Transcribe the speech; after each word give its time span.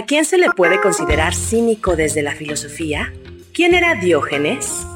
¿A 0.00 0.06
quién 0.06 0.24
se 0.24 0.38
le 0.38 0.48
puede 0.52 0.80
considerar 0.80 1.34
cínico 1.34 1.94
desde 1.94 2.22
la 2.22 2.34
filosofía? 2.34 3.12
¿Quién 3.52 3.74
era 3.74 3.96
Diógenes? 3.96 4.86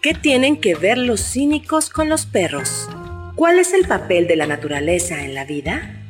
¿Qué 0.00 0.14
tienen 0.14 0.56
que 0.56 0.74
ver 0.74 0.96
los 0.96 1.20
cínicos 1.20 1.90
con 1.90 2.08
los 2.08 2.24
perros? 2.24 2.88
¿Cuál 3.34 3.58
es 3.58 3.74
el 3.74 3.86
papel 3.86 4.26
de 4.26 4.34
la 4.34 4.46
naturaleza 4.46 5.22
en 5.22 5.34
la 5.34 5.44
vida? 5.44 6.02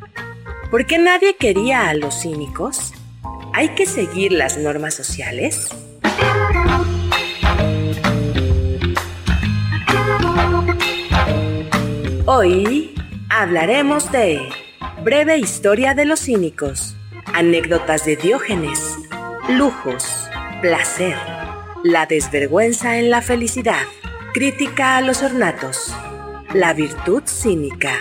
¿Por 0.70 0.86
qué 0.86 0.96
nadie 0.96 1.34
quería 1.34 1.88
a 1.88 1.95
los 1.95 2.22
cínicos? 2.22 2.92
¿Hay 3.52 3.70
que 3.70 3.84
seguir 3.84 4.30
las 4.30 4.56
normas 4.58 4.94
sociales? 4.94 5.69
Hoy 12.27 12.94
hablaremos 13.28 14.12
de 14.12 14.41
Breve 15.02 15.36
Historia 15.36 15.94
de 15.94 16.05
los 16.05 16.20
Cínicos 16.20 16.95
anécdotas 17.34 18.04
de 18.04 18.16
Diógenes, 18.16 18.98
lujos, 19.48 20.28
placer, 20.60 21.16
la 21.84 22.06
desvergüenza 22.06 22.98
en 22.98 23.10
la 23.10 23.22
felicidad, 23.22 23.83
crítica 24.33 24.96
a 24.96 25.00
los 25.00 25.22
ornatos, 25.22 25.94
la 26.52 26.72
virtud 26.72 27.22
cínica, 27.27 27.92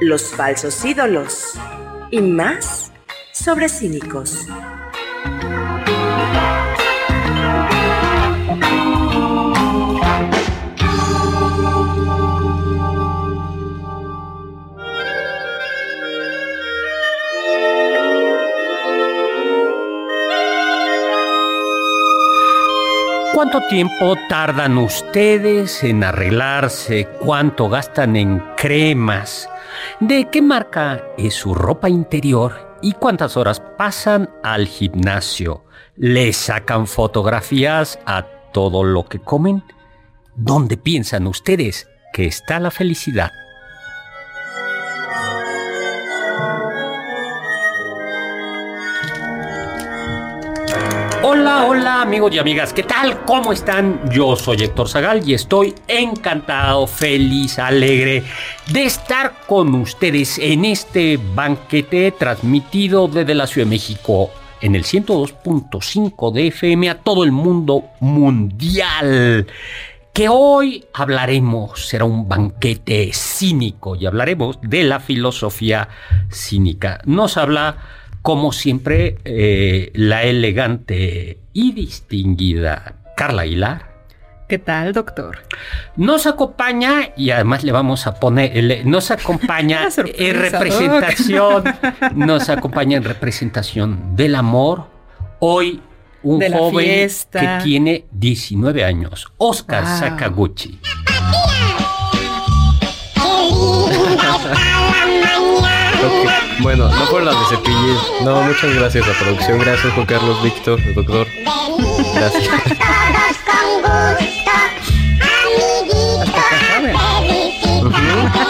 los 0.00 0.34
falsos 0.34 0.84
ídolos 0.84 1.54
y 2.10 2.20
más 2.20 2.92
sobre 3.32 3.68
cínicos. 3.68 4.46
¿Cuánto 23.32 23.60
tiempo 23.68 24.16
tardan 24.28 24.76
ustedes 24.76 25.84
en 25.84 26.02
arreglarse? 26.02 27.06
¿Cuánto 27.20 27.68
gastan 27.68 28.16
en 28.16 28.42
cremas? 28.56 29.48
¿De 30.00 30.28
qué 30.30 30.42
marca 30.42 31.04
es 31.16 31.34
su 31.34 31.54
ropa 31.54 31.88
interior? 31.88 32.76
¿Y 32.82 32.92
cuántas 32.92 33.36
horas 33.36 33.62
pasan 33.78 34.28
al 34.42 34.66
gimnasio? 34.66 35.64
¿Le 35.94 36.32
sacan 36.32 36.88
fotografías 36.88 38.00
a 38.04 38.26
todo 38.52 38.82
lo 38.82 39.04
que 39.04 39.20
comen? 39.20 39.62
¿Dónde 40.34 40.76
piensan 40.76 41.28
ustedes 41.28 41.88
que 42.12 42.26
está 42.26 42.58
la 42.58 42.72
felicidad? 42.72 43.30
Hola, 51.62 52.00
amigos 52.00 52.34
y 52.34 52.38
amigas, 52.38 52.72
¿qué 52.72 52.84
tal? 52.84 53.22
¿Cómo 53.26 53.52
están? 53.52 54.00
Yo 54.10 54.34
soy 54.34 54.62
Héctor 54.62 54.88
Zagal 54.88 55.28
y 55.28 55.34
estoy 55.34 55.74
encantado, 55.88 56.86
feliz, 56.86 57.58
alegre 57.58 58.22
de 58.72 58.84
estar 58.84 59.42
con 59.46 59.74
ustedes 59.74 60.38
en 60.38 60.64
este 60.64 61.18
banquete 61.34 62.12
transmitido 62.12 63.08
desde 63.08 63.34
la 63.34 63.46
Ciudad 63.46 63.66
de 63.66 63.70
México 63.70 64.30
en 64.62 64.74
el 64.74 64.84
102.5 64.84 66.32
de 66.32 66.46
FM 66.46 66.88
a 66.88 66.98
todo 66.98 67.24
el 67.24 67.32
mundo 67.32 67.84
mundial. 68.00 69.46
Que 70.14 70.30
hoy 70.30 70.86
hablaremos, 70.94 71.88
será 71.88 72.06
un 72.06 72.26
banquete 72.26 73.10
cínico 73.12 73.96
y 73.96 74.06
hablaremos 74.06 74.58
de 74.62 74.82
la 74.84 74.98
filosofía 74.98 75.88
cínica. 76.30 77.02
Nos 77.04 77.36
habla 77.36 77.99
como 78.22 78.52
siempre, 78.52 79.18
eh, 79.24 79.90
la 79.94 80.24
elegante 80.24 81.38
y 81.52 81.72
distinguida 81.72 82.96
Carla 83.16 83.42
Aguilar. 83.42 83.90
¿Qué 84.48 84.58
tal, 84.58 84.92
doctor? 84.92 85.38
Nos 85.94 86.26
acompaña 86.26 87.10
y 87.16 87.30
además 87.30 87.62
le 87.62 87.70
vamos 87.70 88.08
a 88.08 88.18
poner, 88.18 88.84
nos 88.84 89.12
acompaña 89.12 89.88
en 89.96 90.40
representación, 90.40 91.64
nos 92.16 92.48
acompaña 92.48 92.96
en 92.96 93.04
representación 93.04 94.16
del 94.16 94.34
amor. 94.34 94.88
Hoy 95.38 95.80
un 96.22 96.42
joven 96.52 97.08
que 97.30 97.58
tiene 97.62 98.06
19 98.10 98.84
años, 98.84 99.28
Oscar 99.38 99.86
Sakaguchi. 99.86 100.80
Bueno, 106.62 106.88
no 106.88 107.04
por 107.06 107.22
la 107.22 107.32
de 107.32 107.46
cepillir. 107.48 107.96
No, 108.22 108.42
muchas 108.42 108.74
gracias 108.74 109.08
a 109.08 109.12
producción. 109.12 109.58
Gracias 109.58 109.92
Juan 109.94 110.06
Carlos, 110.06 110.42
Víctor, 110.42 110.80
doctor. 110.94 111.26
Gracias. 112.14 112.48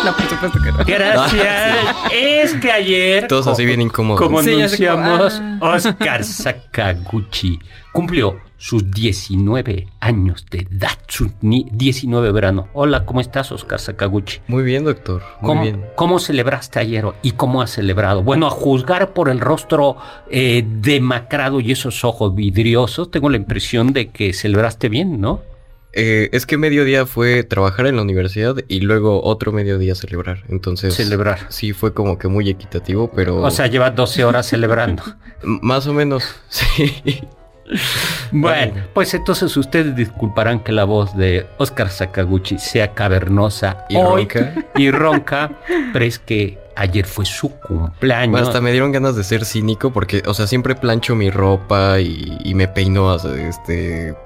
No, 0.05 0.17
por 0.17 0.27
supuesto 0.29 0.59
que 0.63 0.73
no. 0.73 0.79
Gracias. 0.85 1.77
Es 2.13 2.55
que 2.55 2.71
ayer. 2.73 3.27
Todos 3.29 3.47
así 3.47 3.65
bien 3.65 3.83
incómodos. 3.83 4.21
Como 4.21 4.39
anunciamos, 4.39 5.41
Oscar 5.61 6.25
Sakaguchi 6.25 7.59
cumplió 7.93 8.41
sus 8.57 8.91
19 8.91 9.89
años 10.01 10.47
de 10.51 10.67
edad, 10.71 10.99
sus 11.09 11.31
19 11.41 12.33
verano. 12.33 12.69
Hola, 12.73 13.05
¿cómo 13.05 13.21
estás, 13.21 13.53
Oscar 13.53 13.81
Sakaguchi? 13.81 14.41
Muy 14.49 14.63
bien, 14.63 14.85
doctor. 14.85 15.23
Muy 15.41 15.49
¿Cómo, 15.49 15.63
bien. 15.63 15.85
¿Cómo 15.97 16.19
celebraste 16.19 16.79
ayer 16.79 17.07
y 17.23 17.33
cómo 17.33 17.63
has 17.63 17.71
celebrado? 17.71 18.23
Bueno, 18.23 18.47
a 18.47 18.51
juzgar 18.51 19.13
por 19.13 19.29
el 19.29 19.41
rostro 19.41 19.97
eh, 20.31 20.65
demacrado 20.67 21.61
y 21.61 21.73
esos 21.73 22.05
ojos 22.05 22.35
vidriosos, 22.35 23.11
tengo 23.11 23.29
la 23.29 23.37
impresión 23.37 23.93
de 23.93 24.11
que 24.11 24.33
celebraste 24.33 24.89
bien, 24.89 25.21
¿no? 25.21 25.41
Eh, 25.93 26.29
es 26.33 26.47
que 26.47 26.57
mediodía 26.57 27.05
fue 27.05 27.43
trabajar 27.43 27.87
en 27.87 27.97
la 27.97 28.03
universidad 28.03 28.57
y 28.69 28.81
luego 28.81 29.23
otro 29.25 29.53
mediodía 29.53 29.95
celebrar. 29.95 30.45
Entonces. 30.49 30.95
Celebrar. 30.95 31.41
Sí, 31.49 31.73
fue 31.73 31.93
como 31.93 32.19
que 32.19 32.29
muy 32.29 32.49
equitativo, 32.49 33.11
pero. 33.15 33.39
O 33.39 33.51
sea, 33.51 33.67
lleva 33.67 33.91
12 33.91 34.25
horas 34.25 34.47
celebrando. 34.47 35.03
Más 35.43 35.87
o 35.87 35.95
menos, 35.95 36.25
sí. 36.49 37.21
Bueno, 38.33 38.83
pues 38.95 39.15
entonces 39.15 39.57
ustedes 39.57 39.95
disculparán 39.95 40.61
que 40.61 40.73
la 40.73 40.85
voz 40.85 41.17
de 41.17 41.47
Oscar 41.59 41.89
Sakaguchi 41.89 42.59
sea 42.59 42.95
cavernosa 42.95 43.85
y 43.89 43.97
ronca. 44.01 44.55
Y 44.77 44.91
ronca, 44.91 45.61
pero 45.93 46.05
es 46.05 46.19
que 46.19 46.59
ayer 46.75 47.07
fue 47.07 47.25
su 47.25 47.51
cumpleaños. 47.61 48.33
Bueno, 48.33 48.47
hasta 48.47 48.61
me 48.61 48.73
dieron 48.73 48.91
ganas 48.91 49.15
de 49.15 49.23
ser 49.23 49.45
cínico 49.45 49.93
porque, 49.93 50.23
o 50.27 50.35
sea, 50.35 50.49
siempre 50.49 50.75
plancho 50.75 51.15
mi 51.15 51.31
ropa 51.31 52.01
y, 52.01 52.39
y 52.43 52.55
me 52.55 52.67
peino 52.67 53.15
este 53.15 54.17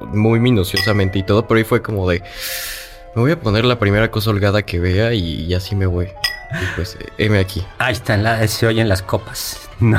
muy 0.00 0.40
minuciosamente 0.40 1.18
y 1.18 1.22
todo, 1.22 1.46
pero 1.46 1.58
ahí 1.58 1.64
fue 1.64 1.82
como 1.82 2.08
de 2.08 2.22
me 3.16 3.22
voy 3.22 3.30
a 3.30 3.40
poner 3.40 3.64
la 3.64 3.78
primera 3.78 4.10
cosa 4.10 4.28
holgada 4.28 4.60
que 4.62 4.78
vea 4.78 5.14
y, 5.14 5.54
así 5.54 5.74
me 5.74 5.86
voy. 5.86 6.04
Y 6.04 6.76
pues, 6.76 6.98
heme 7.16 7.38
aquí. 7.38 7.64
Ahí 7.78 7.94
están, 7.94 8.46
se 8.46 8.66
oyen 8.66 8.90
las 8.90 9.00
copas. 9.00 9.70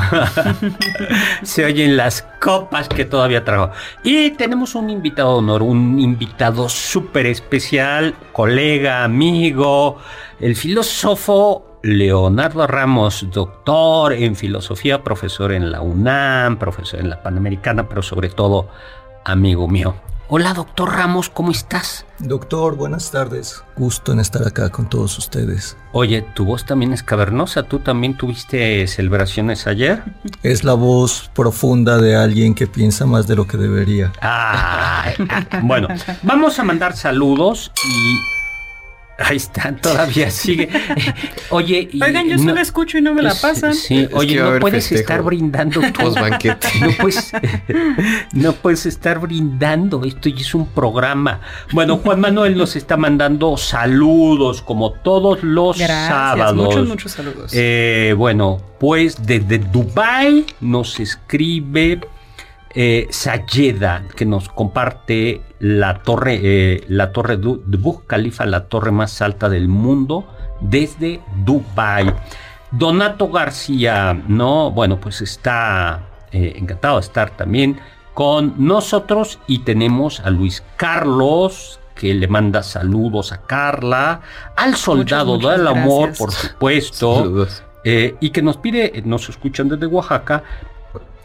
se 1.42 1.64
oyen 1.64 1.96
las 1.96 2.22
copas 2.40 2.88
que 2.88 3.04
todavía 3.04 3.44
trajo. 3.44 3.72
Y 4.04 4.30
tenemos 4.30 4.76
un 4.76 4.88
invitado 4.88 5.32
de 5.32 5.38
honor, 5.38 5.62
un 5.62 5.98
invitado 5.98 6.68
súper 6.68 7.26
especial, 7.26 8.14
colega, 8.32 9.02
amigo, 9.02 9.98
el 10.38 10.54
filósofo 10.54 11.80
Leonardo 11.82 12.68
Ramos, 12.68 13.26
doctor 13.32 14.12
en 14.12 14.36
filosofía, 14.36 15.02
profesor 15.02 15.52
en 15.52 15.72
la 15.72 15.80
UNAM, 15.80 16.58
profesor 16.58 17.00
en 17.00 17.10
la 17.10 17.22
Panamericana, 17.22 17.88
pero 17.88 18.02
sobre 18.02 18.28
todo 18.28 18.68
amigo 19.28 19.68
mío. 19.68 19.94
Hola, 20.30 20.52
doctor 20.52 20.90
Ramos, 20.92 21.30
¿cómo 21.30 21.50
estás? 21.50 22.04
Doctor, 22.18 22.76
buenas 22.76 23.10
tardes. 23.10 23.64
Gusto 23.76 24.12
en 24.12 24.20
estar 24.20 24.46
acá 24.46 24.68
con 24.68 24.86
todos 24.86 25.16
ustedes. 25.16 25.78
Oye, 25.92 26.20
tu 26.20 26.44
voz 26.44 26.66
también 26.66 26.92
es 26.92 27.02
cavernosa. 27.02 27.62
¿Tú 27.62 27.78
también 27.78 28.14
tuviste 28.14 28.86
celebraciones 28.88 29.66
ayer? 29.66 30.02
Es 30.42 30.64
la 30.64 30.74
voz 30.74 31.30
profunda 31.34 31.98
de 31.98 32.14
alguien 32.14 32.54
que 32.54 32.66
piensa 32.66 33.06
más 33.06 33.26
de 33.26 33.36
lo 33.36 33.46
que 33.46 33.56
debería. 33.56 34.12
Ah, 34.20 35.12
bueno, 35.62 35.88
vamos 36.22 36.58
a 36.58 36.64
mandar 36.64 36.94
saludos 36.94 37.72
y 37.86 38.18
Ahí 39.20 39.36
está, 39.36 39.74
todavía 39.74 40.30
sigue. 40.30 40.68
Oye, 41.50 41.88
y 41.92 42.00
Oigan, 42.00 42.28
yo 42.28 42.38
solo 42.38 42.60
escucho 42.60 42.98
y 42.98 43.02
no 43.02 43.14
me 43.14 43.22
la 43.22 43.34
pasan. 43.34 43.74
Sí, 43.74 44.08
oye, 44.12 44.36
no 44.40 44.60
puedes 44.60 44.92
estar 44.92 45.22
brindando 45.22 45.80
tu 45.80 46.14
banquete. 46.14 46.68
No 46.80 46.90
puedes, 47.00 47.32
no 48.32 48.52
puedes 48.52 48.86
estar 48.86 49.18
brindando. 49.18 50.04
Esto 50.04 50.28
ya 50.28 50.40
es 50.40 50.54
un 50.54 50.68
programa. 50.68 51.40
Bueno, 51.72 51.96
Juan 51.98 52.20
Manuel 52.20 52.56
nos 52.56 52.76
está 52.76 52.96
mandando 52.96 53.56
saludos, 53.56 54.62
como 54.62 54.92
todos 54.92 55.42
los 55.42 55.78
sábados. 55.78 56.54
Muchos, 56.54 56.86
muchos 56.88 57.12
saludos. 57.12 57.50
Eh, 57.52 58.14
bueno, 58.16 58.60
pues 58.78 59.16
desde 59.26 59.58
Dubai 59.58 60.46
nos 60.60 61.00
escribe 61.00 62.00
eh, 62.74 63.08
Sayeda, 63.10 64.04
que 64.14 64.26
nos 64.26 64.48
comparte 64.48 65.42
la 65.58 66.02
torre, 66.02 66.40
eh, 66.42 66.84
la 66.88 67.12
torre 67.12 67.36
de 67.38 67.76
Burj 67.78 68.06
Khalifa, 68.06 68.44
la 68.46 68.66
torre 68.66 68.90
más 68.90 69.22
alta 69.22 69.48
del 69.48 69.68
mundo, 69.68 70.26
desde 70.60 71.20
Dubai. 71.44 72.14
Donato 72.70 73.30
García, 73.30 74.12
no, 74.28 74.70
bueno, 74.70 75.00
pues 75.00 75.22
está 75.22 76.08
eh, 76.30 76.52
encantado 76.56 76.96
de 76.96 77.06
estar 77.06 77.30
también 77.30 77.80
con 78.12 78.54
nosotros 78.58 79.38
y 79.46 79.60
tenemos 79.60 80.20
a 80.20 80.30
Luis 80.30 80.62
Carlos 80.76 81.80
que 81.94 82.12
le 82.14 82.28
manda 82.28 82.62
saludos 82.62 83.32
a 83.32 83.42
Carla, 83.42 84.20
al 84.56 84.76
soldado 84.76 85.38
del 85.38 85.66
amor, 85.66 86.12
por 86.16 86.30
supuesto, 86.30 87.46
y 87.84 88.30
que 88.30 88.42
nos 88.42 88.58
pide, 88.58 89.02
nos 89.04 89.28
escuchan 89.28 89.68
desde 89.68 89.86
Oaxaca, 89.86 90.44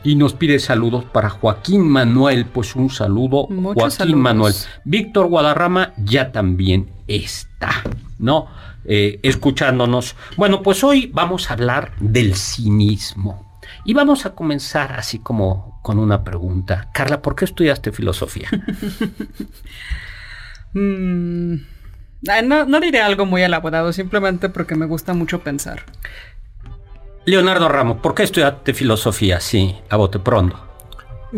y 0.04 0.16
nos 0.16 0.34
pide 0.34 0.60
saludos 0.60 1.06
para 1.06 1.30
Joaquín 1.30 1.88
Manuel. 1.88 2.46
Pues 2.46 2.76
un 2.76 2.90
saludo, 2.90 3.48
Joaquín 3.48 4.20
Manuel. 4.20 4.54
Víctor 4.84 5.28
Guadarrama 5.28 5.94
ya 5.98 6.32
también 6.32 6.92
está, 7.08 7.72
¿no? 8.20 8.48
Eh, 8.86 9.20
escuchándonos. 9.24 10.16
Bueno, 10.36 10.62
pues 10.62 10.84
hoy 10.84 11.10
vamos 11.14 11.50
a 11.50 11.54
hablar 11.54 11.94
del 12.00 12.36
cinismo. 12.36 13.60
Y 13.86 13.94
vamos 13.94 14.26
a 14.26 14.36
comenzar 14.36 14.94
así 14.94 15.20
como 15.20 15.80
con 15.82 16.00
una 16.00 16.24
pregunta. 16.24 16.90
Carla, 16.94 17.22
¿por 17.22 17.36
qué 17.36 17.46
estudiaste 17.46 17.92
filosofía? 17.92 18.50
Mm, 20.76 21.58
no, 22.46 22.66
no 22.66 22.80
diré 22.80 23.00
algo 23.00 23.28
muy 23.28 23.44
elaborado, 23.44 23.94
simplemente 23.94 24.50
porque 24.50 24.74
me 24.74 24.88
gusta 24.88 25.14
mucho 25.14 25.44
pensar. 25.44 25.84
Leonardo 27.26 27.70
Ramos, 27.70 27.98
¿por 27.98 28.14
qué 28.14 28.24
estudiaste 28.24 28.74
filosofía? 28.74 29.40
Sí, 29.40 29.76
a 29.90 29.96
bote 29.96 30.20
pronto. 30.20 30.60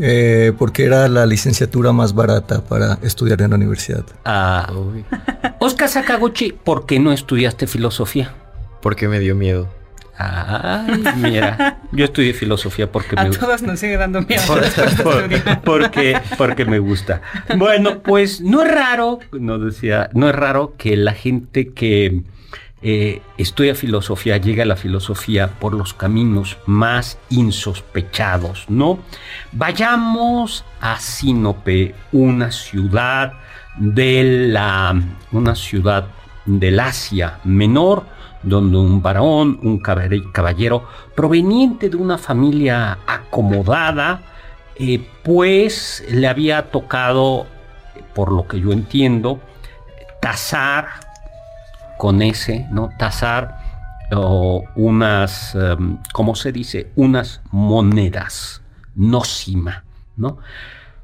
Eh, 0.01 0.51
porque 0.57 0.83
era 0.83 1.07
la 1.07 1.25
licenciatura 1.25 1.93
más 1.93 2.13
barata 2.13 2.61
para 2.61 2.97
estudiar 3.03 3.41
en 3.41 3.51
la 3.51 3.55
universidad. 3.55 4.03
Ah. 4.25 4.71
Oscar 5.59 5.87
Sakaguchi, 5.87 6.51
¿por 6.51 6.85
qué 6.85 6.99
no 6.99 7.11
estudiaste 7.11 7.67
filosofía? 7.67 8.33
Porque 8.81 9.07
me 9.07 9.19
dio 9.19 9.35
miedo. 9.35 9.69
Ay, 10.17 11.03
mira, 11.17 11.79
yo 11.91 12.05
estudié 12.05 12.33
filosofía 12.33 12.89
porque 12.89 13.15
a 13.17 13.25
me 13.25 13.31
todos 13.31 13.61
nos 13.63 13.79
sigue 13.79 13.97
dando 13.97 14.21
miedo. 14.21 14.43
porque, 15.65 16.17
porque 16.37 16.65
me 16.65 16.79
gusta. 16.79 17.21
Bueno, 17.57 17.99
pues 17.99 18.39
no 18.39 18.63
es 18.63 18.71
raro, 18.71 19.19
no 19.33 19.59
decía, 19.59 20.09
no 20.13 20.29
es 20.29 20.35
raro 20.35 20.75
que 20.77 20.95
la 20.95 21.13
gente 21.13 21.73
que 21.73 22.23
eh, 22.87 23.23
estudia 23.39 23.73
filosofía, 23.73 24.37
llega 24.37 24.61
a 24.61 24.67
la 24.67 24.75
filosofía 24.75 25.47
por 25.59 25.73
los 25.73 25.95
caminos 25.95 26.59
más 26.67 27.17
insospechados, 27.31 28.65
¿no? 28.69 28.99
Vayamos 29.53 30.63
a 30.81 30.99
Sinope, 30.99 31.95
una 32.11 32.51
ciudad 32.51 33.33
de 33.75 34.49
la, 34.51 35.01
una 35.31 35.55
ciudad 35.55 36.05
del 36.45 36.79
Asia 36.79 37.39
Menor, 37.43 38.05
donde 38.43 38.77
un 38.77 39.01
varón, 39.01 39.59
un 39.63 39.79
caballero 39.79 40.87
proveniente 41.15 41.89
de 41.89 41.97
una 41.97 42.19
familia 42.19 42.99
acomodada, 43.07 44.21
eh, 44.75 45.03
pues 45.23 46.05
le 46.07 46.27
había 46.27 46.69
tocado, 46.69 47.47
por 48.13 48.31
lo 48.31 48.47
que 48.47 48.59
yo 48.59 48.71
entiendo, 48.71 49.39
tasar 50.21 51.04
con 51.97 52.21
ese, 52.21 52.67
¿no? 52.71 52.89
Tasar 52.97 53.59
o 54.11 54.63
unas, 54.75 55.55
em, 55.55 55.97
¿cómo 56.13 56.35
se 56.35 56.51
dice? 56.51 56.91
Unas 56.95 57.41
monedas, 57.51 58.61
nocima, 58.95 59.83
¿no? 60.15 60.37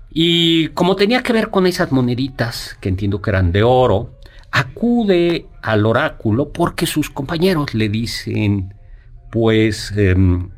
Y 0.09 0.69
como 0.69 0.95
tenía 0.95 1.23
que 1.23 1.33
ver 1.33 1.49
con 1.49 1.67
esas 1.67 1.91
moneditas, 1.91 2.77
que 2.81 2.89
entiendo 2.89 3.21
que 3.21 3.29
eran 3.29 3.51
de 3.51 3.63
oro, 3.63 4.19
acude 4.51 5.47
al 5.61 5.85
oráculo 5.85 6.51
porque 6.51 6.85
sus 6.85 7.09
compañeros 7.09 7.73
le 7.73 7.89
dicen, 7.89 8.73
pues, 9.31 9.93
em, 9.95 10.49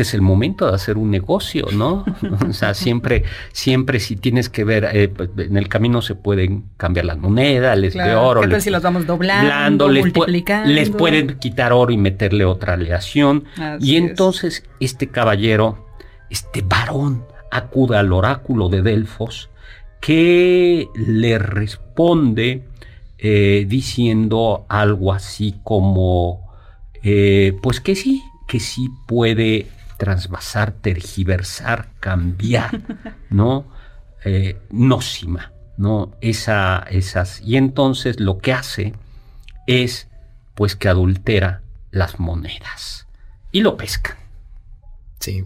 este 0.00 0.08
es 0.08 0.14
el 0.14 0.22
momento 0.22 0.66
de 0.66 0.74
hacer 0.74 0.96
un 0.96 1.10
negocio, 1.10 1.66
¿no? 1.74 2.06
o 2.48 2.52
sea, 2.54 2.72
siempre, 2.72 3.24
siempre 3.52 4.00
si 4.00 4.16
tienes 4.16 4.48
que 4.48 4.64
ver, 4.64 4.88
eh, 4.94 5.08
pues, 5.08 5.28
en 5.36 5.58
el 5.58 5.68
camino 5.68 6.00
se 6.00 6.14
pueden 6.14 6.64
cambiar 6.78 7.04
las 7.04 7.18
monedas, 7.18 7.76
les 7.76 7.92
de 7.92 8.14
oro. 8.14 8.42
Les, 8.46 8.64
si 8.64 8.70
las 8.70 8.82
vamos 8.82 9.06
doblando, 9.06 9.90
multiplicando. 9.90 10.70
les 10.70 10.88
pueden 10.88 11.38
quitar 11.38 11.74
oro 11.74 11.92
y 11.92 11.98
meterle 11.98 12.46
otra 12.46 12.74
aleación. 12.74 13.44
y 13.78 13.96
entonces 13.96 14.64
este 14.80 15.08
caballero, 15.08 15.86
este 16.30 16.62
varón, 16.62 17.26
acude 17.50 17.98
al 17.98 18.10
oráculo 18.10 18.70
de 18.70 18.80
Delfos 18.80 19.50
que 20.00 20.88
le 20.94 21.38
responde 21.38 22.62
eh, 23.18 23.66
diciendo 23.68 24.64
algo 24.70 25.12
así 25.12 25.56
como, 25.62 26.48
eh, 27.02 27.52
pues 27.62 27.80
que 27.80 27.94
sí, 27.94 28.22
que 28.48 28.60
sí 28.60 28.88
puede 29.06 29.66
trasvasar, 30.00 30.72
tergiversar, 30.72 31.90
cambiar, 32.00 32.80
¿no? 33.30 33.66
Eh, 34.24 34.58
nócima, 34.70 35.52
¿no? 35.76 36.16
Esa, 36.22 36.86
esas. 36.90 37.42
Y 37.42 37.56
entonces 37.58 38.18
lo 38.18 38.38
que 38.38 38.54
hace 38.54 38.94
es, 39.66 40.08
pues, 40.54 40.74
que 40.74 40.88
adultera 40.88 41.60
las 41.90 42.18
monedas. 42.18 43.06
Y 43.52 43.60
lo 43.60 43.76
pescan. 43.76 44.16
Sí. 45.18 45.44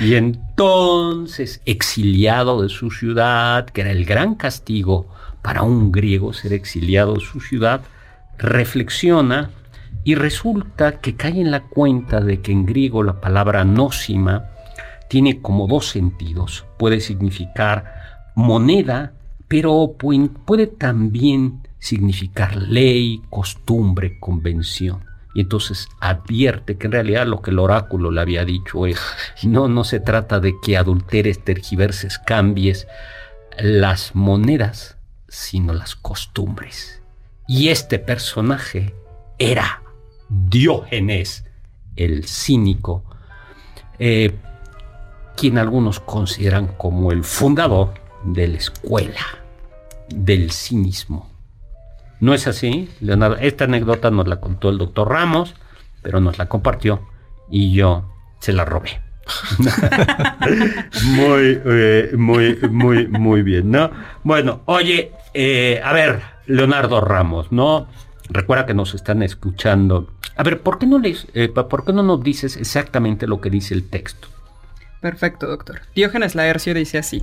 Y 0.00 0.14
entonces, 0.14 1.60
exiliado 1.66 2.62
de 2.62 2.70
su 2.70 2.90
ciudad, 2.90 3.66
que 3.66 3.82
era 3.82 3.90
el 3.90 4.06
gran 4.06 4.36
castigo 4.36 5.06
para 5.42 5.62
un 5.62 5.92
griego 5.92 6.32
ser 6.32 6.54
exiliado 6.54 7.14
de 7.14 7.20
su 7.20 7.40
ciudad, 7.40 7.82
reflexiona 8.38 9.50
y 10.04 10.14
resulta 10.14 11.00
que 11.00 11.14
cae 11.14 11.40
en 11.40 11.50
la 11.50 11.64
cuenta 11.68 12.20
de 12.20 12.40
que 12.40 12.52
en 12.52 12.66
griego 12.66 13.02
la 13.02 13.20
palabra 13.20 13.64
nósima 13.64 14.46
tiene 15.08 15.40
como 15.40 15.66
dos 15.66 15.88
sentidos. 15.88 16.64
Puede 16.78 17.00
significar 17.00 18.32
moneda, 18.34 19.12
pero 19.46 19.96
puede 19.98 20.66
también 20.66 21.68
significar 21.78 22.56
ley, 22.56 23.22
costumbre, 23.28 24.18
convención. 24.18 25.04
Y 25.34 25.42
entonces 25.42 25.88
advierte 26.00 26.76
que 26.76 26.86
en 26.86 26.92
realidad 26.92 27.26
lo 27.26 27.40
que 27.40 27.50
el 27.50 27.58
oráculo 27.58 28.10
le 28.10 28.20
había 28.20 28.44
dicho 28.44 28.86
es, 28.86 29.00
no, 29.42 29.68
no 29.68 29.84
se 29.84 30.00
trata 30.00 30.40
de 30.40 30.54
que 30.62 30.76
adulteres, 30.76 31.42
tergiverses, 31.42 32.18
cambies 32.18 32.86
las 33.58 34.14
monedas, 34.14 34.98
sino 35.28 35.72
las 35.74 35.94
costumbres. 35.94 37.02
Y 37.46 37.68
este 37.68 37.98
personaje 37.98 38.94
era 39.38 39.81
Diógenes 40.48 41.44
el 41.96 42.24
cínico, 42.26 43.04
eh, 43.98 44.34
quien 45.36 45.58
algunos 45.58 46.00
consideran 46.00 46.68
como 46.76 47.12
el 47.12 47.24
fundador 47.24 47.94
de 48.24 48.48
la 48.48 48.56
escuela 48.58 49.20
del 50.08 50.50
cinismo. 50.50 51.30
¿No 52.20 52.34
es 52.34 52.46
así, 52.46 52.88
Leonardo? 53.00 53.36
Esta 53.36 53.64
anécdota 53.64 54.10
nos 54.10 54.28
la 54.28 54.40
contó 54.40 54.68
el 54.68 54.78
doctor 54.78 55.08
Ramos, 55.08 55.54
pero 56.02 56.20
nos 56.20 56.38
la 56.38 56.48
compartió 56.48 57.02
y 57.50 57.72
yo 57.72 58.04
se 58.38 58.52
la 58.52 58.64
robé. 58.64 59.00
muy, 61.04 61.60
eh, 61.64 62.10
muy, 62.16 62.58
muy, 62.70 63.08
muy 63.08 63.42
bien, 63.42 63.70
¿no? 63.70 63.90
Bueno, 64.24 64.62
oye, 64.66 65.12
eh, 65.34 65.80
a 65.84 65.92
ver, 65.92 66.22
Leonardo 66.46 67.00
Ramos, 67.00 67.50
¿no? 67.52 67.88
Recuerda 68.32 68.66
que 68.66 68.74
nos 68.74 68.94
están 68.94 69.22
escuchando. 69.22 70.10
A 70.36 70.42
ver, 70.42 70.62
¿por 70.62 70.78
qué 70.78 70.86
no, 70.86 70.98
les, 70.98 71.26
eh, 71.34 71.48
¿por 71.48 71.84
qué 71.84 71.92
no 71.92 72.02
nos 72.02 72.22
dices 72.22 72.56
exactamente 72.56 73.26
lo 73.26 73.40
que 73.40 73.50
dice 73.50 73.74
el 73.74 73.88
texto? 73.88 74.28
Perfecto, 75.00 75.46
doctor. 75.46 75.82
Diógenes 75.94 76.34
Laercio 76.34 76.72
dice 76.72 76.98
así. 76.98 77.22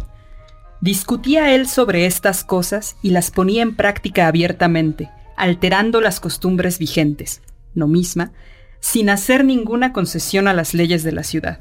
Discutía 0.82 1.54
él 1.56 1.68
sobre 1.68 2.06
estas 2.06 2.44
cosas 2.44 2.96
y 3.02 3.10
las 3.10 3.32
ponía 3.32 3.64
en 3.64 3.76
práctica 3.76 4.28
abiertamente, 4.28 5.10
alterando 5.36 6.00
las 6.00 6.20
costumbres 6.20 6.78
vigentes, 6.78 7.42
no 7.74 7.88
misma, 7.88 8.32
sin 8.80 9.10
hacer 9.10 9.44
ninguna 9.44 9.92
concesión 9.92 10.48
a 10.48 10.54
las 10.54 10.74
leyes 10.74 11.04
de 11.04 11.12
la 11.12 11.24
ciudad, 11.24 11.60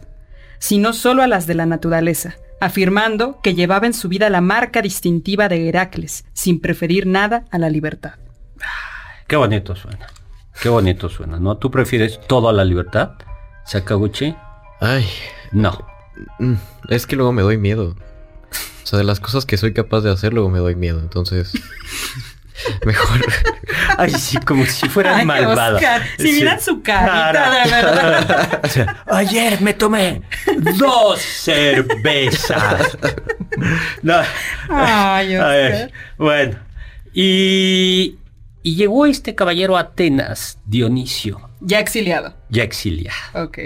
sino 0.58 0.92
solo 0.92 1.22
a 1.22 1.26
las 1.26 1.46
de 1.46 1.54
la 1.54 1.66
naturaleza, 1.66 2.36
afirmando 2.60 3.40
que 3.42 3.54
llevaba 3.54 3.86
en 3.86 3.94
su 3.94 4.08
vida 4.08 4.28
la 4.30 4.40
marca 4.40 4.82
distintiva 4.82 5.48
de 5.48 5.68
Heracles, 5.68 6.24
sin 6.32 6.60
preferir 6.60 7.06
nada 7.06 7.44
a 7.50 7.58
la 7.58 7.70
libertad. 7.70 8.14
Qué 9.28 9.36
bonito 9.36 9.76
suena. 9.76 10.06
Qué 10.60 10.68
bonito 10.68 11.08
suena, 11.08 11.38
¿no? 11.38 11.56
¿Tú 11.58 11.70
prefieres 11.70 12.18
todo 12.26 12.48
a 12.48 12.52
la 12.52 12.64
libertad, 12.64 13.12
Sakaguchi? 13.66 14.34
Ay, 14.80 15.08
No. 15.52 15.86
mm, 16.38 16.54
es 16.88 17.06
que 17.06 17.14
luego 17.16 17.32
me 17.32 17.42
doy 17.42 17.58
miedo. 17.58 17.94
O 18.82 18.86
sea, 18.86 18.98
de 18.98 19.04
las 19.04 19.20
cosas 19.20 19.44
que 19.44 19.56
soy 19.58 19.72
capaz 19.74 20.00
de 20.00 20.10
hacer, 20.10 20.32
luego 20.32 20.48
me 20.48 20.58
doy 20.58 20.74
miedo. 20.74 20.98
Entonces, 20.98 21.52
mejor. 22.86 23.20
Ay, 23.98 24.10
sí, 24.12 24.38
como 24.38 24.64
si 24.64 24.88
fuera 24.88 25.24
malvada. 25.24 25.78
Si 26.18 26.32
vieran 26.32 26.60
su 26.60 26.82
carita, 26.82 27.50
de 27.64 27.70
verdad. 27.70 28.60
O 28.64 28.68
sea, 28.68 29.02
Ayer 29.06 29.60
me 29.60 29.74
tomé 29.74 30.22
dos 30.78 31.20
cervezas. 31.20 32.96
No. 34.02 34.20
Ay, 34.70 35.34
A 35.34 35.46
ver, 35.48 35.72
Oscar. 35.74 35.92
bueno. 36.16 36.58
Y, 37.12 38.18
y 38.68 38.74
llegó 38.74 39.06
este 39.06 39.34
caballero 39.34 39.78
a 39.78 39.80
Atenas, 39.80 40.58
Dionisio, 40.66 41.40
Ya 41.62 41.80
exiliado. 41.80 42.34
ya 42.50 42.64
exiliado. 42.64 43.16
Ok. 43.44 43.58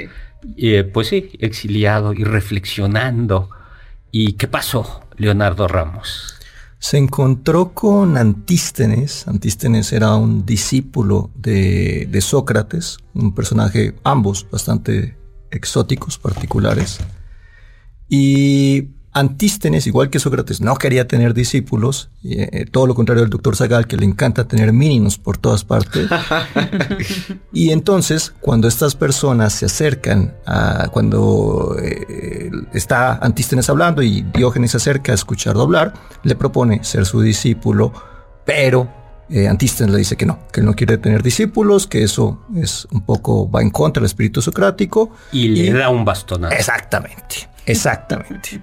Eh, 0.57 0.85
pues 0.85 1.09
sí, 1.09 1.31
exiliado 1.41 2.13
y 2.13 2.23
reflexionando. 2.23 3.51
¿Y 4.13 4.35
qué 4.35 4.47
pasó, 4.47 5.03
Leonardo 5.17 5.67
Ramos? 5.67 6.35
Se 6.79 6.99
encontró 6.99 7.73
con 7.75 8.17
Antístenes. 8.17 9.27
Antístenes 9.27 9.93
era 9.93 10.15
un 10.15 10.47
discípulo 10.47 11.33
de, 11.35 12.07
de 12.09 12.21
Sócrates, 12.21 12.99
un 13.15 13.35
personaje, 13.35 13.95
ambos 14.05 14.47
bastante 14.53 15.17
exóticos, 15.51 16.17
particulares. 16.17 17.01
Y 18.09 18.91
Antístenes, 19.15 19.87
igual 19.87 20.09
que 20.09 20.19
Sócrates, 20.19 20.63
no 20.63 20.77
quería 20.77 21.07
tener 21.07 21.35
discípulos, 21.35 22.09
y, 22.23 22.41
eh, 22.41 22.67
todo 22.71 22.87
lo 22.87 22.95
contrario 22.95 23.23
del 23.23 23.31
doctor 23.31 23.57
Zagal, 23.57 23.87
que 23.87 23.99
le 23.99 24.07
encanta 24.07 24.49
tener 24.49 24.73
mínimos 24.73 25.19
por 25.19 25.37
todas 25.37 25.65
partes. 25.65 26.09
y 27.53 27.71
entonces, 27.73 28.33
cuando 28.41 28.69
estas 28.69 28.95
personas 28.95 29.53
se 29.53 29.67
acercan 29.67 30.35
a 30.47 30.89
cuando 30.89 31.77
eh, 31.83 32.51
está 32.73 33.17
Antístenes 33.17 33.69
hablando 33.69 34.03
y 34.03 34.23
Diógenes 34.23 34.71
se 34.71 34.79
acerca 34.79 35.13
a 35.13 35.15
escucharlo 35.15 35.63
hablar, 35.63 35.93
le 36.23 36.35
propone 36.35 36.83
ser 36.83 37.05
su 37.05 37.21
discípulo, 37.21 37.93
pero 38.47 38.89
eh, 39.29 39.49
Antístenes 39.49 39.93
le 39.93 39.99
dice 39.99 40.17
que 40.17 40.27
no, 40.27 40.39
que 40.53 40.61
él 40.61 40.67
no 40.67 40.75
quiere 40.75 40.99
tener 40.99 41.23
discípulos, 41.23 41.87
que 41.87 42.03
eso 42.03 42.41
es 42.57 42.87
un 42.91 43.03
poco 43.03 43.51
va 43.51 43.63
en 43.63 43.71
contra 43.71 44.01
del 44.01 44.07
espíritu 44.07 44.43
socrático. 44.43 45.11
Y 45.33 45.49
le 45.49 45.73
da 45.73 45.89
un 45.89 46.05
bastonazo. 46.05 46.55
Exactamente, 46.55 47.49
exactamente. 47.67 48.61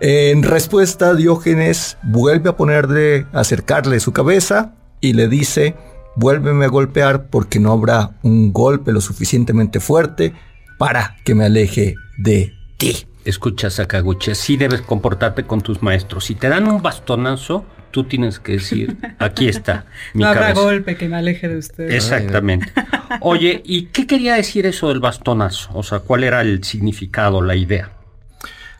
En 0.00 0.42
respuesta, 0.42 1.14
Diógenes 1.14 1.96
vuelve 2.02 2.50
a 2.50 2.56
ponerle, 2.56 3.26
a 3.32 3.40
acercarle 3.40 3.98
su 4.00 4.12
cabeza 4.12 4.74
y 5.00 5.14
le 5.14 5.28
dice, 5.28 5.74
vuélveme 6.16 6.66
a 6.66 6.68
golpear 6.68 7.28
porque 7.28 7.60
no 7.60 7.72
habrá 7.72 8.10
un 8.22 8.52
golpe 8.52 8.92
lo 8.92 9.00
suficientemente 9.00 9.80
fuerte 9.80 10.34
para 10.78 11.16
que 11.24 11.34
me 11.34 11.44
aleje 11.44 11.94
de 12.18 12.52
ti. 12.76 13.06
Escucha, 13.24 13.70
Sakaguchi, 13.70 14.32
así 14.32 14.56
debes 14.56 14.82
comportarte 14.82 15.44
con 15.44 15.60
tus 15.60 15.82
maestros. 15.82 16.26
Si 16.26 16.34
te 16.34 16.48
dan 16.48 16.68
un 16.68 16.82
bastonazo, 16.82 17.64
tú 17.90 18.04
tienes 18.04 18.38
que 18.38 18.52
decir, 18.52 18.98
aquí 19.18 19.48
está 19.48 19.86
mi 20.12 20.20
no 20.22 20.28
habrá 20.28 20.48
cabeza. 20.48 20.60
golpe 20.60 20.96
que 20.96 21.08
me 21.08 21.16
aleje 21.16 21.48
de 21.48 21.58
usted. 21.58 21.90
Exactamente. 21.90 22.70
Oye, 23.20 23.62
¿y 23.64 23.86
qué 23.86 24.06
quería 24.06 24.34
decir 24.34 24.66
eso 24.66 24.88
del 24.88 25.00
bastonazo? 25.00 25.70
O 25.72 25.82
sea, 25.82 26.00
¿cuál 26.00 26.22
era 26.22 26.42
el 26.42 26.62
significado, 26.62 27.40
la 27.40 27.56
idea? 27.56 27.90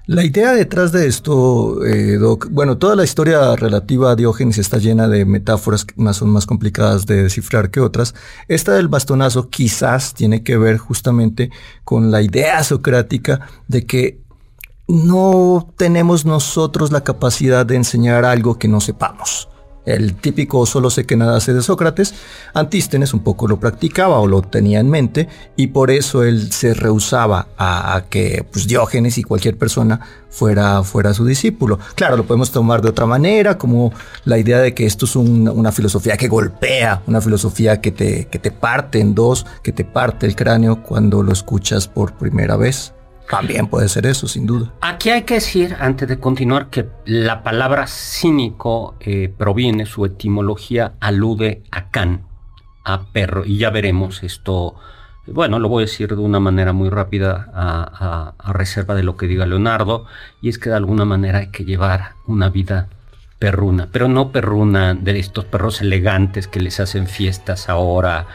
La 0.09 0.25
idea 0.25 0.53
detrás 0.53 0.93
de 0.93 1.09
esto, 1.09 1.85
eh, 1.85 2.17
Doc, 2.17 2.47
bueno, 2.53 2.79
toda 2.79 2.95
la 2.95 3.03
historia 3.03 3.57
relativa 3.57 4.13
a 4.13 4.15
Diógenes 4.15 4.57
está 4.57 4.79
llena 4.79 5.09
de 5.09 5.25
metáforas 5.25 5.85
que 5.85 5.95
unas 5.97 6.17
son 6.17 6.31
más 6.31 6.47
complicadas 6.47 7.07
de 7.07 7.25
descifrar 7.25 7.73
que 7.73 7.81
otras. 7.81 8.15
Esta 8.47 8.75
del 8.75 8.87
bastonazo 8.87 9.51
quizás 9.51 10.15
tiene 10.15 10.45
que 10.45 10.59
ver 10.59 10.79
justamente 10.79 11.51
con 11.83 12.13
la 12.13 12.23
idea 12.23 12.63
socrática 12.63 13.49
de 13.67 13.85
que 13.85 14.21
no 14.87 15.75
tenemos 15.77 16.25
nosotros 16.25 16.93
la 16.93 17.03
capacidad 17.03 17.67
de 17.67 17.75
enseñar 17.75 18.25
algo 18.25 18.61
que 18.61 18.69
no 18.69 18.81
sepamos. 18.81 19.49
El 19.87 20.15
típico 20.17 20.67
solo 20.67 20.91
sé 20.91 21.07
que 21.07 21.17
nada 21.17 21.41
sé 21.41 21.55
de 21.55 21.63
Sócrates, 21.63 22.13
Antístenes 22.55 23.15
un 23.15 23.21
poco 23.21 23.47
lo 23.49 23.59
practicaba 23.61 24.19
o 24.19 24.27
lo 24.27 24.43
tenía 24.43 24.81
en 24.81 24.91
mente 24.91 25.29
y 25.57 25.69
por 25.69 25.91
eso 25.91 26.25
él 26.25 26.53
se 26.53 26.75
rehusaba 26.75 27.47
a, 27.57 28.03
que 28.11 28.45
pues, 28.53 28.67
Diógenes 28.67 29.17
y 29.19 29.23
cualquier 29.23 29.57
persona 29.57 30.01
fuera, 30.29 30.83
fuera 30.83 31.15
su 31.15 31.25
discípulo. 31.25 31.79
Claro, 31.95 32.17
lo 32.17 32.25
podemos 32.27 32.51
tomar 32.51 32.83
de 32.83 32.89
otra 32.91 33.07
manera, 33.07 33.57
como 33.59 33.93
la 34.25 34.39
idea 34.39 34.59
de 34.59 34.75
que 34.75 34.87
esto 34.87 35.05
es 35.07 35.15
un- 35.17 35.49
una 35.49 35.71
filosofía 35.73 36.17
que 36.17 36.29
golpea, 36.29 37.03
una 37.07 37.21
filosofía 37.21 37.81
que 37.81 37.93
te, 37.93 38.27
que 38.27 38.39
te 38.39 38.51
parte 38.51 38.99
en 39.01 39.15
dos, 39.15 39.47
que 39.63 39.73
te 39.73 39.85
parte 39.85 40.27
el 40.27 40.35
cráneo 40.35 40.83
cuando 40.83 41.23
lo 41.23 41.33
escuchas 41.33 41.87
por 41.89 42.15
primera 42.19 42.57
vez. 42.57 42.93
También 43.31 43.67
puede 43.67 43.89
ser 43.89 44.07
eso, 44.07 44.29
sin 44.29 44.47
duda. 44.47 44.73
Aquí 44.81 45.11
hay 45.11 45.23
que 45.23 45.35
decir, 45.35 45.77
antes 45.81 46.09
de 46.09 46.19
continuar, 46.21 46.71
que 46.71 46.87
la 47.05 47.43
palabra 47.43 47.87
cínico 47.87 48.95
eh, 49.01 49.33
proviene, 49.37 49.87
su 49.87 50.05
etimología 50.05 50.93
alude 51.01 51.63
a 51.71 51.91
can, 51.91 52.23
a 52.85 53.05
perro, 53.13 53.45
y 53.45 53.59
ya 53.59 53.71
veremos 53.71 54.23
esto. 54.23 54.77
Bueno, 55.27 55.59
lo 55.59 55.69
voy 55.69 55.83
a 55.83 55.87
decir 55.87 56.09
de 56.15 56.23
una 56.23 56.39
manera 56.39 56.73
muy 56.73 56.89
rápida 56.89 57.51
a, 57.53 57.83
a- 57.83 58.35
a 58.39 58.53
reserva 58.53 58.95
de 58.95 59.03
lo 59.03 59.17
que 59.17 59.27
diga 59.27 59.45
Leonardo, 59.45 60.07
y 60.41 60.49
es 60.49 60.59
que 60.59 60.71
de 60.71 60.77
alguna 60.77 61.05
manera 61.05 61.39
hay 61.41 61.51
que 61.51 61.65
llevar 61.65 62.13
una 62.29 62.49
vida 62.49 62.89
perruna, 63.41 63.89
pero 63.93 64.09
no 64.09 64.31
perruna 64.33 64.95
de 64.95 65.19
estos 65.19 65.45
perros 65.45 65.81
elegantes 65.83 66.47
que 66.49 66.61
les 66.61 66.79
hacen 66.81 67.07
fiestas 67.07 67.69
ahora 67.69 68.27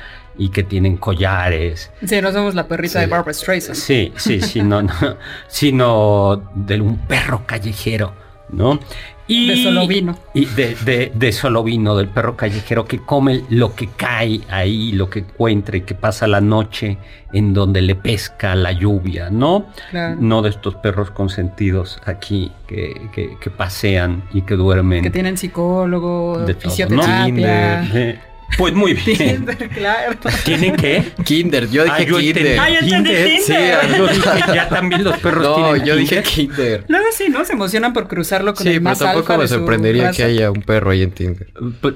y 0.41 0.50
que 0.50 0.63
tienen 0.63 0.98
collares 0.98 1.91
Sí, 2.03 2.19
no 2.19 2.31
somos 2.31 2.55
la 2.55 2.67
perrita 2.67 2.93
Sí. 2.93 3.00
de 3.01 3.05
Barbara 3.05 3.33
Streisand. 3.33 3.75
Sí, 3.77 4.12
sí, 4.15 4.41
sí, 4.41 4.62
no, 4.63 4.81
no, 4.81 4.91
sino 5.48 6.41
de 6.55 6.81
un 6.81 6.98
perro 6.98 7.43
callejero, 7.45 8.13
¿no? 8.50 8.79
Y, 9.27 9.48
De 9.48 9.63
solo 9.63 9.88
vino. 9.88 10.17
Y 10.33 10.45
de, 10.45 10.75
de, 10.83 11.12
de 11.15 11.31
solo 11.31 11.63
vino, 11.63 11.95
del 11.95 12.10
perro 12.10 12.36
callejero 12.36 12.83
que 12.86 13.00
come 13.00 13.43
lo 13.50 13.75
que 13.75 13.88
cae 13.88 14.41
ahí, 14.50 14.91
lo 14.91 15.10
que 15.10 15.19
encuentra 15.19 15.77
y 15.77 15.81
que 15.81 15.93
pasa 15.95 16.27
la 16.27 16.41
noche 16.41 16.98
en 17.31 17.53
donde 17.53 17.81
le 17.81 17.95
pesca 17.95 18.55
la 18.55 18.74
lluvia, 18.74 19.29
¿no? 19.29 19.67
Claro. 19.91 20.17
No 20.19 20.41
de 20.41 20.50
estos 20.50 20.75
perros 20.75 21.12
consentidos 21.12 22.00
aquí 22.05 22.51
que, 22.67 23.10
que, 23.13 23.38
que 23.39 23.50
pasean 23.50 24.24
y 24.33 24.41
que 24.41 24.55
duermen. 24.55 25.01
Que 25.03 25.12
tienen 25.12 25.38
psicólogo, 25.38 26.39
de 26.45 26.53
todo, 26.55 26.69
fisioterapia. 26.69 27.83
Eh, 27.93 28.19
Pues 28.58 28.74
muy 28.74 28.93
bien. 28.93 29.17
Tinder, 29.46 29.70
claro. 29.70 30.13
¿Tienen 30.43 30.75
qué? 30.75 31.12
Kinder, 31.24 31.70
yo 31.70 31.84
dije 31.84 31.96
Ah, 32.00 32.03
yo. 32.03 32.17
Kinder. 32.20 32.60
Ah, 32.60 32.70
yo 32.70 32.79
entendí 32.79 33.10
Kinder. 33.10 33.25
Tinder. 33.25 33.41
Sí, 33.41 33.53
ah, 33.53 33.98
yo 33.98 34.08
dije, 34.08 34.29
ya 34.53 34.70
también 34.70 35.03
los 35.03 35.17
perros 35.17 35.43
No, 35.43 35.55
tienen 35.55 35.86
yo 35.86 35.96
dije 35.96 36.22
Kinder. 36.24 36.55
Kinder. 36.55 36.86
Luego 36.88 37.05
sí, 37.15 37.29
¿no? 37.29 37.46
Se 37.46 37.53
emocionan 37.53 37.93
por 37.93 38.08
cruzarlo 38.08 38.53
con 38.53 38.63
Sí, 38.63 38.70
el 38.70 38.75
pero 38.75 38.84
más 38.84 39.00
tampoco 39.00 39.20
alfa 39.20 39.38
me 39.38 39.41
de 39.43 39.48
su 39.48 39.53
sorprendería 39.55 40.03
raza. 40.08 40.17
que 40.17 40.24
haya 40.24 40.51
un 40.51 40.62
perro 40.62 40.91
ahí 40.91 41.01
en 41.01 41.12
Tinder. 41.12 41.48
Pues, 41.81 41.96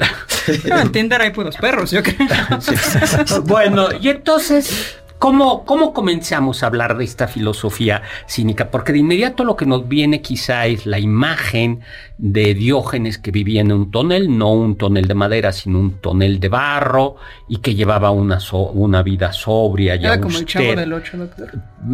No, 0.65 0.79
en 0.79 0.91
Tinder 0.91 1.21
hay 1.21 1.31
puros 1.31 1.55
perros, 1.57 1.91
yo 1.91 2.01
creo. 2.03 2.15
bueno, 3.45 3.89
y 3.99 4.09
entonces, 4.09 4.97
¿cómo, 5.19 5.65
¿cómo 5.65 5.93
comenzamos 5.93 6.61
a 6.63 6.67
hablar 6.67 6.97
de 6.97 7.03
esta 7.03 7.27
filosofía 7.27 8.01
cínica? 8.27 8.69
Porque 8.71 8.91
de 8.93 8.99
inmediato 8.99 9.43
lo 9.43 9.55
que 9.55 9.65
nos 9.65 9.87
viene 9.87 10.21
quizá 10.21 10.65
es 10.67 10.85
la 10.85 10.99
imagen 10.99 11.81
de 12.17 12.53
Diógenes 12.53 13.17
que 13.17 13.31
vivía 13.31 13.61
en 13.61 13.71
un 13.71 13.91
tonel, 13.91 14.37
no 14.37 14.51
un 14.53 14.75
tonel 14.77 15.07
de 15.07 15.13
madera, 15.13 15.51
sino 15.51 15.79
un 15.79 15.93
tonel 15.99 16.39
de 16.39 16.49
barro, 16.49 17.15
y 17.49 17.57
que 17.57 17.75
llevaba 17.75 18.11
una, 18.11 18.39
so- 18.39 18.69
una 18.71 19.03
vida 19.03 19.33
sobria 19.33 19.95
y 19.95 20.05
Era 20.05 20.19
como 20.21 20.37
el 20.37 20.43
austera. 20.43 20.65
chavo 20.65 20.79
del 20.79 20.93
8, 20.93 21.17
doctor. 21.17 21.51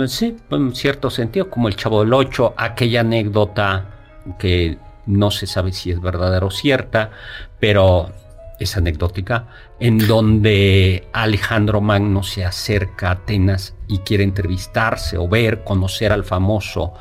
Sí, 0.08 0.36
en 0.52 0.76
cierto 0.76 1.10
sentido, 1.10 1.50
como 1.50 1.68
el 1.68 1.76
Chavo 1.76 2.02
del 2.04 2.14
Ocho, 2.14 2.54
aquella 2.58 3.02
anécdota 3.02 3.86
que 4.38 4.78
no 5.08 5.32
se 5.32 5.48
sabe 5.48 5.74
si 5.74 5.90
es 5.92 6.00
verdadera 6.00 6.46
o 6.46 6.52
cierta, 6.52 7.10
pero 7.60 8.12
es 8.64 8.78
anecdótica, 8.78 9.48
en 9.80 9.98
donde 10.08 11.08
Alejandro 11.14 11.82
Magno 11.82 12.24
se 12.24 12.46
acerca 12.46 13.10
a 13.10 13.12
Atenas 13.12 13.76
y 13.88 14.00
quiere 14.00 14.24
entrevistarse 14.24 15.18
o 15.18 15.28
ver, 15.28 15.64
conocer 15.64 16.12
al 16.12 16.24
famoso 16.24 16.94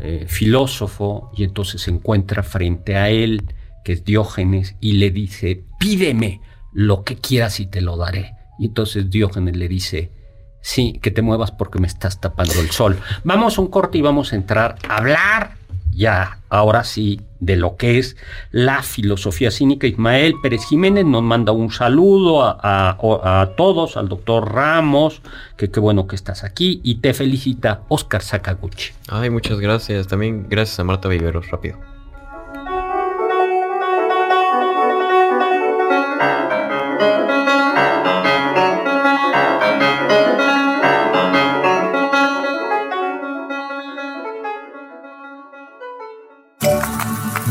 eh, 0.00 0.26
filósofo, 0.28 1.30
y 1.36 1.44
entonces 1.44 1.82
se 1.82 1.90
encuentra 1.90 2.42
frente 2.42 2.96
a 2.96 3.10
él, 3.10 3.44
que 3.84 3.92
es 3.92 4.04
Diógenes, 4.04 4.76
y 4.80 4.92
le 4.92 5.10
dice, 5.10 5.64
pídeme 5.78 6.40
lo 6.72 7.04
que 7.04 7.16
quieras 7.16 7.60
y 7.60 7.66
te 7.66 7.80
lo 7.80 7.96
daré. 7.96 8.34
Y 8.58 8.66
entonces 8.66 9.10
Diógenes 9.10 9.56
le 9.56 9.68
dice, 9.68 10.12
Sí, 10.60 10.98
que 11.00 11.10
te 11.10 11.22
muevas 11.22 11.52
porque 11.52 11.78
me 11.78 11.86
estás 11.86 12.20
tapando 12.20 12.60
el 12.60 12.70
sol. 12.70 12.98
Vamos 13.24 13.56
a 13.56 13.60
un 13.60 13.68
corte 13.68 13.98
y 13.98 14.02
vamos 14.02 14.32
a 14.32 14.36
entrar 14.36 14.76
a 14.88 14.96
hablar 14.96 15.57
ya 15.98 16.38
ahora 16.48 16.84
sí 16.84 17.20
de 17.40 17.56
lo 17.56 17.76
que 17.76 17.98
es 17.98 18.16
la 18.52 18.82
filosofía 18.82 19.50
cínica. 19.50 19.86
Ismael 19.86 20.34
Pérez 20.42 20.64
Jiménez 20.64 21.04
nos 21.04 21.22
manda 21.22 21.52
un 21.52 21.70
saludo 21.70 22.42
a, 22.42 23.52
todos, 23.56 23.96
al 23.96 24.08
doctor 24.08 24.52
Ramos, 24.52 25.20
que 25.56 25.70
qué 25.70 25.80
bueno 25.80 26.06
que 26.06 26.16
estás 26.16 26.44
aquí, 26.44 26.80
y 26.84 26.96
te 26.96 27.12
felicita 27.14 27.82
Oscar 27.88 28.22
Sakaguchi. 28.22 28.92
Ay, 29.08 29.28
muchas 29.28 29.58
gracias. 29.58 30.06
También 30.06 30.46
gracias 30.48 30.78
a 30.78 30.84
Marta 30.84 31.08
Viveros, 31.08 31.50
rápido. 31.50 31.97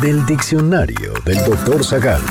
Del 0.08 0.26
diccionario 0.26 1.12
del 1.26 1.44
doctor 1.44 1.84
Zagal. 1.84 2.22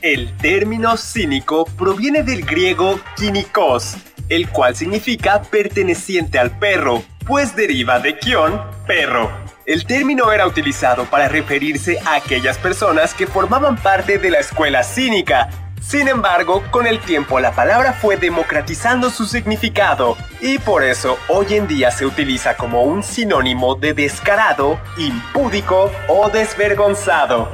El 0.00 0.34
término 0.38 0.96
cínico 0.96 1.66
proviene 1.66 2.22
del 2.22 2.46
griego 2.46 2.98
kinikos, 3.18 3.98
el 4.30 4.48
cual 4.48 4.76
significa 4.76 5.42
perteneciente 5.42 6.38
al 6.38 6.58
perro, 6.58 7.02
pues 7.26 7.54
deriva 7.54 7.98
de 7.98 8.18
kion, 8.18 8.58
perro. 8.86 9.30
El 9.66 9.84
término 9.84 10.32
era 10.32 10.46
utilizado 10.46 11.04
para 11.04 11.28
referirse 11.28 11.98
a 12.06 12.14
aquellas 12.14 12.56
personas 12.56 13.12
que 13.12 13.26
formaban 13.26 13.76
parte 13.76 14.16
de 14.16 14.30
la 14.30 14.38
escuela 14.38 14.82
cínica, 14.82 15.50
sin 15.88 16.06
embargo, 16.06 16.62
con 16.70 16.86
el 16.86 17.00
tiempo 17.00 17.40
la 17.40 17.52
palabra 17.52 17.94
fue 17.94 18.18
democratizando 18.18 19.08
su 19.08 19.24
significado 19.24 20.18
y 20.38 20.58
por 20.58 20.84
eso 20.84 21.16
hoy 21.28 21.54
en 21.54 21.66
día 21.66 21.90
se 21.90 22.04
utiliza 22.04 22.58
como 22.58 22.82
un 22.82 23.02
sinónimo 23.02 23.74
de 23.74 23.94
descarado, 23.94 24.78
impúdico 24.98 25.90
o 26.08 26.28
desvergonzado. 26.28 27.50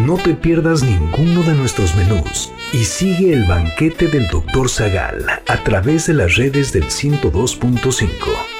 No 0.00 0.16
te 0.16 0.32
pierdas 0.32 0.82
ninguno 0.82 1.42
de 1.42 1.52
nuestros 1.52 1.94
menús 1.94 2.50
y 2.72 2.86
sigue 2.86 3.34
el 3.34 3.44
banquete 3.44 4.08
del 4.08 4.28
Dr. 4.28 4.70
Zagal 4.70 5.26
a 5.46 5.56
través 5.58 6.06
de 6.06 6.14
las 6.14 6.36
redes 6.36 6.72
del 6.72 6.86
102.5 6.86 8.59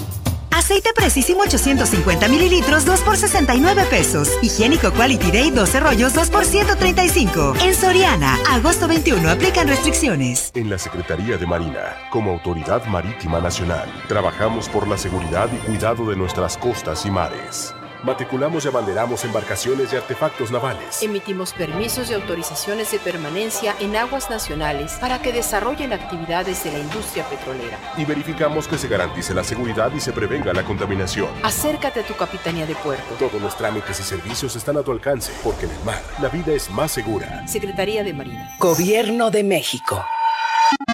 Aceite 0.61 0.91
Precisimo 0.93 1.41
850 1.41 2.27
mililitros, 2.27 2.85
2 2.85 3.01
por 3.01 3.17
69 3.17 3.83
pesos. 3.89 4.29
Higiénico 4.43 4.91
Quality 4.91 5.31
Day, 5.31 5.49
12 5.49 5.79
rollos, 5.79 6.13
2 6.13 6.29
por 6.29 6.45
135. 6.45 7.55
En 7.63 7.73
Soriana, 7.73 8.37
agosto 8.47 8.87
21, 8.87 9.27
aplican 9.27 9.67
restricciones. 9.67 10.51
En 10.53 10.69
la 10.69 10.77
Secretaría 10.77 11.37
de 11.37 11.47
Marina, 11.47 11.97
como 12.11 12.33
Autoridad 12.33 12.85
Marítima 12.85 13.39
Nacional, 13.41 13.89
trabajamos 14.07 14.69
por 14.69 14.87
la 14.87 14.99
seguridad 14.99 15.49
y 15.51 15.57
cuidado 15.65 16.07
de 16.07 16.15
nuestras 16.15 16.57
costas 16.57 17.07
y 17.07 17.09
mares. 17.09 17.73
Matriculamos 18.03 18.65
y 18.65 18.67
abanderamos 18.67 19.23
embarcaciones 19.25 19.93
y 19.93 19.95
artefactos 19.95 20.51
navales. 20.51 21.03
Emitimos 21.03 21.53
permisos 21.53 22.09
y 22.09 22.13
autorizaciones 22.15 22.91
de 22.91 22.99
permanencia 22.99 23.75
en 23.79 23.95
aguas 23.95 24.29
nacionales 24.29 24.93
para 24.93 25.21
que 25.21 25.31
desarrollen 25.31 25.93
actividades 25.93 26.63
de 26.63 26.71
la 26.71 26.79
industria 26.79 27.23
petrolera. 27.29 27.77
Y 27.97 28.05
verificamos 28.05 28.67
que 28.67 28.79
se 28.79 28.87
garantice 28.87 29.35
la 29.35 29.43
seguridad 29.43 29.91
y 29.95 29.99
se 29.99 30.13
prevenga 30.13 30.51
la 30.51 30.63
contaminación. 30.63 31.29
Acércate 31.43 31.99
a 31.99 32.07
tu 32.07 32.15
capitanía 32.15 32.65
de 32.65 32.73
puerto. 32.75 33.13
Todos 33.19 33.39
los 33.39 33.55
trámites 33.55 33.99
y 33.99 34.03
servicios 34.03 34.55
están 34.55 34.77
a 34.77 34.81
tu 34.83 34.91
alcance, 34.91 35.31
porque 35.43 35.67
en 35.67 35.71
el 35.71 35.83
mar 35.83 36.01
la 36.19 36.29
vida 36.29 36.53
es 36.53 36.71
más 36.71 36.91
segura. 36.91 37.47
Secretaría 37.47 38.03
de 38.03 38.13
Marina. 38.13 38.55
Gobierno 38.59 39.29
de 39.29 39.43
México. 39.43 40.03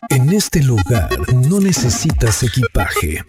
En 0.09 0.33
este 0.33 0.61
lugar 0.61 1.09
no 1.33 1.59
necesitas 1.59 2.43
equipaje 2.43 3.23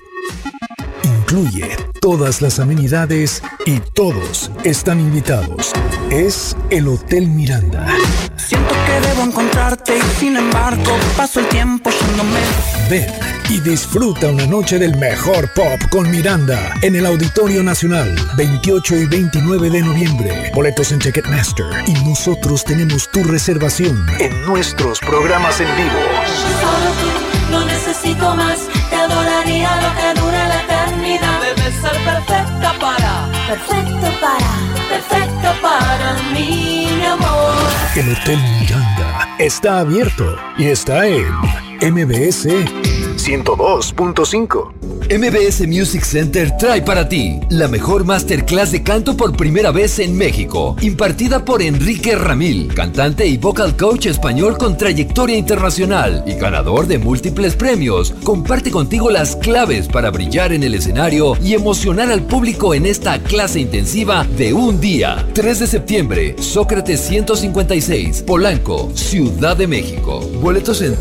incluye 1.28 1.76
todas 2.00 2.40
las 2.40 2.58
amenidades 2.58 3.42
y 3.66 3.80
todos 3.80 4.50
están 4.64 4.98
invitados. 4.98 5.72
Es 6.10 6.56
el 6.70 6.88
Hotel 6.88 7.28
Miranda. 7.28 7.86
Siento 8.36 8.74
que 8.86 9.08
debo 9.08 9.24
encontrarte 9.24 9.98
y 9.98 10.18
sin 10.18 10.38
embargo 10.38 10.96
paso 11.18 11.40
el 11.40 11.48
tiempo 11.48 11.90
yéndome. 11.90 12.40
Ven 12.88 13.12
y 13.50 13.60
disfruta 13.60 14.28
una 14.28 14.46
noche 14.46 14.78
del 14.78 14.96
mejor 14.96 15.52
pop 15.52 15.78
con 15.90 16.10
Miranda 16.10 16.74
en 16.80 16.96
el 16.96 17.04
Auditorio 17.04 17.62
Nacional, 17.62 18.14
28 18.38 18.96
y 18.96 19.06
29 19.06 19.68
de 19.68 19.82
noviembre. 19.82 20.50
Boletos 20.54 20.92
en 20.92 20.98
Ticketmaster 20.98 21.66
y 21.86 21.92
nosotros 22.08 22.64
tenemos 22.64 23.06
tu 23.10 23.22
reservación 23.22 24.06
en 24.18 24.46
nuestros 24.46 24.98
programas 25.00 25.60
en 25.60 25.68
vivo. 25.76 26.00
Solo 26.60 26.90
tú, 27.02 27.52
no 27.52 27.64
necesito 27.66 28.34
más, 28.34 28.67
perfecta 32.12 32.72
para, 32.80 33.28
perfecto 33.46 34.08
para, 34.20 34.52
perfecto 34.88 35.48
para 35.60 36.14
mí, 36.32 36.88
mi 36.96 37.04
amor. 37.04 37.54
El 37.96 38.12
Hotel 38.12 38.38
Miranda 38.60 39.28
está 39.38 39.80
abierto 39.80 40.36
y 40.56 40.66
está 40.66 41.06
en 41.06 41.26
MBS 41.82 42.48
102.5. 43.18 44.88
MBS 45.10 45.66
Music 45.66 46.04
Center 46.04 46.54
trae 46.58 46.82
para 46.82 47.08
ti 47.08 47.40
la 47.48 47.66
mejor 47.66 48.04
masterclass 48.04 48.72
de 48.72 48.82
canto 48.82 49.16
por 49.16 49.34
primera 49.34 49.70
vez 49.70 49.98
en 49.98 50.14
México, 50.16 50.76
impartida 50.82 51.44
por 51.44 51.62
Enrique 51.62 52.14
Ramil, 52.14 52.72
cantante 52.74 53.26
y 53.26 53.38
vocal 53.38 53.74
coach 53.76 54.06
español 54.06 54.58
con 54.58 54.76
trayectoria 54.76 55.38
internacional 55.38 56.22
y 56.26 56.34
ganador 56.34 56.86
de 56.86 56.98
múltiples 56.98 57.56
premios. 57.56 58.12
Comparte 58.22 58.70
contigo 58.70 59.10
las 59.10 59.34
claves 59.36 59.88
para 59.88 60.10
brillar 60.10 60.52
en 60.52 60.62
el 60.62 60.74
escenario 60.74 61.36
y 61.42 61.54
emocionar 61.54 62.12
al 62.12 62.22
público 62.22 62.74
en 62.74 62.84
esta 62.84 63.18
clase 63.18 63.60
intensiva 63.60 64.26
de 64.36 64.52
un 64.52 64.78
día. 64.78 65.26
3 65.32 65.60
de 65.60 65.66
septiembre, 65.66 66.36
Sócrates 66.38 67.00
156, 67.00 68.22
Polanco, 68.22 68.90
Ciudad 68.94 69.56
de 69.56 69.66
México. 69.66 70.20
Boletos 70.42 70.82
en 70.82 70.94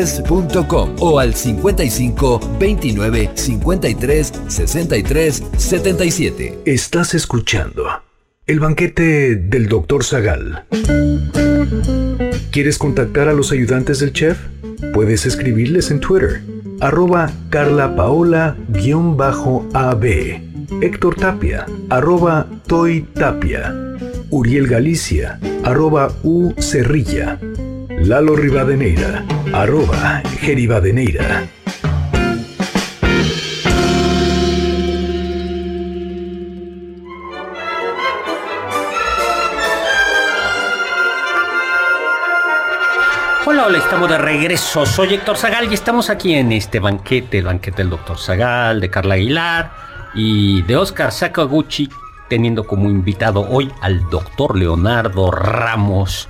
www.redaccess.com 0.00 0.96
o 1.00 1.18
al 1.18 1.34
55 1.34 2.40
29 2.58 3.30
53 3.34 4.32
63 4.48 5.42
77. 5.56 6.58
Estás 6.64 7.14
escuchando 7.14 7.84
el 8.46 8.60
banquete 8.60 9.36
del 9.36 9.68
Dr. 9.68 10.04
Zagal. 10.04 10.64
¿Quieres 12.50 12.78
contactar 12.78 13.28
a 13.28 13.32
los 13.32 13.52
ayudantes 13.52 14.00
del 14.00 14.12
chef? 14.12 14.38
Puedes 14.92 15.24
escribirles 15.26 15.90
en 15.92 16.00
Twitter, 16.00 16.42
arroba 16.80 17.30
Carla 17.50 17.94
Paola-AB, 17.94 18.56
Héctor 20.82 21.14
Tapia, 21.14 21.66
arroba 21.90 22.48
Toy 22.66 23.02
Tapia, 23.14 23.72
Uriel 24.30 24.66
Galicia, 24.66 25.38
arroba 25.62 26.12
U 26.24 26.52
Cerrilla, 26.58 27.38
Lalo 28.02 28.34
Rivadeneira, 28.34 29.24
arroba 29.52 30.22
Geribadeneira. 30.40 31.46
Hola, 43.44 43.66
hola, 43.66 43.78
estamos 43.78 44.08
de 44.08 44.16
regreso. 44.16 44.86
Soy 44.86 45.14
Héctor 45.14 45.36
Zagal 45.36 45.70
y 45.70 45.74
estamos 45.74 46.08
aquí 46.08 46.32
en 46.32 46.52
este 46.52 46.80
banquete, 46.80 47.38
el 47.38 47.44
banquete 47.44 47.82
del 47.82 47.90
doctor 47.90 48.18
Zagal, 48.18 48.80
de 48.80 48.88
Carla 48.88 49.14
Aguilar 49.14 49.72
y 50.14 50.62
de 50.62 50.76
Oscar 50.76 51.12
Sakaguchi, 51.12 51.90
teniendo 52.30 52.66
como 52.66 52.88
invitado 52.88 53.46
hoy 53.46 53.70
al 53.82 54.08
doctor 54.08 54.56
Leonardo 54.56 55.30
Ramos. 55.30 56.26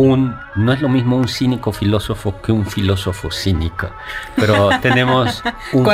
Un, 0.00 0.36
no 0.54 0.72
es 0.72 0.80
lo 0.80 0.88
mismo 0.88 1.16
un 1.16 1.26
cínico 1.26 1.72
filósofo 1.72 2.40
que 2.40 2.52
un 2.52 2.66
filósofo 2.66 3.30
cínico, 3.32 3.88
pero 4.36 4.68
tenemos 4.82 5.42
un, 5.72 5.88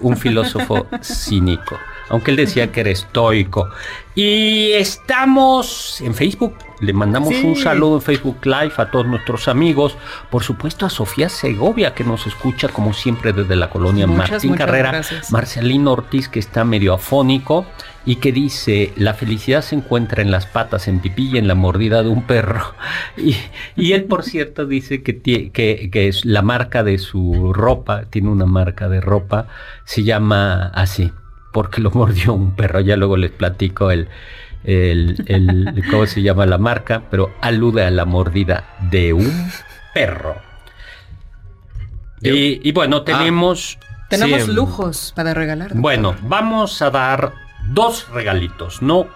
un 0.00 0.16
filósofo 0.16 0.86
cínico. 1.02 1.76
aunque 2.10 2.30
él 2.32 2.36
decía 2.36 2.70
que 2.70 2.80
era 2.80 2.90
estoico. 2.90 3.68
Y 4.14 4.72
estamos 4.72 6.00
en 6.00 6.14
Facebook. 6.14 6.54
Le 6.80 6.92
mandamos 6.92 7.28
Sí. 7.30 7.44
un 7.44 7.56
saludo 7.56 7.96
en 7.96 8.02
Facebook 8.02 8.38
Live 8.44 8.72
a 8.76 8.90
todos 8.90 9.06
nuestros 9.06 9.48
amigos. 9.48 9.96
Por 10.30 10.42
supuesto 10.42 10.86
a 10.86 10.90
Sofía 10.90 11.28
Segovia, 11.28 11.94
que 11.94 12.04
nos 12.04 12.26
escucha 12.26 12.68
como 12.68 12.92
siempre 12.92 13.32
desde 13.32 13.54
la 13.56 13.68
colonia 13.70 14.06
Muchas, 14.06 14.30
Martín 14.30 14.50
muchas 14.50 14.66
Carrera. 14.66 14.90
gracias. 14.92 15.30
Marcelino 15.32 15.92
Ortiz, 15.92 16.28
que 16.28 16.38
está 16.40 16.64
medio 16.64 16.94
afónico 16.94 17.66
y 18.06 18.16
que 18.16 18.32
dice, 18.32 18.92
la 18.96 19.12
felicidad 19.14 19.60
se 19.62 19.76
encuentra 19.76 20.22
en 20.22 20.30
las 20.30 20.46
patas, 20.46 20.88
en 20.88 21.00
pipí 21.00 21.30
y 21.32 21.38
en 21.38 21.46
la 21.46 21.54
mordida 21.54 22.02
de 22.02 22.08
un 22.08 22.22
perro. 22.22 22.74
Y, 23.16 23.36
y 23.76 23.92
él, 23.92 24.04
por 24.04 24.22
cierto, 24.24 24.64
dice 24.66 25.02
que, 25.02 25.22
tie- 25.22 25.52
que, 25.52 25.90
que 25.92 26.08
es 26.08 26.24
la 26.24 26.40
marca 26.42 26.82
de 26.82 26.96
su 26.98 27.52
ropa, 27.52 28.04
tiene 28.08 28.28
una 28.30 28.46
marca 28.46 28.88
de 28.88 29.00
ropa, 29.02 29.48
se 29.84 30.02
llama 30.04 30.68
así, 30.74 31.12
porque 31.52 31.80
lo 31.82 31.90
mordió 31.90 32.32
un 32.32 32.56
perro. 32.56 32.80
Ya 32.80 32.96
luego 32.96 33.16
les 33.18 33.30
platico 33.32 33.90
el, 33.90 34.08
el, 34.64 35.22
el- 35.26 35.84
cómo 35.90 36.06
se 36.06 36.22
llama 36.22 36.46
la 36.46 36.56
marca, 36.58 37.02
pero 37.10 37.30
alude 37.42 37.84
a 37.84 37.90
la 37.90 38.06
mordida 38.06 38.64
de 38.90 39.12
un 39.12 39.50
perro. 39.92 40.36
Y, 42.22 42.66
y 42.66 42.72
bueno, 42.72 43.02
tenemos... 43.02 43.78
Tenemos 44.08 44.42
sí, 44.42 44.52
lujos 44.52 45.12
para 45.14 45.34
regalar. 45.34 45.72
bueno, 45.74 46.16
vamos 46.22 46.82
a 46.82 46.90
dar 46.90 47.32
dos 47.68 48.08
regalitos, 48.12 48.82
no 48.82 49.06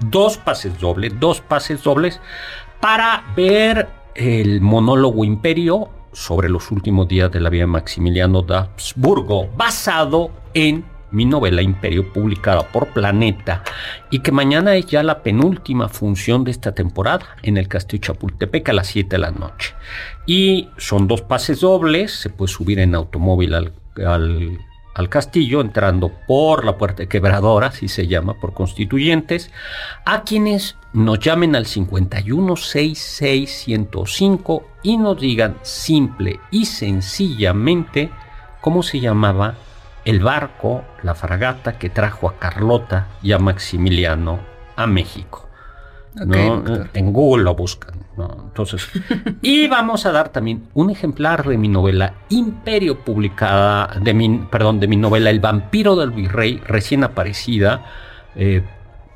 dos 0.00 0.36
pases 0.38 0.78
dobles, 0.80 1.18
dos 1.20 1.40
pases 1.40 1.82
dobles 1.82 2.20
para 2.80 3.24
ver 3.36 3.88
el 4.14 4.60
monólogo 4.60 5.24
Imperio 5.24 5.88
sobre 6.12 6.48
los 6.48 6.70
últimos 6.70 7.08
días 7.08 7.30
de 7.32 7.40
la 7.40 7.50
vida 7.50 7.62
de 7.62 7.66
Maximiliano 7.68 8.42
de 8.42 8.56
Habsburgo, 8.56 9.48
basado 9.56 10.30
en 10.54 10.84
mi 11.10 11.24
novela 11.24 11.62
Imperio, 11.62 12.12
publicada 12.12 12.62
por 12.72 12.88
Planeta, 12.88 13.62
y 14.10 14.18
que 14.18 14.32
mañana 14.32 14.74
es 14.74 14.86
ya 14.86 15.02
la 15.04 15.22
penúltima 15.22 15.88
función 15.88 16.42
de 16.44 16.50
esta 16.50 16.72
temporada 16.72 17.24
en 17.42 17.56
el 17.56 17.68
Castillo 17.68 18.00
Chapultepec 18.02 18.68
a 18.68 18.72
las 18.72 18.88
7 18.88 19.08
de 19.10 19.18
la 19.18 19.30
noche. 19.30 19.74
Y 20.26 20.68
son 20.76 21.06
dos 21.06 21.22
pases 21.22 21.60
dobles, 21.60 22.12
se 22.12 22.30
puede 22.30 22.52
subir 22.52 22.80
en 22.80 22.94
automóvil 22.96 23.54
al, 23.54 23.72
al- 24.04 24.58
al 24.94 25.08
castillo, 25.08 25.60
entrando 25.60 26.12
por 26.26 26.64
la 26.64 26.76
puerta 26.78 27.06
quebradora, 27.06 27.68
así 27.68 27.86
se 27.88 28.06
llama, 28.06 28.34
por 28.34 28.54
constituyentes, 28.54 29.50
a 30.04 30.22
quienes 30.22 30.76
nos 30.92 31.18
llamen 31.18 31.56
al 31.56 31.66
5166-105 31.66 34.62
y 34.84 34.96
nos 34.96 35.20
digan 35.20 35.56
simple 35.62 36.38
y 36.50 36.66
sencillamente 36.66 38.10
cómo 38.60 38.84
se 38.84 39.00
llamaba 39.00 39.54
el 40.04 40.20
barco, 40.20 40.84
la 41.02 41.14
fragata 41.14 41.78
que 41.78 41.88
trajo 41.90 42.28
a 42.28 42.38
Carlota 42.38 43.08
y 43.22 43.32
a 43.32 43.38
Maximiliano 43.38 44.38
a 44.76 44.86
México. 44.86 45.48
¿no? 46.14 46.62
En 46.94 47.12
Google 47.12 47.44
lo 47.44 47.54
buscan. 47.54 47.93
¿No? 48.16 48.30
Entonces, 48.48 48.88
y 49.42 49.66
vamos 49.68 50.06
a 50.06 50.12
dar 50.12 50.28
también 50.30 50.64
un 50.74 50.90
ejemplar 50.90 51.46
de 51.46 51.58
mi 51.58 51.68
novela 51.68 52.14
Imperio, 52.28 53.00
publicada, 53.00 53.98
de 54.00 54.14
mi, 54.14 54.38
perdón, 54.50 54.80
de 54.80 54.88
mi 54.88 54.96
novela 54.96 55.30
El 55.30 55.40
vampiro 55.40 55.96
del 55.96 56.10
virrey, 56.10 56.60
recién 56.66 57.04
aparecida, 57.04 57.84
eh, 58.36 58.62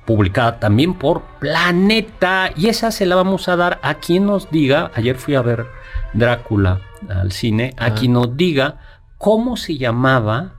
publicada 0.06 0.58
también 0.58 0.94
por 0.94 1.22
Planeta. 1.40 2.50
Y 2.56 2.68
esa 2.68 2.90
se 2.90 3.06
la 3.06 3.14
vamos 3.16 3.48
a 3.48 3.56
dar 3.56 3.78
a 3.82 3.94
quien 3.94 4.26
nos 4.26 4.50
diga, 4.50 4.90
ayer 4.94 5.16
fui 5.16 5.34
a 5.34 5.42
ver 5.42 5.66
Drácula 6.14 6.80
al 7.08 7.32
cine, 7.32 7.74
a 7.76 7.86
Ah. 7.86 7.94
quien 7.94 8.12
nos 8.14 8.36
diga 8.36 8.76
cómo 9.18 9.56
se 9.56 9.76
llamaba 9.76 10.54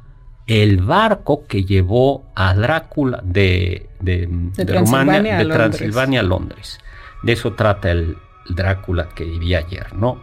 el 0.45 0.77
barco 0.81 1.45
que 1.47 1.63
llevó 1.63 2.25
a 2.35 2.53
Drácula 2.53 3.21
de, 3.23 3.89
de, 3.99 4.27
De 4.27 4.49
de 4.55 4.65
Transilvania 4.65 5.13
Rumania, 5.13 5.35
a 5.35 5.43
de. 5.43 5.45
Transilvania 5.45 6.19
a 6.19 6.23
Londres. 6.23 6.79
De 7.23 7.33
eso 7.33 7.53
trata 7.53 7.91
el 7.91 8.17
Drácula 8.49 9.09
que 9.09 9.23
viví 9.23 9.55
ayer, 9.55 9.93
¿no? 9.95 10.21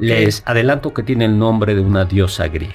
Les 0.00 0.42
adelanto 0.44 0.92
que 0.92 1.02
tiene 1.02 1.24
el 1.24 1.38
nombre 1.38 1.74
de 1.74 1.80
una 1.80 2.04
diosa 2.04 2.46
griega, 2.48 2.74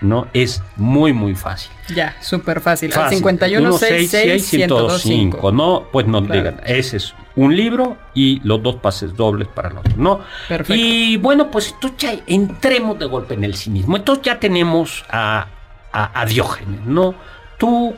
¿no? 0.00 0.28
Es 0.32 0.62
muy, 0.76 1.12
muy 1.12 1.34
fácil. 1.34 1.72
Ya, 1.94 2.14
súper 2.20 2.60
fácil. 2.60 2.92
Fácil. 2.92 3.18
51 3.18 3.72
166 3.78 4.46
105, 4.46 5.50
¿no? 5.52 5.88
Pues 5.90 6.06
nos 6.06 6.24
Claro. 6.26 6.40
digan, 6.40 6.60
ese 6.64 6.98
es 6.98 7.14
un 7.34 7.56
libro 7.56 7.96
y 8.14 8.40
los 8.44 8.62
dos 8.62 8.76
pases 8.76 9.16
dobles 9.16 9.48
para 9.48 9.70
el 9.70 9.78
otro, 9.78 9.92
¿no? 9.96 10.20
Perfecto. 10.48 10.74
Y 10.76 11.16
bueno, 11.16 11.50
pues 11.50 11.72
entonces 11.72 11.98
ya 11.98 12.14
entremos 12.28 12.96
de 12.98 13.06
golpe 13.06 13.34
en 13.34 13.42
el 13.42 13.56
cinismo. 13.56 13.96
Entonces 13.96 14.24
ya 14.24 14.38
tenemos 14.38 15.04
a, 15.10 15.48
a, 15.92 16.20
a 16.20 16.26
Diógenes, 16.26 16.82
¿no? 16.86 17.14
Tú, 17.58 17.94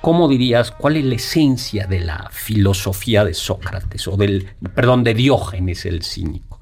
¿cómo 0.00 0.28
dirías 0.28 0.70
cuál 0.70 0.96
es 0.96 1.04
la 1.04 1.14
esencia 1.14 1.86
de 1.86 2.00
la 2.00 2.28
filosofía 2.30 3.24
de 3.24 3.34
Sócrates 3.34 4.06
o 4.08 4.16
del, 4.16 4.48
perdón, 4.74 5.04
de 5.04 5.14
Diógenes 5.14 5.84
el 5.86 6.02
cínico? 6.02 6.60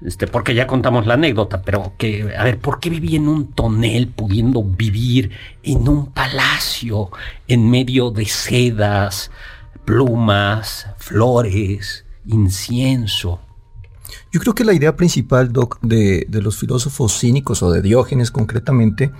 Este, 0.00 0.28
porque 0.28 0.54
ya 0.54 0.68
contamos 0.68 1.06
la 1.06 1.14
anécdota, 1.14 1.62
pero 1.62 1.94
que, 1.98 2.34
a 2.36 2.44
ver, 2.44 2.58
¿por 2.58 2.78
qué 2.78 2.88
vivía 2.88 3.16
en 3.16 3.26
un 3.26 3.52
tonel 3.52 4.08
pudiendo 4.08 4.62
vivir 4.62 5.32
en 5.64 5.88
un 5.88 6.12
palacio 6.12 7.10
en 7.48 7.68
medio 7.68 8.10
de 8.10 8.24
sedas, 8.26 9.32
plumas, 9.84 10.86
flores, 10.98 12.04
incienso? 12.26 13.40
Yo 14.30 14.40
creo 14.40 14.54
que 14.54 14.64
la 14.64 14.72
idea 14.72 14.94
principal, 14.94 15.52
Doc, 15.52 15.80
de, 15.82 16.26
de 16.28 16.42
los 16.42 16.56
filósofos 16.56 17.18
cínicos 17.18 17.62
o 17.62 17.72
de 17.72 17.82
Diógenes 17.82 18.30
concretamente, 18.30 19.10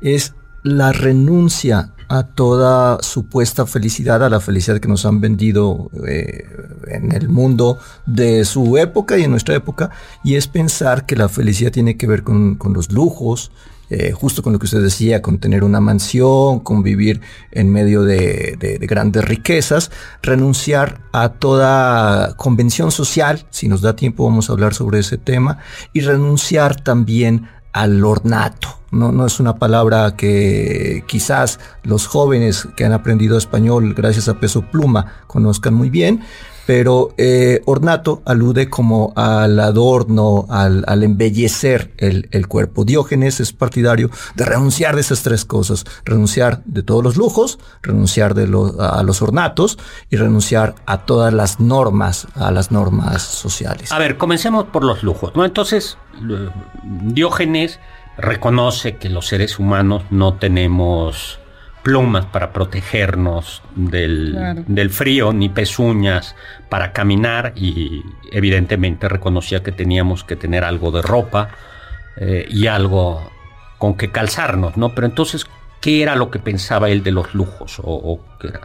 es 0.00 0.34
la 0.62 0.92
renuncia 0.92 1.94
a 2.08 2.22
toda 2.22 3.02
supuesta 3.02 3.66
felicidad, 3.66 4.22
a 4.24 4.30
la 4.30 4.40
felicidad 4.40 4.80
que 4.80 4.88
nos 4.88 5.04
han 5.04 5.20
vendido 5.20 5.90
eh, 6.06 6.44
en 6.88 7.12
el 7.12 7.28
mundo 7.28 7.78
de 8.06 8.44
su 8.44 8.76
época 8.78 9.18
y 9.18 9.24
en 9.24 9.30
nuestra 9.30 9.54
época, 9.54 9.90
y 10.24 10.36
es 10.36 10.46
pensar 10.46 11.04
que 11.06 11.16
la 11.16 11.28
felicidad 11.28 11.70
tiene 11.72 11.96
que 11.96 12.06
ver 12.06 12.22
con, 12.22 12.54
con 12.56 12.72
los 12.72 12.90
lujos, 12.92 13.50
eh, 13.90 14.12
justo 14.12 14.42
con 14.42 14.52
lo 14.52 14.58
que 14.58 14.66
usted 14.66 14.82
decía, 14.82 15.22
con 15.22 15.38
tener 15.38 15.64
una 15.64 15.80
mansión, 15.80 16.60
con 16.60 16.82
vivir 16.82 17.22
en 17.52 17.70
medio 17.72 18.02
de, 18.02 18.56
de- 18.58 18.78
de 18.78 18.86
grandes 18.86 19.24
riquezas, 19.24 19.90
renunciar 20.22 21.00
a 21.12 21.30
toda 21.30 22.36
convención 22.36 22.90
social, 22.90 23.46
si 23.50 23.66
nos 23.66 23.80
da 23.80 23.96
tiempo 23.96 24.24
vamos 24.24 24.50
a 24.50 24.52
hablar 24.52 24.74
sobre 24.74 24.98
ese 24.98 25.16
tema, 25.16 25.58
y 25.94 26.00
renunciar 26.00 26.76
también 26.82 27.48
al 27.72 28.04
ornato. 28.04 28.68
No, 28.90 29.12
no 29.12 29.26
es 29.26 29.38
una 29.38 29.56
palabra 29.56 30.16
que 30.16 31.04
quizás 31.06 31.60
los 31.82 32.06
jóvenes 32.06 32.66
que 32.76 32.84
han 32.84 32.92
aprendido 32.92 33.36
español 33.36 33.94
gracias 33.94 34.28
a 34.28 34.40
Peso 34.40 34.62
Pluma 34.62 35.22
conozcan 35.26 35.74
muy 35.74 35.90
bien, 35.90 36.22
pero 36.68 37.14
eh, 37.16 37.62
ornato 37.64 38.20
alude 38.26 38.68
como 38.68 39.14
al 39.16 39.58
adorno, 39.58 40.44
al, 40.50 41.02
embellecer 41.02 41.94
el, 41.96 42.46
cuerpo. 42.46 42.84
Diógenes 42.84 43.40
es 43.40 43.54
partidario 43.54 44.10
de 44.34 44.44
renunciar 44.44 44.94
de 44.94 45.00
esas 45.00 45.22
tres 45.22 45.46
cosas, 45.46 45.86
renunciar 46.04 46.62
de 46.66 46.82
todos 46.82 47.02
los 47.02 47.16
lujos, 47.16 47.58
renunciar 47.80 48.34
a 48.80 49.02
los 49.02 49.22
ornatos 49.22 49.78
y 50.10 50.16
renunciar 50.16 50.74
a 50.84 51.06
todas 51.06 51.32
las 51.32 51.58
normas, 51.58 52.28
a 52.34 52.50
las 52.50 52.70
normas 52.70 53.22
sociales. 53.22 53.90
A 53.90 53.98
ver, 53.98 54.18
comencemos 54.18 54.66
por 54.66 54.84
los 54.84 55.02
lujos. 55.02 55.32
Entonces, 55.36 55.96
eh, 56.16 56.50
Diógenes 56.84 57.80
reconoce 58.18 58.98
que 58.98 59.08
los 59.08 59.26
seres 59.26 59.58
humanos 59.58 60.02
no 60.10 60.34
tenemos 60.34 61.40
plumas 61.88 62.26
para 62.26 62.52
protegernos 62.52 63.62
del, 63.74 64.32
Claro. 64.36 64.64
del 64.66 64.90
frío, 64.90 65.32
ni 65.32 65.48
pezuñas 65.48 66.36
para 66.68 66.92
caminar 66.92 67.54
y 67.56 68.02
evidentemente 68.30 69.08
reconocía 69.08 69.62
que 69.62 69.72
teníamos 69.72 70.22
que 70.22 70.36
tener 70.36 70.64
algo 70.64 70.90
de 70.90 71.00
ropa 71.00 71.48
eh, 72.18 72.46
y 72.50 72.66
algo 72.66 73.30
con 73.78 73.94
que 73.94 74.10
calzarnos, 74.10 74.76
¿no? 74.76 74.94
Pero 74.94 75.06
entonces, 75.06 75.46
¿qué 75.80 76.02
era 76.02 76.14
lo 76.14 76.30
que 76.30 76.38
pensaba 76.38 76.90
él 76.90 77.02
de 77.02 77.12
los 77.12 77.32
lujos? 77.32 77.78
¿O, 77.78 77.84
o 77.94 78.20
qué 78.38 78.48
era? 78.48 78.60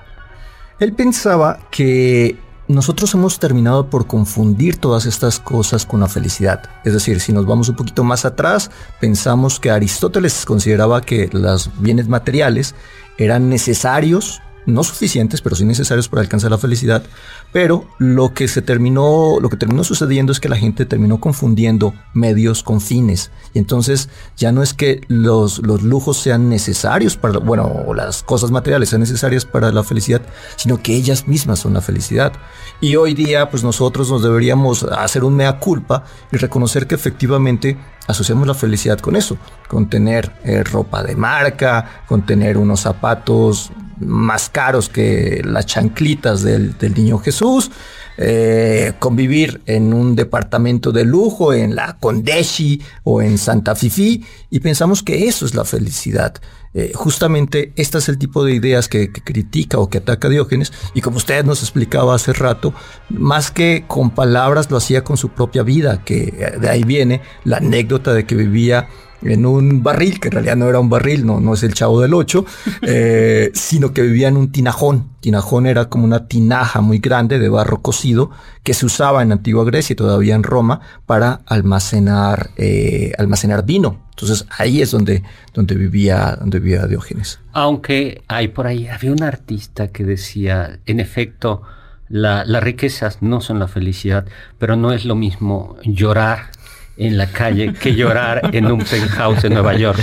Él 0.80 0.92
pensaba 0.92 1.60
que 1.72 2.36
nosotros 2.68 3.14
hemos 3.14 3.40
terminado 3.40 3.90
por 3.90 4.06
confundir 4.08 4.78
todas 4.78 5.06
estas 5.06 5.40
cosas 5.40 5.86
con 5.86 6.00
la 6.02 6.08
felicidad. 6.08 6.62
Es 6.84 6.92
decir, 6.94 7.20
si 7.22 7.32
nos 7.32 7.46
vamos 7.46 7.70
un 7.70 7.76
poquito 7.76 8.04
más 8.04 8.26
atrás, 8.26 8.70
pensamos 9.00 9.60
que 9.62 9.70
Aristóteles 9.72 10.46
consideraba 10.46 11.02
que 11.02 11.30
los 11.32 11.70
bienes 11.80 12.08
materiales 12.10 12.76
eran 13.18 13.50
necesarios, 13.50 14.42
no 14.66 14.84
suficientes, 14.84 15.42
pero 15.42 15.56
sí 15.56 15.66
necesarios 15.66 16.08
para 16.08 16.22
alcanzar 16.22 16.52
la 16.52 16.58
felicidad. 16.58 17.04
Pero 17.52 17.86
lo 18.00 18.34
que 18.34 18.48
se 18.48 18.62
terminó, 18.62 19.38
lo 19.40 19.50
que 19.50 19.58
terminó 19.58 19.84
sucediendo 19.84 20.32
es 20.32 20.40
que 20.40 20.50
la 20.50 20.56
gente 20.56 20.86
terminó 20.86 21.20
confundiendo 21.20 21.94
medios 22.14 22.64
con 22.64 22.82
fines. 22.82 23.32
Y 23.54 23.60
entonces 23.60 24.10
ya 24.38 24.52
no 24.52 24.64
es 24.64 24.74
que 24.74 25.02
los, 25.08 25.60
los 25.60 25.84
lujos 25.84 26.18
sean 26.18 26.50
necesarios 26.50 27.18
para, 27.18 27.40
bueno, 27.40 27.64
o 27.88 27.94
las 27.94 28.24
cosas 28.24 28.52
materiales 28.52 28.90
sean 28.90 29.02
necesarias 29.02 29.46
para 29.46 29.72
la 29.72 29.84
felicidad, 29.84 30.22
sino 30.56 30.82
que 30.82 30.96
ellas 30.96 31.28
mismas 31.28 31.60
son 31.60 31.74
la 31.74 31.82
felicidad. 31.82 32.34
Y 32.82 32.96
hoy 32.96 33.14
día, 33.14 33.50
pues 33.50 33.64
nosotros 33.64 34.10
nos 34.10 34.24
deberíamos 34.24 34.84
hacer 34.84 35.24
un 35.24 35.36
mea 35.36 35.60
culpa 35.60 36.06
y 36.32 36.38
reconocer 36.38 36.88
que 36.88 36.96
efectivamente 36.96 37.78
asociamos 38.08 38.48
la 38.48 38.54
felicidad 38.54 39.00
con 39.00 39.16
eso, 39.16 39.38
con 39.68 39.90
tener 39.90 40.32
eh, 40.44 40.64
ropa 40.64 41.04
de 41.04 41.16
marca, 41.16 42.04
con 42.08 42.26
tener 42.26 42.58
unos 42.58 42.82
zapatos 42.82 43.72
más 44.00 44.50
caros 44.50 44.90
que 44.90 45.42
las 45.46 45.66
chanclitas 45.66 46.42
del, 46.44 46.78
del 46.78 46.94
niño 46.94 47.18
Jesús, 47.20 47.72
eh, 48.16 48.94
convivir 49.00 49.62
en 49.66 49.92
un 49.92 50.16
departamento 50.16 50.92
de 50.92 51.04
lujo, 51.04 51.52
en 51.52 51.76
la 51.76 51.98
Condeshi 52.00 52.80
o 53.04 53.24
en 53.24 53.40
Santa 53.40 53.74
Fifi, 53.74 54.24
y 54.52 54.60
pensamos 54.60 55.02
que 55.02 55.28
eso 55.28 55.48
es 55.48 55.56
la 55.56 55.66
felicidad. 55.66 56.36
Eh, 56.76 56.92
justamente 56.94 57.74
este 57.76 57.98
es 57.98 58.10
el 58.10 58.20
tipo 58.20 58.44
de 58.44 58.54
ideas 58.54 58.88
que, 58.88 59.12
que, 59.12 59.22
critica 59.22 59.80
o 59.80 59.90
que 59.90 59.98
ataca 59.98 60.30
Diógenes, 60.30 60.72
y 60.94 61.02
como 61.02 61.18
usted 61.18 61.44
nos 61.44 61.62
explicaba 61.62 62.14
hace 62.14 62.34
rato, 62.34 62.76
más 63.10 63.50
que 63.50 63.86
con 63.88 64.12
palabras 64.12 64.70
lo 64.70 64.78
hacía 64.78 65.04
con 65.04 65.18
su 65.18 65.30
propia 65.30 65.64
vida, 65.64 66.04
que 66.04 66.52
de 66.60 66.70
ahí 66.70 66.84
viene 66.84 67.22
la 67.46 67.58
anécdota 67.58 68.14
de 68.14 68.28
que 68.28 68.36
vivía 68.36 68.90
en 69.26 69.46
un 69.46 69.84
barril, 69.84 70.20
que 70.20 70.28
en 70.30 70.34
realidad 70.34 70.56
no 70.56 70.68
era 70.68 70.80
un 70.80 70.90
barril, 70.90 71.26
no, 71.26 71.40
no 71.40 71.54
es 71.54 71.64
el 71.64 71.74
chavo 71.74 72.02
del 72.02 72.14
8, 72.14 72.46
eh, 72.82 73.52
sino 73.54 73.94
que 73.94 74.02
vivía 74.02 74.28
en 74.28 74.38
un 74.38 74.52
tinajón. 74.52 75.10
Tinajón 75.20 75.66
era 75.66 75.86
como 75.86 76.06
una 76.06 76.28
tinaja 76.28 76.82
muy 76.82 77.00
grande 77.00 77.40
de 77.40 77.50
barro 77.50 77.82
cocido 77.82 78.32
que 78.64 78.74
se 78.74 78.86
usaba 78.86 79.22
en 79.22 79.32
antigua 79.32 79.64
Grecia 79.64 79.94
y 79.94 79.96
todavía 79.96 80.36
en 80.36 80.44
Roma 80.44 80.82
para 81.06 81.42
almacenar, 81.46 82.52
eh, 82.58 83.14
almacenar 83.18 83.66
vino. 83.66 84.02
Entonces 84.10 84.46
ahí 84.58 84.82
es 84.82 84.92
donde, 84.92 85.24
donde, 85.54 85.76
vivía, 85.76 86.38
donde 86.40 86.60
vivía 86.60 86.86
Diógenes. 86.86 87.40
Aunque 87.52 88.22
hay 88.28 88.50
por 88.50 88.68
ahí, 88.68 88.88
había 88.88 89.12
un 89.12 89.24
artista 89.24 89.88
que 89.88 90.04
decía, 90.04 90.80
en 90.86 91.00
efecto, 91.00 91.64
la, 92.10 92.46
las 92.46 92.62
riquezas 92.62 93.22
no 93.22 93.42
son 93.42 93.60
la 93.60 93.68
felicidad, 93.68 94.26
pero 94.60 94.76
no 94.76 94.92
es 94.92 95.06
lo 95.06 95.16
mismo 95.16 95.78
llorar 95.84 96.52
en 96.98 97.18
la 97.18 97.32
calle 97.32 97.74
que 97.74 97.96
llorar 97.96 98.52
en 98.54 98.72
un 98.72 98.80
penthouse 98.80 99.44
en 99.46 99.54
Nueva 99.54 99.76
York. 99.76 100.00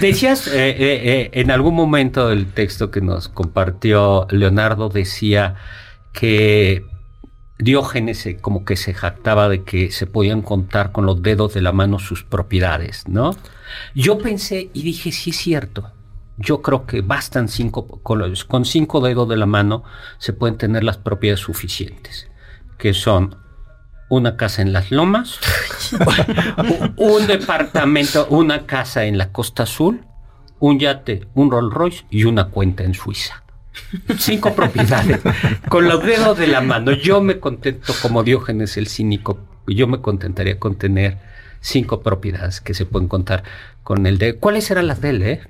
Decías, 0.00 0.46
eh, 0.48 0.70
eh, 0.70 0.76
eh, 0.78 1.30
en 1.32 1.50
algún 1.50 1.74
momento 1.74 2.28
del 2.28 2.46
texto 2.46 2.90
que 2.90 3.00
nos 3.00 3.28
compartió 3.28 4.26
Leonardo 4.30 4.88
decía 4.88 5.56
que 6.12 6.84
Diógenes 7.56 8.28
como 8.40 8.64
que 8.64 8.76
se 8.76 8.94
jactaba 8.94 9.48
de 9.48 9.62
que 9.62 9.92
se 9.92 10.06
podían 10.06 10.42
contar 10.42 10.90
con 10.90 11.06
los 11.06 11.22
dedos 11.22 11.54
de 11.54 11.62
la 11.62 11.72
mano 11.72 12.00
sus 12.00 12.24
propiedades, 12.24 13.04
¿no? 13.06 13.34
Yo 13.94 14.18
pensé 14.18 14.70
y 14.74 14.82
dije, 14.82 15.12
sí 15.12 15.30
es 15.30 15.36
cierto. 15.36 15.92
Yo 16.36 16.62
creo 16.62 16.84
que 16.84 17.00
bastan 17.00 17.48
cinco, 17.48 17.86
con, 18.02 18.34
con 18.48 18.64
cinco 18.64 19.00
dedos 19.00 19.28
de 19.28 19.36
la 19.36 19.46
mano 19.46 19.84
se 20.18 20.32
pueden 20.32 20.58
tener 20.58 20.82
las 20.82 20.98
propiedades 20.98 21.40
suficientes, 21.40 22.28
que 22.76 22.92
son 22.92 23.36
una 24.14 24.36
casa 24.36 24.62
en 24.62 24.72
las 24.72 24.90
lomas, 24.90 25.38
un 26.96 27.26
departamento, 27.26 28.26
una 28.30 28.66
casa 28.66 29.04
en 29.04 29.18
la 29.18 29.32
Costa 29.32 29.64
Azul, 29.64 30.04
un 30.60 30.78
yate, 30.78 31.26
un 31.34 31.50
Rolls 31.50 31.74
Royce 31.74 32.04
y 32.10 32.24
una 32.24 32.48
cuenta 32.48 32.84
en 32.84 32.94
Suiza. 32.94 33.42
Cinco 34.18 34.54
propiedades. 34.56 35.20
Con 35.68 35.88
los 35.88 36.04
dedos 36.04 36.38
de 36.38 36.46
la 36.46 36.60
mano. 36.60 36.92
Yo 36.92 37.20
me 37.20 37.40
contento 37.40 37.92
como 38.00 38.22
Diógenes 38.22 38.76
el 38.76 38.86
cínico. 38.86 39.40
Yo 39.66 39.88
me 39.88 40.00
contentaría 40.00 40.58
con 40.60 40.76
tener 40.76 41.18
cinco 41.60 42.00
propiedades 42.02 42.60
que 42.60 42.74
se 42.74 42.86
pueden 42.86 43.08
contar 43.08 43.42
con 43.82 44.06
el 44.06 44.18
de. 44.18 44.36
¿Cuáles 44.36 44.70
eran 44.70 44.86
las 44.86 45.00
de 45.00 45.10
él, 45.10 45.22
eh? 45.22 45.40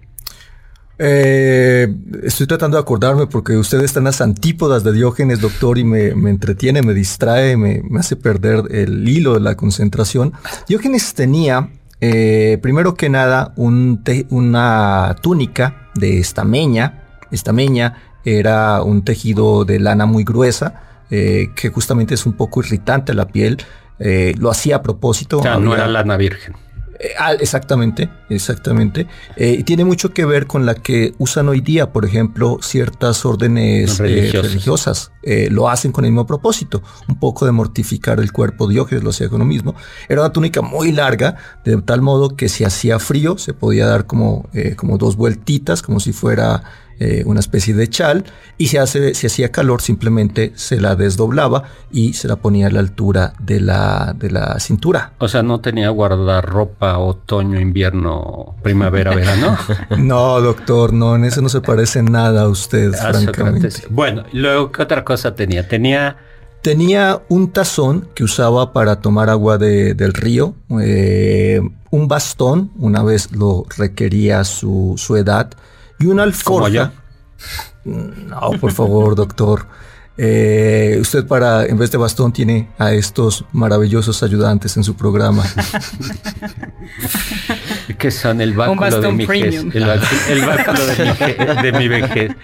Eh, 0.98 1.92
estoy 2.22 2.46
tratando 2.46 2.76
de 2.76 2.82
acordarme 2.82 3.26
porque 3.26 3.56
ustedes 3.56 3.84
están 3.84 4.04
las 4.04 4.20
antípodas 4.20 4.84
de 4.84 4.92
Diógenes, 4.92 5.40
doctor, 5.40 5.78
y 5.78 5.84
me, 5.84 6.14
me 6.14 6.30
entretiene, 6.30 6.82
me 6.82 6.94
distrae, 6.94 7.56
me, 7.56 7.82
me, 7.82 8.00
hace 8.00 8.16
perder 8.16 8.64
el 8.70 9.08
hilo 9.08 9.34
de 9.34 9.40
la 9.40 9.56
concentración. 9.56 10.32
Diógenes 10.68 11.14
tenía, 11.14 11.70
eh, 12.00 12.58
primero 12.62 12.94
que 12.94 13.08
nada, 13.08 13.52
un 13.56 14.02
te, 14.04 14.26
una 14.30 15.16
túnica 15.20 15.90
de 15.94 16.18
estameña. 16.18 17.02
Estameña 17.30 17.96
era 18.24 18.82
un 18.82 19.04
tejido 19.04 19.64
de 19.64 19.80
lana 19.80 20.06
muy 20.06 20.24
gruesa, 20.24 20.82
eh, 21.10 21.50
que 21.54 21.70
justamente 21.70 22.14
es 22.14 22.26
un 22.26 22.34
poco 22.34 22.60
irritante 22.60 23.12
a 23.12 23.14
la 23.14 23.28
piel. 23.28 23.58
Eh, 23.98 24.34
lo 24.38 24.50
hacía 24.50 24.76
a 24.76 24.82
propósito. 24.82 25.38
O 25.38 25.42
sea, 25.42 25.58
no 25.58 25.74
era 25.74 25.86
lana 25.86 26.16
virgen. 26.16 26.54
Eh, 26.98 27.10
ah, 27.18 27.32
exactamente, 27.34 28.08
exactamente. 28.28 29.06
Eh, 29.36 29.56
y 29.58 29.64
tiene 29.64 29.84
mucho 29.84 30.12
que 30.12 30.24
ver 30.24 30.46
con 30.46 30.64
la 30.64 30.74
que 30.74 31.14
usan 31.18 31.48
hoy 31.48 31.60
día, 31.60 31.92
por 31.92 32.04
ejemplo, 32.04 32.58
ciertas 32.62 33.24
órdenes 33.24 33.98
religiosas. 33.98 34.44
Eh, 34.44 34.48
religiosas. 34.48 35.12
lo 35.50 35.68
hacen 35.68 35.92
con 35.92 36.04
el 36.04 36.12
mismo 36.12 36.26
propósito, 36.26 36.82
un 37.08 37.18
poco 37.18 37.46
de 37.46 37.52
mortificar 37.52 38.20
el 38.20 38.32
cuerpo. 38.32 38.68
Diógenes 38.68 39.02
lo 39.02 39.10
hacía 39.10 39.28
con 39.28 39.40
lo 39.40 39.44
mismo. 39.44 39.74
Era 40.08 40.20
una 40.20 40.32
túnica 40.32 40.62
muy 40.62 40.92
larga, 40.92 41.36
de 41.64 41.80
tal 41.82 42.02
modo 42.02 42.36
que 42.36 42.48
si 42.48 42.64
hacía 42.64 42.98
frío 42.98 43.38
se 43.38 43.54
podía 43.54 43.86
dar 43.86 44.06
como, 44.06 44.48
como 44.76 44.98
dos 44.98 45.16
vueltitas, 45.16 45.82
como 45.82 46.00
si 46.00 46.12
fuera 46.12 46.62
eh, 47.00 47.22
una 47.26 47.40
especie 47.40 47.74
de 47.74 47.88
chal 47.88 48.24
y 48.56 48.68
si, 48.68 48.76
hace, 48.76 49.14
si 49.14 49.26
hacía 49.26 49.50
calor 49.50 49.82
simplemente 49.82 50.52
se 50.54 50.80
la 50.80 50.94
desdoblaba 50.94 51.64
y 51.90 52.12
se 52.12 52.28
la 52.28 52.36
ponía 52.36 52.68
a 52.68 52.70
la 52.70 52.80
altura 52.80 53.32
de 53.40 53.60
la, 53.60 54.14
de 54.16 54.30
la 54.30 54.58
cintura. 54.60 55.12
O 55.18 55.28
sea, 55.28 55.42
no 55.42 55.60
tenía 55.60 55.90
guardarropa 55.90 56.98
otoño, 56.98 57.60
invierno, 57.60 58.54
primavera, 58.62 59.14
verano. 59.14 59.56
no, 59.98 60.40
doctor, 60.40 60.92
no, 60.92 61.16
en 61.16 61.24
eso 61.24 61.42
no 61.42 61.48
se 61.48 61.60
parece 61.60 62.02
nada 62.02 62.42
a 62.42 62.48
usted, 62.48 62.92
francamente. 62.92 63.68
Bueno, 63.90 64.24
luego, 64.32 64.70
¿qué 64.70 64.82
otra 64.82 65.04
cosa 65.04 65.34
tenía? 65.34 65.66
Tenía... 65.68 66.16
Tenía 66.62 67.20
un 67.28 67.50
tazón 67.50 68.08
que 68.14 68.24
usaba 68.24 68.72
para 68.72 69.02
tomar 69.02 69.28
agua 69.28 69.58
de, 69.58 69.92
del 69.92 70.14
río, 70.14 70.54
eh, 70.80 71.60
un 71.90 72.08
bastón, 72.08 72.70
una 72.78 73.02
vez 73.02 73.32
lo 73.32 73.66
requería 73.76 74.44
su, 74.44 74.94
su 74.96 75.16
edad, 75.16 75.50
y 75.98 76.06
una 76.06 76.22
alforja. 76.22 76.92
No, 77.84 78.52
por 78.60 78.72
favor, 78.72 79.14
doctor. 79.14 79.66
Eh, 80.16 80.96
usted 81.00 81.26
para, 81.26 81.66
en 81.66 81.76
vez 81.76 81.90
de 81.90 81.98
bastón, 81.98 82.32
tiene 82.32 82.70
a 82.78 82.92
estos 82.92 83.44
maravillosos 83.52 84.22
ayudantes 84.22 84.76
en 84.76 84.84
su 84.84 84.94
programa. 84.94 85.44
que 87.98 88.10
son 88.10 88.40
el 88.40 88.54
báculo 88.54 89.00
de 89.00 89.12
mi 89.12 89.26
vejez. 89.26 89.64
El, 89.74 89.82
el, 89.82 90.46
báculo 90.46 90.86
de 90.86 91.04
mi, 91.04 91.62
de 91.62 91.78
mi 91.78 91.88
vejez. 91.88 92.36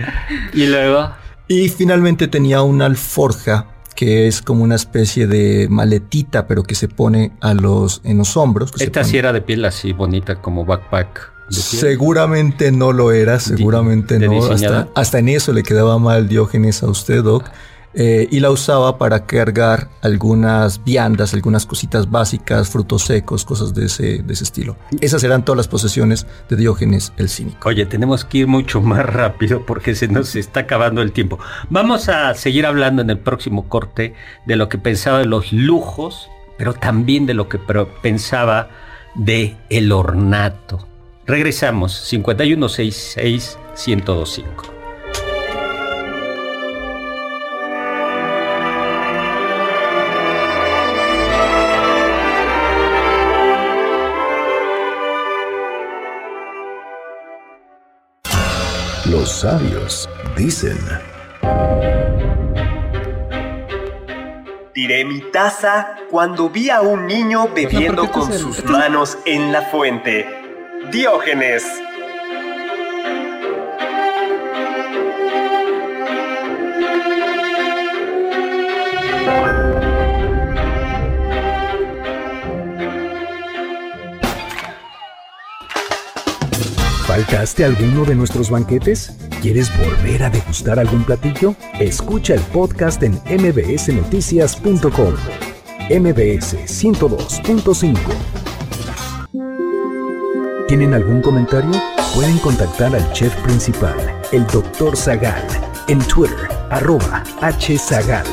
Y 0.52 0.66
luego... 0.66 1.12
Y 1.46 1.68
finalmente 1.68 2.28
tenía 2.28 2.62
una 2.62 2.86
alforja 2.86 3.66
que 4.00 4.26
es 4.26 4.40
como 4.40 4.64
una 4.64 4.76
especie 4.76 5.26
de 5.26 5.66
maletita, 5.68 6.46
pero 6.46 6.62
que 6.62 6.74
se 6.74 6.88
pone 6.88 7.32
a 7.40 7.54
los, 7.54 8.00
en 8.04 8.18
los 8.18 8.36
hombros. 8.36 8.72
Esta 8.80 9.04
sí 9.04 9.18
era 9.18 9.32
de 9.32 9.42
piel 9.42 9.64
así 9.64 9.92
bonita, 9.92 10.40
como 10.40 10.64
backpack. 10.64 11.32
Seguramente 11.50 12.72
no 12.72 12.92
lo 12.92 13.12
era, 13.12 13.40
seguramente 13.40 14.18
no. 14.18 14.44
Hasta, 14.44 14.88
hasta, 14.94 15.18
en 15.18 15.28
eso 15.28 15.52
le 15.52 15.62
quedaba 15.62 15.98
mal 15.98 16.28
Diógenes 16.28 16.82
a 16.82 16.88
usted, 16.88 17.22
Doc. 17.22 17.50
Eh, 17.92 18.28
y 18.30 18.38
la 18.38 18.52
usaba 18.52 18.98
para 18.98 19.26
cargar 19.26 19.88
algunas 20.00 20.84
viandas, 20.84 21.34
algunas 21.34 21.66
cositas 21.66 22.08
básicas, 22.08 22.68
frutos 22.68 23.02
secos, 23.02 23.44
cosas 23.44 23.74
de 23.74 23.86
ese, 23.86 24.22
de 24.22 24.32
ese 24.32 24.44
estilo. 24.44 24.76
Esas 25.00 25.24
eran 25.24 25.44
todas 25.44 25.56
las 25.56 25.66
posesiones 25.66 26.24
de 26.48 26.54
Diógenes 26.54 27.12
el 27.16 27.28
cínico. 27.28 27.68
Oye, 27.68 27.86
tenemos 27.86 28.24
que 28.24 28.38
ir 28.38 28.46
mucho 28.46 28.80
más 28.80 29.04
rápido 29.04 29.66
porque 29.66 29.96
se 29.96 30.06
nos 30.06 30.36
está 30.36 30.60
acabando 30.60 31.02
el 31.02 31.10
tiempo. 31.10 31.40
Vamos 31.68 32.08
a 32.08 32.32
seguir 32.34 32.64
hablando 32.64 33.02
en 33.02 33.10
el 33.10 33.18
próximo 33.18 33.68
corte 33.68 34.14
de 34.46 34.54
lo 34.54 34.68
que 34.68 34.78
pensaba 34.78 35.18
de 35.18 35.26
los 35.26 35.52
lujos, 35.52 36.30
pero 36.58 36.74
también 36.74 37.26
de 37.26 37.34
lo 37.34 37.48
que 37.48 37.58
pensaba 37.58 38.68
de 39.16 39.56
el 39.68 39.90
ornato 39.90 40.89
Regresamos 41.30 41.92
5166 41.92 43.56
1025. 43.86 44.74
Los 59.08 59.30
sabios 59.30 60.08
dicen. 60.36 60.76
Tiré 64.74 65.04
mi 65.04 65.20
taza 65.30 65.94
cuando 66.10 66.50
vi 66.50 66.70
a 66.70 66.80
un 66.80 67.06
niño 67.06 67.48
bebiendo 67.54 68.10
con 68.10 68.32
sus 68.32 68.64
manos 68.64 69.16
en 69.24 69.52
la 69.52 69.62
fuente. 69.62 70.39
Diógenes. 70.90 71.62
¿Faltaste 87.06 87.64
alguno 87.64 88.04
de 88.04 88.14
nuestros 88.16 88.50
banquetes? 88.50 89.16
¿Quieres 89.40 89.70
volver 89.78 90.24
a 90.24 90.30
degustar 90.30 90.78
algún 90.78 91.04
platillo? 91.04 91.54
Escucha 91.78 92.34
el 92.34 92.40
podcast 92.40 93.02
en 93.02 93.14
mbsnoticias.com. 93.26 95.14
MBS 95.90 96.54
102.5 96.66 98.39
¿Tienen 100.70 100.94
algún 100.94 101.20
comentario? 101.20 101.72
Pueden 102.14 102.38
contactar 102.38 102.94
al 102.94 103.12
chef 103.12 103.34
principal 103.42 103.96
el 104.30 104.46
Dr. 104.46 104.96
Zagal. 104.96 105.44
En 105.88 105.98
Twitter, 105.98 106.48
arroba 106.70 107.24
hzagal. 107.40 108.24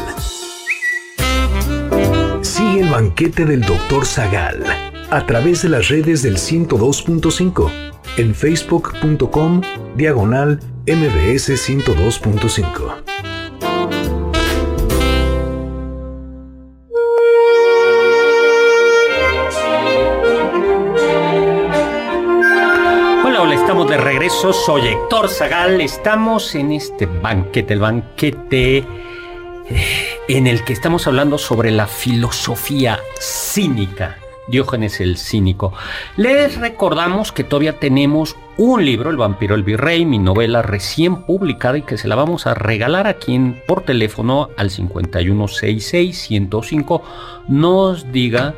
Sigue 2.43 2.81
el 2.81 2.89
banquete 2.89 3.43
del 3.43 3.61
Dr. 3.61 4.05
Zagal 4.05 4.63
a 5.09 5.25
través 5.25 5.63
de 5.63 5.69
las 5.69 5.87
redes 5.87 6.21
del 6.21 6.37
102.5 6.37 7.71
en 8.17 8.35
facebook.com 8.35 9.61
diagonal 9.95 10.59
mbs 10.85 11.49
102.5. 11.49 13.16
Soy 24.29 24.87
Héctor 24.87 25.29
Zagal. 25.29 25.79
Estamos 25.79 26.53
en 26.53 26.73
este 26.73 27.05
banquete, 27.05 27.73
el 27.73 27.79
banquete 27.79 28.79
eh, 28.79 28.85
en 30.27 30.47
el 30.47 30.65
que 30.65 30.73
estamos 30.73 31.07
hablando 31.07 31.37
sobre 31.37 31.71
la 31.71 31.87
filosofía 31.87 32.99
cínica. 33.21 34.17
Diógenes 34.49 34.99
el 34.99 35.17
Cínico. 35.17 35.71
Les 36.17 36.59
recordamos 36.59 37.31
que 37.31 37.45
todavía 37.45 37.79
tenemos 37.79 38.35
un 38.57 38.83
libro, 38.83 39.11
El 39.11 39.17
vampiro 39.17 39.55
el 39.55 39.63
virrey, 39.63 40.05
mi 40.05 40.19
novela 40.19 40.61
recién 40.61 41.23
publicada 41.23 41.77
y 41.77 41.83
que 41.83 41.97
se 41.97 42.09
la 42.09 42.15
vamos 42.15 42.47
a 42.47 42.53
regalar 42.53 43.07
aquí 43.07 43.33
en, 43.33 43.61
por 43.65 43.83
teléfono 43.83 44.49
al 44.57 44.71
5166-105. 44.71 47.01
Nos 47.47 48.11
diga 48.11 48.55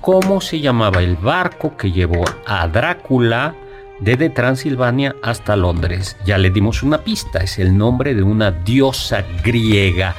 cómo 0.00 0.40
se 0.40 0.60
llamaba 0.60 1.02
el 1.02 1.16
barco 1.16 1.76
que 1.76 1.92
llevó 1.92 2.24
a 2.46 2.66
Drácula 2.68 3.54
desde 4.00 4.30
Transilvania 4.30 5.14
hasta 5.22 5.56
Londres. 5.56 6.16
Ya 6.24 6.38
le 6.38 6.50
dimos 6.50 6.82
una 6.82 6.98
pista, 7.02 7.40
es 7.40 7.58
el 7.58 7.76
nombre 7.76 8.14
de 8.14 8.22
una 8.22 8.50
diosa 8.50 9.24
griega. 9.44 10.14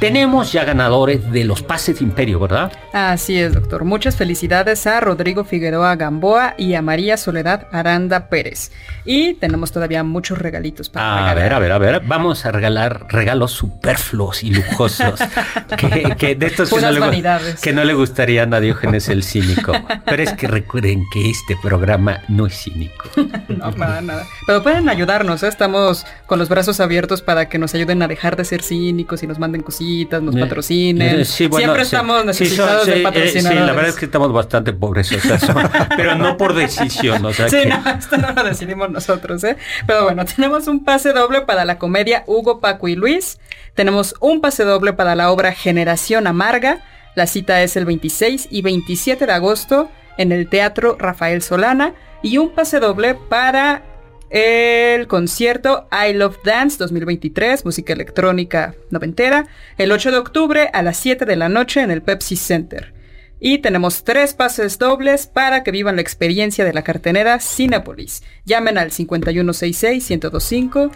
Tenemos 0.00 0.52
ya 0.52 0.64
ganadores 0.64 1.30
de 1.32 1.44
los 1.44 1.62
pases 1.62 1.98
de 1.98 2.04
imperio, 2.04 2.38
¿verdad? 2.38 2.70
Así 2.92 3.38
es, 3.38 3.54
doctor. 3.54 3.84
Muchas 3.84 4.16
felicidades 4.16 4.86
a 4.86 5.00
Rodrigo 5.00 5.44
Figueroa 5.44 5.96
Gamboa 5.96 6.54
y 6.58 6.74
a 6.74 6.82
María 6.82 7.16
Soledad 7.16 7.66
Aranda 7.72 8.28
Pérez. 8.28 8.72
Y 9.06 9.34
tenemos 9.34 9.72
todavía 9.72 10.02
muchos 10.02 10.38
regalitos 10.38 10.90
para 10.90 11.14
A 11.30 11.34
regalar. 11.34 11.36
ver, 11.36 11.52
a 11.52 11.58
ver, 11.58 11.72
a 11.72 11.78
ver. 11.78 12.02
Vamos 12.06 12.44
a 12.44 12.52
regalar 12.52 13.06
regalos 13.08 13.52
superfluos 13.52 14.42
y 14.42 14.50
lujosos. 14.50 15.18
que, 15.78 16.14
que 16.18 16.34
de 16.34 16.46
estos 16.46 16.68
que 16.70 16.80
no, 16.80 16.90
le, 16.90 17.22
que 17.62 17.72
no 17.72 17.84
le 17.84 17.94
gustarían 17.94 18.52
a 18.52 18.60
Diógenes 18.60 19.08
el 19.08 19.22
cínico. 19.22 19.72
Pero 20.04 20.22
es 20.22 20.32
que 20.34 20.46
recuerden 20.46 21.04
que 21.12 21.30
este 21.30 21.56
programa 21.62 22.20
no 22.28 22.46
es 22.46 22.54
cínico. 22.54 23.04
No, 23.48 23.70
nada, 23.72 24.00
nada. 24.02 24.26
Pero 24.46 24.62
pueden 24.62 24.88
ayudarnos, 24.88 25.42
¿eh? 25.42 25.48
estamos 25.48 26.04
con 26.26 26.38
los 26.38 26.48
brazos 26.48 26.78
abiertos 26.80 27.22
para 27.22 27.48
que 27.48 27.58
nos 27.58 27.74
ayuden 27.74 28.02
a 28.02 28.08
dejar 28.08 28.36
de 28.36 28.44
ser 28.44 28.62
cínicos 28.62 29.22
y 29.22 29.26
nos 29.26 29.38
manden 29.38 29.62
cositas, 29.62 30.20
nos 30.22 30.36
patrocinen. 30.36 31.20
Eh, 31.20 31.24
sí, 31.24 31.46
bueno, 31.46 31.64
Siempre 31.66 31.84
sí. 31.84 31.94
estamos 31.96 32.20
Sí, 32.20 32.26
necesitados 32.26 32.80
son- 32.82 32.86
de 32.90 32.94
sí, 32.94 33.00
eh, 33.00 33.02
patrocinadores. 33.02 33.60
sí, 33.60 33.66
la 33.66 33.72
verdad 33.72 33.88
es 33.90 33.96
que 33.96 34.04
estamos 34.04 34.32
bastante 34.32 34.72
pobres, 34.72 35.10
o 35.12 35.20
sea, 35.20 35.38
son- 35.38 35.56
pero 35.96 36.14
no 36.16 36.36
por 36.36 36.54
decisión, 36.54 37.24
o 37.24 37.32
sea 37.32 37.48
Sí, 37.48 37.56
que- 37.62 37.66
no, 37.66 37.82
esto 37.98 38.16
no 38.18 38.32
lo 38.32 38.42
decidimos 38.44 38.90
nosotros, 38.90 39.42
¿eh? 39.44 39.56
Pero 39.86 40.04
bueno, 40.04 40.24
tenemos 40.24 40.66
un 40.66 40.84
pase 40.84 41.12
doble 41.12 41.42
para 41.42 41.64
la 41.64 41.78
comedia 41.78 42.24
Hugo, 42.26 42.60
Paco 42.60 42.88
y 42.88 42.96
Luis. 42.96 43.38
Tenemos 43.74 44.14
un 44.20 44.40
pase 44.40 44.64
doble 44.64 44.92
para 44.92 45.14
la 45.14 45.30
obra 45.30 45.52
Generación 45.52 46.26
Amarga. 46.26 46.80
La 47.14 47.26
cita 47.26 47.62
es 47.62 47.76
el 47.76 47.86
26 47.86 48.48
y 48.50 48.60
27 48.62 49.24
de 49.26 49.32
agosto 49.32 49.90
en 50.18 50.32
el 50.32 50.48
Teatro 50.48 50.96
Rafael 50.98 51.42
Solana. 51.42 51.94
Y 52.22 52.38
un 52.38 52.50
pase 52.50 52.80
doble 52.80 53.14
para 53.14 53.82
el 54.30 55.06
concierto 55.06 55.86
I 55.92 56.14
Love 56.14 56.38
Dance 56.44 56.78
2023, 56.78 57.64
música 57.64 57.92
electrónica 57.92 58.74
noventera, 58.90 59.46
el 59.78 59.92
8 59.92 60.10
de 60.10 60.18
octubre 60.18 60.68
a 60.72 60.82
las 60.82 60.96
7 60.96 61.24
de 61.24 61.36
la 61.36 61.48
noche 61.48 61.82
en 61.82 61.90
el 61.90 62.02
Pepsi 62.02 62.36
Center. 62.36 62.94
Y 63.38 63.58
tenemos 63.58 64.02
tres 64.02 64.34
pases 64.34 64.78
dobles 64.78 65.26
para 65.26 65.62
que 65.62 65.70
vivan 65.70 65.96
la 65.96 66.02
experiencia 66.02 66.64
de 66.64 66.72
la 66.72 66.82
cartenera 66.82 67.38
Cinepolis. 67.38 68.22
Llamen 68.44 68.78
al 68.78 68.90
5166-1025 68.90 70.90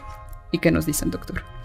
y 0.51 0.59
que 0.59 0.71
nos 0.71 0.87
dicen, 0.87 1.11
doctor. 1.11 1.60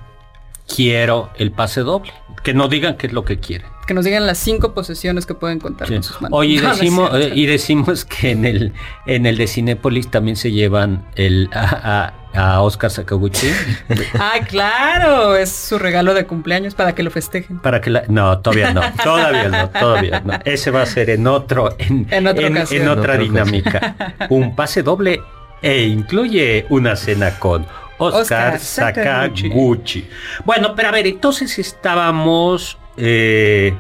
Quiero 0.74 1.30
el 1.38 1.52
pase 1.52 1.82
doble. 1.82 2.12
Que 2.44 2.54
no 2.54 2.68
digan 2.68 2.96
qué 2.98 3.08
es 3.08 3.14
lo 3.14 3.26
que 3.26 3.40
quieren. 3.40 3.68
Que 3.88 3.94
nos 3.94 4.06
digan 4.06 4.26
las 4.28 4.38
cinco 4.40 4.74
posesiones 4.74 5.26
que 5.26 5.34
pueden 5.36 5.60
contar 5.60 5.88
con 5.88 6.02
sus 6.04 6.20
manos. 6.22 6.38
Oye, 6.38 6.54
y 6.54 6.58
No, 6.58 6.64
no 6.64 6.72
es 6.74 6.80
decimos, 6.80 7.12
eh, 7.14 7.32
y 7.36 7.46
decimos 7.46 8.06
que 8.06 8.32
en 8.32 8.46
el, 8.46 8.74
en 9.06 9.26
el 9.26 9.38
de 9.38 9.48
Cinépolis 9.48 10.10
también 10.10 10.36
se 10.36 10.52
llevan 10.52 11.06
el, 11.16 11.50
a, 11.54 12.14
a- 12.34 12.54
a 12.56 12.62
Oscar 12.62 12.92
Sakaguchi 12.92 13.48
Ah, 14.20 14.40
claro, 14.48 15.36
es 15.38 15.52
su 15.52 15.78
regalo 15.80 16.14
de 16.14 16.26
cumpleaños 16.26 16.76
para 16.76 16.94
que 16.94 17.02
lo 17.04 17.10
festejen. 17.12 17.60
para 17.60 17.80
que 17.80 17.90
la... 17.92 18.04
No, 18.10 18.40
todavía 18.40 18.74
no, 18.74 18.82
todavía 19.04 19.50
no, 19.50 19.70
todavía 19.70 20.20
no. 20.26 20.34
Ese 20.46 20.70
va 20.72 20.82
a 20.82 20.86
ser 20.86 21.10
en 21.12 21.26
otro, 21.28 21.76
en, 21.80 22.08
En 22.12 22.28
otra 22.28 22.48
ocasión. 22.50 22.82
en 22.84 22.90
otra 22.90 23.16
En 23.16 23.22
otra 23.22 23.24
dinámica. 23.24 23.96
Un 24.30 24.56
pase 24.56 24.84
doble 24.84 25.22
e 25.62 25.84
incluye 25.84 26.66
una 26.70 26.96
cena 26.96 27.40
con 27.40 27.66
Oscar, 27.98 28.56
Oscar 28.56 28.60
Sakaguchi. 28.60 29.44
Sakaguchi. 29.50 30.10
Bueno, 30.46 30.76
pero 30.76 30.90
a 30.90 30.92
ver, 30.92 31.08
entonces 31.08 31.58
estábamos... 31.60 32.78
eh, 32.98 33.74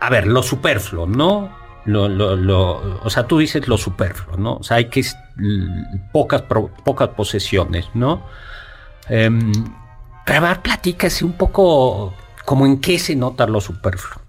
a 0.00 0.10
ver, 0.10 0.26
lo 0.26 0.42
superfluo, 0.42 1.06
¿no? 1.06 1.58
Lo, 1.86 2.08
lo- 2.08 2.36
lo- 2.36 3.00
o 3.02 3.10
sea, 3.10 3.26
tú 3.26 3.38
dices 3.38 3.66
lo 3.68 3.76
superfluo, 3.78 4.36
¿no? 4.36 4.54
O 4.56 4.62
sea, 4.62 4.78
hay 4.78 4.86
que... 4.86 5.00
l- 5.00 5.84
Pocas, 6.12 6.42
pro- 6.42 6.70
pocas 6.84 7.08
posesiones, 7.10 7.86
¿no? 7.94 8.22
Em, 9.08 9.52
pero 10.26 10.38
a 10.46 10.48
ver, 10.50 10.60
platícase 10.60 11.24
un 11.24 11.32
poco 11.32 12.14
como 12.44 12.66
en 12.66 12.80
qué 12.80 12.98
se 12.98 13.16
nota 13.16 13.46
lo 13.46 13.60
superfluo. 13.60 14.20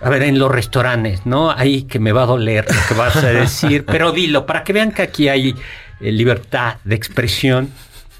A 0.00 0.08
ver, 0.10 0.22
en 0.22 0.38
los 0.38 0.50
restaurantes, 0.50 1.26
¿no? 1.26 1.50
Ahí 1.50 1.82
que 1.82 1.98
me 1.98 2.12
va 2.12 2.22
a 2.22 2.26
doler 2.26 2.64
lo 2.72 2.80
que 2.88 2.94
vas 2.94 3.16
a 3.16 3.26
decir, 3.28 3.84
pero 3.86 4.12
dilo, 4.12 4.46
para 4.46 4.62
que 4.62 4.72
vean 4.72 4.92
que 4.92 5.02
aquí 5.02 5.28
hay 5.28 5.54
eh, 6.00 6.12
libertad 6.12 6.76
de 6.84 6.94
expresión. 6.94 7.70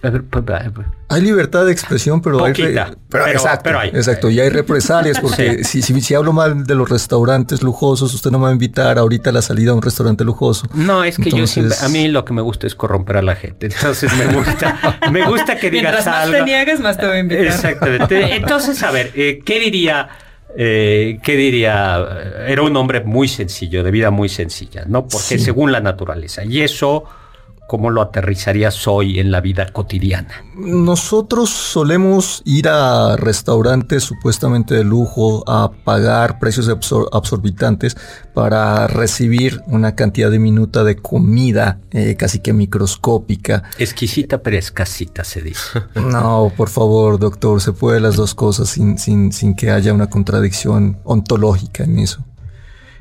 Pues, 0.00 0.44
va. 0.44 0.62
Hay 1.08 1.20
libertad 1.22 1.66
de 1.66 1.72
expresión, 1.72 2.22
pero 2.22 2.44
hay, 2.44 2.52
re- 2.52 2.84
pero- 3.08 3.26
exacto, 3.26 3.62
pero 3.64 3.80
hay. 3.80 3.88
exacto, 3.88 4.30
y 4.30 4.38
hay 4.38 4.48
represalias 4.48 5.18
porque 5.22 5.64
si, 5.64 5.82
si, 5.82 6.00
si 6.00 6.14
hablo 6.14 6.32
mal 6.32 6.64
de 6.64 6.74
los 6.76 6.88
restaurantes 6.88 7.62
lujosos, 7.62 8.14
usted 8.14 8.30
no 8.30 8.38
me 8.38 8.44
va 8.44 8.50
a 8.50 8.52
invitar 8.52 8.96
ahorita 8.98 9.30
a 9.30 9.32
la 9.32 9.42
salida 9.42 9.72
a 9.72 9.74
un 9.74 9.82
restaurante 9.82 10.22
lujoso. 10.24 10.68
No, 10.74 11.02
es 11.02 11.16
que 11.18 11.30
yo 11.30 11.46
siempre, 11.48 11.76
a 11.82 11.88
mí 11.88 12.06
lo 12.08 12.24
que 12.24 12.32
me 12.32 12.42
gusta 12.42 12.66
es 12.68 12.74
corromper 12.76 13.16
a 13.16 13.22
la 13.22 13.34
gente. 13.34 13.66
Entonces 13.66 14.12
me 14.16 14.32
gusta, 14.34 15.00
me 15.11 15.26
gusta 15.26 15.56
que 15.58 15.70
digas 15.70 15.92
Mientras 15.94 16.06
más 16.06 16.24
algo. 16.26 16.37
te 16.38 16.44
niegues, 16.44 16.80
más 16.80 16.96
te 16.98 17.06
voy 17.06 17.16
a 17.16 17.20
invitar. 17.20 17.44
Exactamente. 17.46 18.34
Entonces, 18.37 18.82
a 18.84 18.90
ver, 18.92 19.11
eh, 19.16 19.40
¿qué 19.44 19.58
diría? 19.58 20.08
eh, 20.56 21.18
¿Qué 21.22 21.37
diría? 21.37 22.06
Era 22.46 22.62
un 22.62 22.76
hombre 22.76 23.02
muy 23.04 23.28
sencillo, 23.28 23.82
de 23.82 23.90
vida 23.90 24.11
muy 24.11 24.28
sencilla, 24.28 24.84
¿no? 24.87 25.02
Porque 25.08 25.38
Sí. 25.38 25.40
según 25.40 25.72
la 25.72 25.80
naturaleza. 25.80 26.44
Y 26.44 26.62
eso, 26.62 27.04
¿cómo 27.68 27.90
lo 27.90 28.02
aterrizarías 28.02 28.88
hoy 28.88 29.20
en 29.20 29.31
la 29.31 29.40
vida 29.40 29.72
cotidiana? 29.72 30.28
Nosotros 30.57 31.50
solemos 31.50 32.42
ir 32.44 32.68
a 32.68 33.16
restaurantes 33.16 34.02
supuestamente 34.02 34.74
de 34.74 34.83
lujo 34.83 35.44
a 35.46 35.70
pagar 35.85 36.40
precios 36.40 36.68
absor- 36.68 37.09
absorbitantes 37.12 37.96
para 38.35 38.88
recibir 38.88 39.61
una 39.66 39.94
cantidad 39.94 40.31
diminuta 40.31 40.83
de 40.83 40.96
comida 40.96 41.78
eh, 41.92 42.16
casi 42.18 42.40
que 42.40 42.52
microscópica. 42.52 43.62
Exquisita 43.78 44.42
pero 44.42 44.57
escasita, 44.57 45.22
se 45.22 45.42
dice. 45.42 45.83
No, 45.94 46.50
por 46.57 46.68
favor, 46.70 47.18
doctor, 47.18 47.61
se 47.61 47.72
puede 47.72 48.00
las 48.00 48.16
dos 48.16 48.35
cosas 48.35 48.68
sin, 48.70 48.98
sin, 48.98 49.31
sin 49.33 49.54
que 49.54 49.70
haya 49.70 49.92
una 49.92 50.09
contradicción 50.09 50.98
ontológica 51.04 51.85
en 51.85 51.98
eso. 51.98 52.24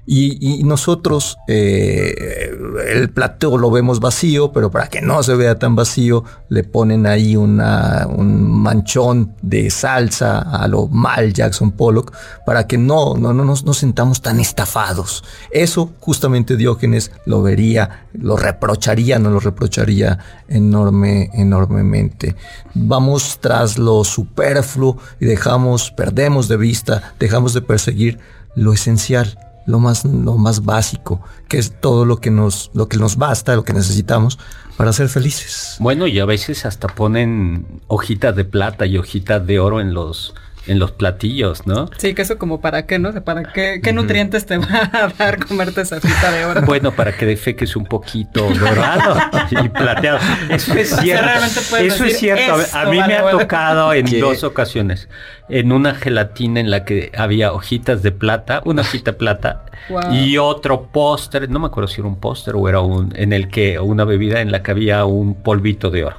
Y, 0.09 0.63
nosotros 0.63 1.37
eh, 1.49 2.49
el 2.87 3.09
plato 3.09 3.57
lo 3.57 3.69
vemos 3.69 3.99
vacío, 3.99 4.53
pero 4.53 4.71
para 4.71 4.87
que 4.87 5.01
no 5.01 5.21
se 5.21 5.35
vea 5.35 5.59
tan 5.59 5.75
vacío, 5.75 6.23
le 6.47 6.63
ponen 6.63 7.05
ahí 7.05 7.35
una, 7.35 8.07
un 8.07 8.49
manchón 8.49 9.35
de 9.41 9.69
salsa 9.69 10.39
a 10.39 10.65
lo 10.69 10.87
mal 10.87 11.33
Jackson 11.33 11.71
Pollock, 11.73 12.13
para 12.45 12.67
que 12.67 12.77
no, 12.77 13.15
no, 13.15 13.33
no 13.33 13.43
nos, 13.43 13.65
nos 13.65 13.79
sentamos 13.79 14.21
tan 14.21 14.39
estafados. 14.39 15.25
Eso 15.51 15.91
justamente 15.99 16.55
Diógenes 16.55 17.11
lo 17.25 17.41
vería, 17.41 18.07
lo 18.13 18.37
reprocharía, 18.37 19.19
no 19.19 19.29
lo 19.29 19.41
reprocharía 19.41 20.19
enorme, 20.47 21.31
enormemente. 21.33 22.37
Vamos 22.73 23.39
tras 23.41 23.77
lo 23.77 24.05
superfluo 24.05 24.99
y 25.19 25.25
dejamos, 25.25 25.91
perdemos 25.91 26.47
de 26.47 26.55
vista, 26.55 27.13
dejamos 27.19 27.53
de 27.53 27.61
perseguir 27.61 28.19
lo 28.55 28.71
esencial 28.71 29.37
lo 29.67 29.79
más, 29.79 30.05
lo 30.05 30.37
más 30.37 30.65
básico, 30.65 31.21
que 31.47 31.59
es 31.59 31.79
todo 31.79 32.05
lo 32.05 32.17
que 32.17 32.31
nos, 32.31 32.71
lo 32.73 32.87
que 32.87 32.97
nos 32.97 33.17
basta, 33.17 33.55
lo 33.55 33.63
que 33.63 33.73
necesitamos 33.73 34.39
para 34.77 34.93
ser 34.93 35.09
felices. 35.09 35.75
Bueno, 35.79 36.07
y 36.07 36.19
a 36.19 36.25
veces 36.25 36.65
hasta 36.65 36.87
ponen 36.87 37.81
hojitas 37.87 38.35
de 38.35 38.45
plata 38.45 38.85
y 38.85 38.97
hojitas 38.97 39.45
de 39.45 39.59
oro 39.59 39.81
en 39.81 39.93
los 39.93 40.33
en 40.67 40.79
los 40.79 40.91
platillos, 40.91 41.65
¿no? 41.65 41.89
Sí, 41.97 42.13
que 42.13 42.21
eso 42.21 42.37
como 42.37 42.61
para 42.61 42.85
qué, 42.85 42.99
¿no? 42.99 43.13
¿Para 43.23 43.51
qué, 43.51 43.79
qué 43.81 43.93
nutrientes 43.93 44.45
te 44.45 44.57
va 44.57 44.89
a 44.91 45.07
dar 45.17 45.45
comerte 45.45 45.81
esa 45.81 45.99
fruta 45.99 46.31
de 46.31 46.45
oro? 46.45 46.61
Bueno, 46.63 46.91
para 46.91 47.15
que 47.15 47.25
defeques 47.25 47.75
un 47.75 47.85
poquito 47.85 48.49
dorado 48.53 49.17
y 49.51 49.69
plateado. 49.69 50.19
Eso 50.49 50.73
es 50.73 50.95
cierto. 50.95 51.77
Eso 51.77 52.05
es 52.05 52.17
cierto. 52.17 52.55
A 52.73 52.85
mí 52.85 52.99
me 53.05 53.15
ha 53.15 53.29
tocado 53.29 53.93
en 53.93 54.19
dos 54.19 54.43
ocasiones. 54.43 55.09
En 55.49 55.71
una 55.71 55.95
gelatina 55.95 56.59
en 56.59 56.69
la 56.69 56.83
que 56.83 57.11
había 57.17 57.53
hojitas 57.53 58.03
de 58.03 58.11
plata, 58.11 58.61
una 58.65 58.81
hojita 58.81 59.11
de 59.11 59.17
plata 59.17 59.65
y 60.11 60.37
otro 60.37 60.89
póster, 60.91 61.49
no 61.49 61.59
me 61.59 61.67
acuerdo 61.67 61.87
si 61.87 62.01
era 62.01 62.09
un 62.09 62.19
póster 62.19 62.55
o 62.55 62.67
era 62.67 62.81
un, 62.81 63.13
en 63.15 63.31
el 63.31 63.47
que, 63.47 63.79
una 63.79 64.03
bebida 64.03 64.41
en 64.41 64.51
la 64.51 64.61
que 64.61 64.71
había 64.71 65.05
un 65.05 65.35
polvito 65.35 65.89
de 65.89 66.05
oro. 66.05 66.17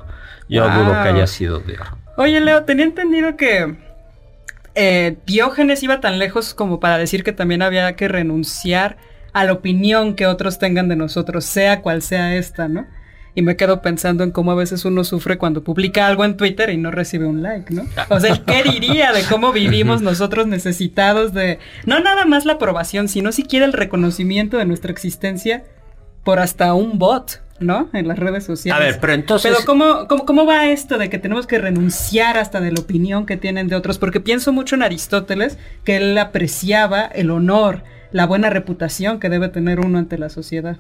Yo 0.49 0.65
dudo 0.65 0.93
que 1.03 1.09
haya 1.11 1.27
sido 1.27 1.59
de 1.61 1.75
oro. 1.75 1.99
Oye, 2.17 2.41
Leo, 2.41 2.65
tenía 2.65 2.85
entendido 2.85 3.37
que 3.37 3.77
eh, 4.81 5.17
Diógenes 5.27 5.83
iba 5.83 6.01
tan 6.01 6.21
lejos 6.21 6.55
como 6.55 6.79
para 6.79 6.99
decir 6.99 7.25
que 7.25 7.33
también 7.33 7.63
había 7.63 7.97
que 7.97 8.07
renunciar 8.07 8.97
a 9.33 9.45
la 9.45 9.53
opinión 9.53 10.15
que 10.15 10.27
otros 10.27 10.61
tengan 10.61 10.89
de 10.89 10.95
nosotros, 10.95 11.45
sea 11.45 11.83
cual 11.83 12.01
sea 12.01 12.37
esta, 12.37 12.69
¿no? 12.69 12.87
Y 13.35 13.43
me 13.43 13.57
quedo 13.57 13.83
pensando 13.83 14.23
en 14.23 14.31
cómo 14.31 14.53
a 14.53 14.55
veces 14.55 14.85
uno 14.85 15.03
sufre 15.03 15.37
cuando 15.37 15.65
publica 15.65 16.07
algo 16.07 16.25
en 16.25 16.37
Twitter 16.37 16.71
y 16.71 16.77
no 16.77 16.93
recibe 16.93 17.27
un 17.27 17.43
like, 17.43 17.75
¿no? 17.75 17.87
O 18.09 18.21
sea, 18.21 18.41
¿qué 18.47 18.63
diría 18.63 19.11
de 19.11 19.23
cómo 19.25 19.53
vivimos 19.53 20.01
nosotros 20.03 20.47
necesitados 20.47 21.33
de, 21.33 21.59
no 21.85 21.99
nada 21.99 22.25
más 22.25 22.45
la 22.45 22.53
aprobación, 22.53 23.09
sino 23.09 23.33
siquiera 23.33 23.67
el 23.67 23.73
reconocimiento 23.73 24.59
de 24.59 24.65
nuestra 24.65 24.93
existencia 24.93 25.65
por 26.29 26.41
hasta 26.41 26.75
un 26.75 26.99
bot, 26.99 27.41
¿no? 27.59 27.89
En 27.95 28.07
las 28.07 28.19
redes 28.19 28.45
sociales. 28.45 28.79
A 28.79 28.85
ver, 28.85 29.01
pero 29.01 29.15
entonces... 29.15 29.51
Pero 29.51 29.65
¿cómo, 29.65 30.07
cómo, 30.27 30.45
va 30.45 30.67
esto 30.67 30.99
de 30.99 31.09
que 31.09 31.19
tenemos 31.19 31.47
que 31.47 31.57
renunciar 31.57 32.37
hasta 32.37 32.61
de 32.61 32.71
la 32.71 32.81
opinión 32.81 33.25
que 33.25 33.39
tienen 33.39 33.67
de 33.67 33.77
otros? 33.77 33.97
Porque 33.97 34.21
pienso 34.21 34.53
mucho 34.53 34.75
en 34.75 34.83
Aristóteles, 34.83 35.57
que 35.85 35.97
él 35.97 36.19
apreciaba 36.19 37.07
el 37.07 37.31
honor, 37.31 37.83
la 38.13 38.27
buena 38.27 38.51
reputación 38.51 39.21
que 39.21 39.31
debe 39.31 39.49
tener 39.49 39.81
uno 39.81 39.97
ante 39.97 40.19
la 40.19 40.29
sociedad. 40.29 40.77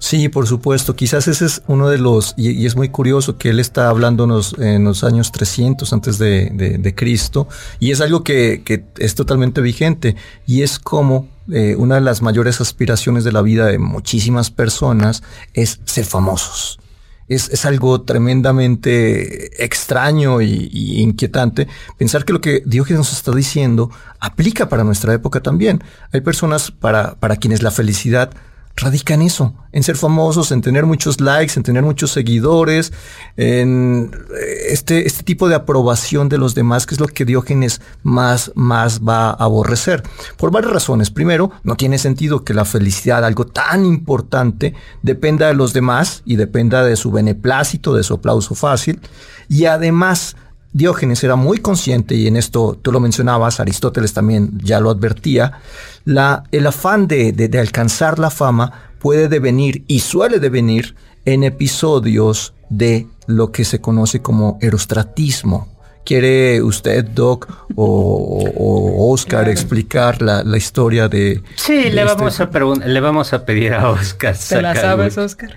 Sí, 0.00 0.30
por 0.30 0.46
supuesto. 0.46 0.96
Quizás 0.96 1.28
ese 1.28 1.44
es 1.44 1.62
uno 1.66 1.88
de 1.90 1.98
los, 1.98 2.32
y, 2.38 2.64
es 2.64 2.74
muy 2.74 2.88
curioso 2.88 3.36
que 3.36 3.50
él 3.50 3.60
está 3.60 3.90
hablándonos 3.90 4.56
en 4.58 4.82
los 4.82 5.04
años 5.04 5.30
300 5.30 5.92
antes 5.92 6.18
de, 6.18 6.94
Cristo, 6.96 7.46
y 7.78 7.90
es 7.90 8.00
algo 8.00 8.24
que, 8.24 8.62
que, 8.64 8.86
es 8.96 9.14
totalmente 9.14 9.60
vigente, 9.60 10.16
y 10.46 10.62
es 10.62 10.78
como 10.78 11.28
eh, 11.52 11.76
una 11.76 11.96
de 11.96 12.00
las 12.00 12.22
mayores 12.22 12.62
aspiraciones 12.62 13.24
de 13.24 13.32
la 13.32 13.42
vida 13.42 13.66
de 13.66 13.78
muchísimas 13.78 14.50
personas 14.50 15.22
es 15.52 15.80
ser 15.84 16.06
famosos. 16.06 16.80
Es, 17.28 17.50
es 17.50 17.66
algo 17.66 18.00
tremendamente 18.00 19.62
extraño 19.62 20.40
y, 20.40 20.70
y, 20.72 21.02
inquietante 21.02 21.68
pensar 21.98 22.24
que 22.24 22.32
lo 22.32 22.40
que 22.40 22.62
Diógenes 22.64 22.98
nos 22.98 23.12
está 23.12 23.32
diciendo 23.32 23.90
aplica 24.18 24.68
para 24.70 24.82
nuestra 24.82 25.12
época 25.12 25.40
también. 25.40 25.84
Hay 26.10 26.22
personas 26.22 26.70
para, 26.70 27.16
para 27.16 27.36
quienes 27.36 27.62
la 27.62 27.70
felicidad 27.70 28.30
radica 28.76 29.14
en 29.14 29.22
eso, 29.22 29.54
en 29.72 29.82
ser 29.82 29.96
famosos, 29.96 30.52
en 30.52 30.62
tener 30.62 30.86
muchos 30.86 31.20
likes, 31.20 31.52
en 31.56 31.62
tener 31.62 31.82
muchos 31.82 32.12
seguidores, 32.12 32.92
en 33.36 34.10
eh, 34.34 34.72
este, 34.72 35.06
este 35.06 35.22
tipo 35.22 35.48
de 35.48 35.54
aprobación 35.54 36.28
de 36.28 36.38
los 36.38 36.54
demás, 36.54 36.86
que 36.86 36.94
es 36.94 37.00
lo 37.00 37.06
que 37.06 37.24
Diógenes 37.24 37.80
más, 38.02 38.52
más 38.54 39.00
va 39.00 39.30
a 39.30 39.44
aborrecer. 39.44 40.02
Por 40.36 40.50
varias 40.50 40.72
razones. 40.72 41.10
Primero, 41.10 41.50
no 41.62 41.76
tiene 41.76 41.98
sentido 41.98 42.44
que 42.44 42.54
la 42.54 42.64
felicidad, 42.64 43.24
algo 43.24 43.46
tan 43.46 43.84
importante, 43.84 44.74
dependa 45.02 45.46
de 45.46 45.54
los 45.54 45.72
demás 45.72 46.22
y 46.24 46.36
dependa 46.36 46.82
de 46.82 46.96
su 46.96 47.10
beneplácito, 47.10 47.94
de 47.94 48.02
su 48.02 48.14
aplauso 48.14 48.54
fácil. 48.54 49.00
Y 49.48 49.66
además, 49.66 50.36
Diógenes 50.72 51.24
era 51.24 51.34
muy 51.34 51.58
consciente, 51.58 52.14
y 52.14 52.28
en 52.28 52.36
esto 52.36 52.78
tú 52.80 52.92
lo 52.92 53.00
mencionabas, 53.00 53.58
Aristóteles 53.58 54.12
también 54.12 54.58
ya 54.62 54.78
lo 54.80 54.90
advertía, 54.90 55.60
la, 56.04 56.44
el 56.52 56.66
afán 56.66 57.08
de, 57.08 57.32
de, 57.32 57.58
alcanzar 57.58 58.18
la 58.18 58.30
fama 58.30 58.92
puede 59.00 59.28
devenir 59.28 59.84
y 59.88 60.00
suele 60.00 60.38
devenir 60.38 60.94
en 61.24 61.42
episodios 61.42 62.54
de 62.68 63.06
lo 63.26 63.50
que 63.50 63.64
se 63.64 63.80
conoce 63.80 64.22
como 64.22 64.58
erostratismo. 64.60 65.68
¿Quiere 66.04 66.62
usted, 66.62 67.04
Doc, 67.04 67.48
o, 67.76 69.12
Oscar 69.12 69.48
explicar 69.48 70.22
la, 70.22 70.42
la, 70.42 70.56
historia 70.56 71.08
de... 71.08 71.42
Sí, 71.56 71.90
le, 71.90 72.04
vamos 72.04 72.40
este 72.40 72.58
a 72.58 72.86
le 72.86 73.00
vamos 73.00 73.32
a 73.32 73.44
pedir 73.44 73.74
a 73.74 73.90
Oscar. 73.90 74.36
¿Te 74.48 74.62
la 74.62 74.74
sabes, 74.74 75.18
Oscar? 75.18 75.50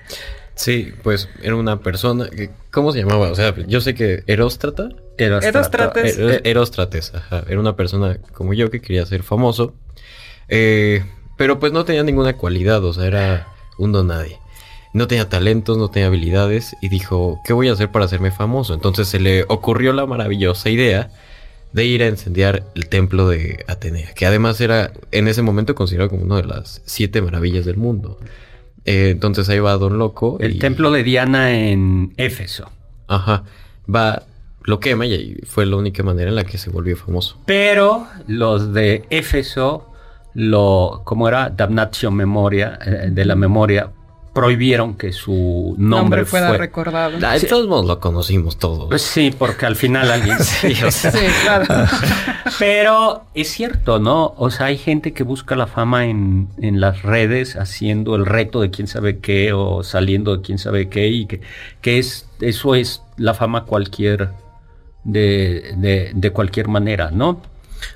Sí, 0.55 0.93
pues 1.01 1.29
era 1.41 1.55
una 1.55 1.79
persona. 1.79 2.27
¿Cómo 2.71 2.91
se 2.91 2.99
llamaba? 2.99 3.31
O 3.31 3.35
sea, 3.35 3.55
yo 3.67 3.81
sé 3.81 3.95
que 3.95 4.23
Eróstrata. 4.27 4.89
Eróstrates. 5.17 6.17
Eróstrates, 6.43 7.13
ajá. 7.13 7.43
Era 7.47 7.59
una 7.59 7.75
persona 7.75 8.17
como 8.33 8.53
yo 8.53 8.69
que 8.69 8.81
quería 8.81 9.05
ser 9.05 9.23
famoso. 9.23 9.73
Eh, 10.49 11.03
pero 11.37 11.59
pues 11.59 11.71
no 11.71 11.85
tenía 11.85 12.03
ninguna 12.03 12.33
cualidad, 12.33 12.83
o 12.83 12.93
sea, 12.93 13.05
era 13.05 13.47
un 13.77 13.91
don 13.91 14.07
nadie. 14.07 14.39
No 14.93 15.07
tenía 15.07 15.27
talentos, 15.27 15.77
no 15.77 15.89
tenía 15.89 16.07
habilidades 16.07 16.75
y 16.81 16.89
dijo, 16.89 17.39
¿qué 17.45 17.53
voy 17.53 17.69
a 17.69 17.73
hacer 17.73 17.91
para 17.91 18.05
hacerme 18.05 18.31
famoso? 18.31 18.73
Entonces 18.73 19.07
se 19.07 19.19
le 19.19 19.43
ocurrió 19.47 19.91
la 19.93 20.05
maravillosa 20.05 20.69
idea 20.69 21.09
de 21.71 21.85
ir 21.85 22.03
a 22.03 22.07
incendiar 22.07 22.63
el 22.75 22.87
templo 22.87 23.27
de 23.27 23.65
Atenea, 23.67 24.13
que 24.13 24.27
además 24.27 24.61
era 24.61 24.91
en 25.11 25.27
ese 25.27 25.41
momento 25.41 25.73
considerado 25.73 26.11
como 26.11 26.23
una 26.23 26.37
de 26.37 26.45
las 26.45 26.83
siete 26.85 27.21
maravillas 27.23 27.65
del 27.65 27.77
mundo. 27.77 28.19
Eh, 28.85 29.09
entonces 29.09 29.49
ahí 29.49 29.57
va 29.59 29.73
Don 29.77 29.97
Loco. 29.97 30.37
El 30.39 30.59
templo 30.59 30.91
de 30.91 31.03
Diana 31.03 31.57
en 31.57 32.13
Éfeso. 32.17 32.69
Ajá. 33.07 33.43
Va, 33.93 34.23
lo 34.63 34.79
quema 34.79 35.05
y 35.05 35.37
fue 35.45 35.65
la 35.65 35.75
única 35.75 36.03
manera 36.03 36.29
en 36.29 36.35
la 36.35 36.43
que 36.43 36.57
se 36.57 36.69
volvió 36.69 36.95
famoso. 36.95 37.37
Pero 37.45 38.07
los 38.27 38.73
de 38.73 39.05
Éfeso, 39.09 39.89
lo, 40.33 41.01
como 41.03 41.27
era 41.27 41.49
Damnatio 41.49 42.11
Memoria, 42.11 42.79
eh, 42.85 43.09
de 43.11 43.25
la 43.25 43.35
memoria, 43.35 43.91
prohibieron 44.33 44.95
que 44.95 45.11
su 45.11 45.75
nombre, 45.77 46.25
fuera 46.25 46.57
recordado. 46.57 47.19
Ah, 47.23 47.37
de 47.37 47.47
todos 47.47 47.67
modos 47.67 47.85
lo 47.85 47.99
conocimos 47.99 48.57
todos. 48.57 48.89
Pues 48.89 49.03
sí, 49.03 49.33
porque 49.37 49.67
al 49.67 49.75
final 49.75 50.09
alguien 50.09 50.39
sí, 50.43 50.73
claro. 51.43 51.65
Pero 52.59 53.25
es 53.35 53.49
cierto, 53.49 53.99
¿no? 53.99 54.33
O 54.37 54.49
sea, 54.49 54.67
hay 54.67 54.77
gente 54.77 55.13
que 55.13 55.23
busca 55.23 55.55
la 55.55 55.67
fama 55.67 56.05
en, 56.05 56.49
en, 56.57 56.81
las 56.81 57.03
redes 57.03 57.55
haciendo 57.55 58.15
el 58.15 58.25
reto 58.25 58.61
de 58.61 58.71
quién 58.71 58.87
sabe 58.87 59.19
qué 59.19 59.53
o 59.53 59.83
saliendo 59.83 60.35
de 60.37 60.41
quién 60.41 60.57
sabe 60.57 60.89
qué 60.89 61.07
y 61.09 61.25
que, 61.27 61.41
que 61.81 61.99
es 61.99 62.27
eso 62.41 62.73
es 62.73 63.03
la 63.17 63.35
fama 63.35 63.65
cualquier 63.65 64.31
de, 65.03 65.73
de, 65.77 66.11
de 66.13 66.29
cualquier 66.31 66.67
manera, 66.67 67.11
¿no? 67.11 67.41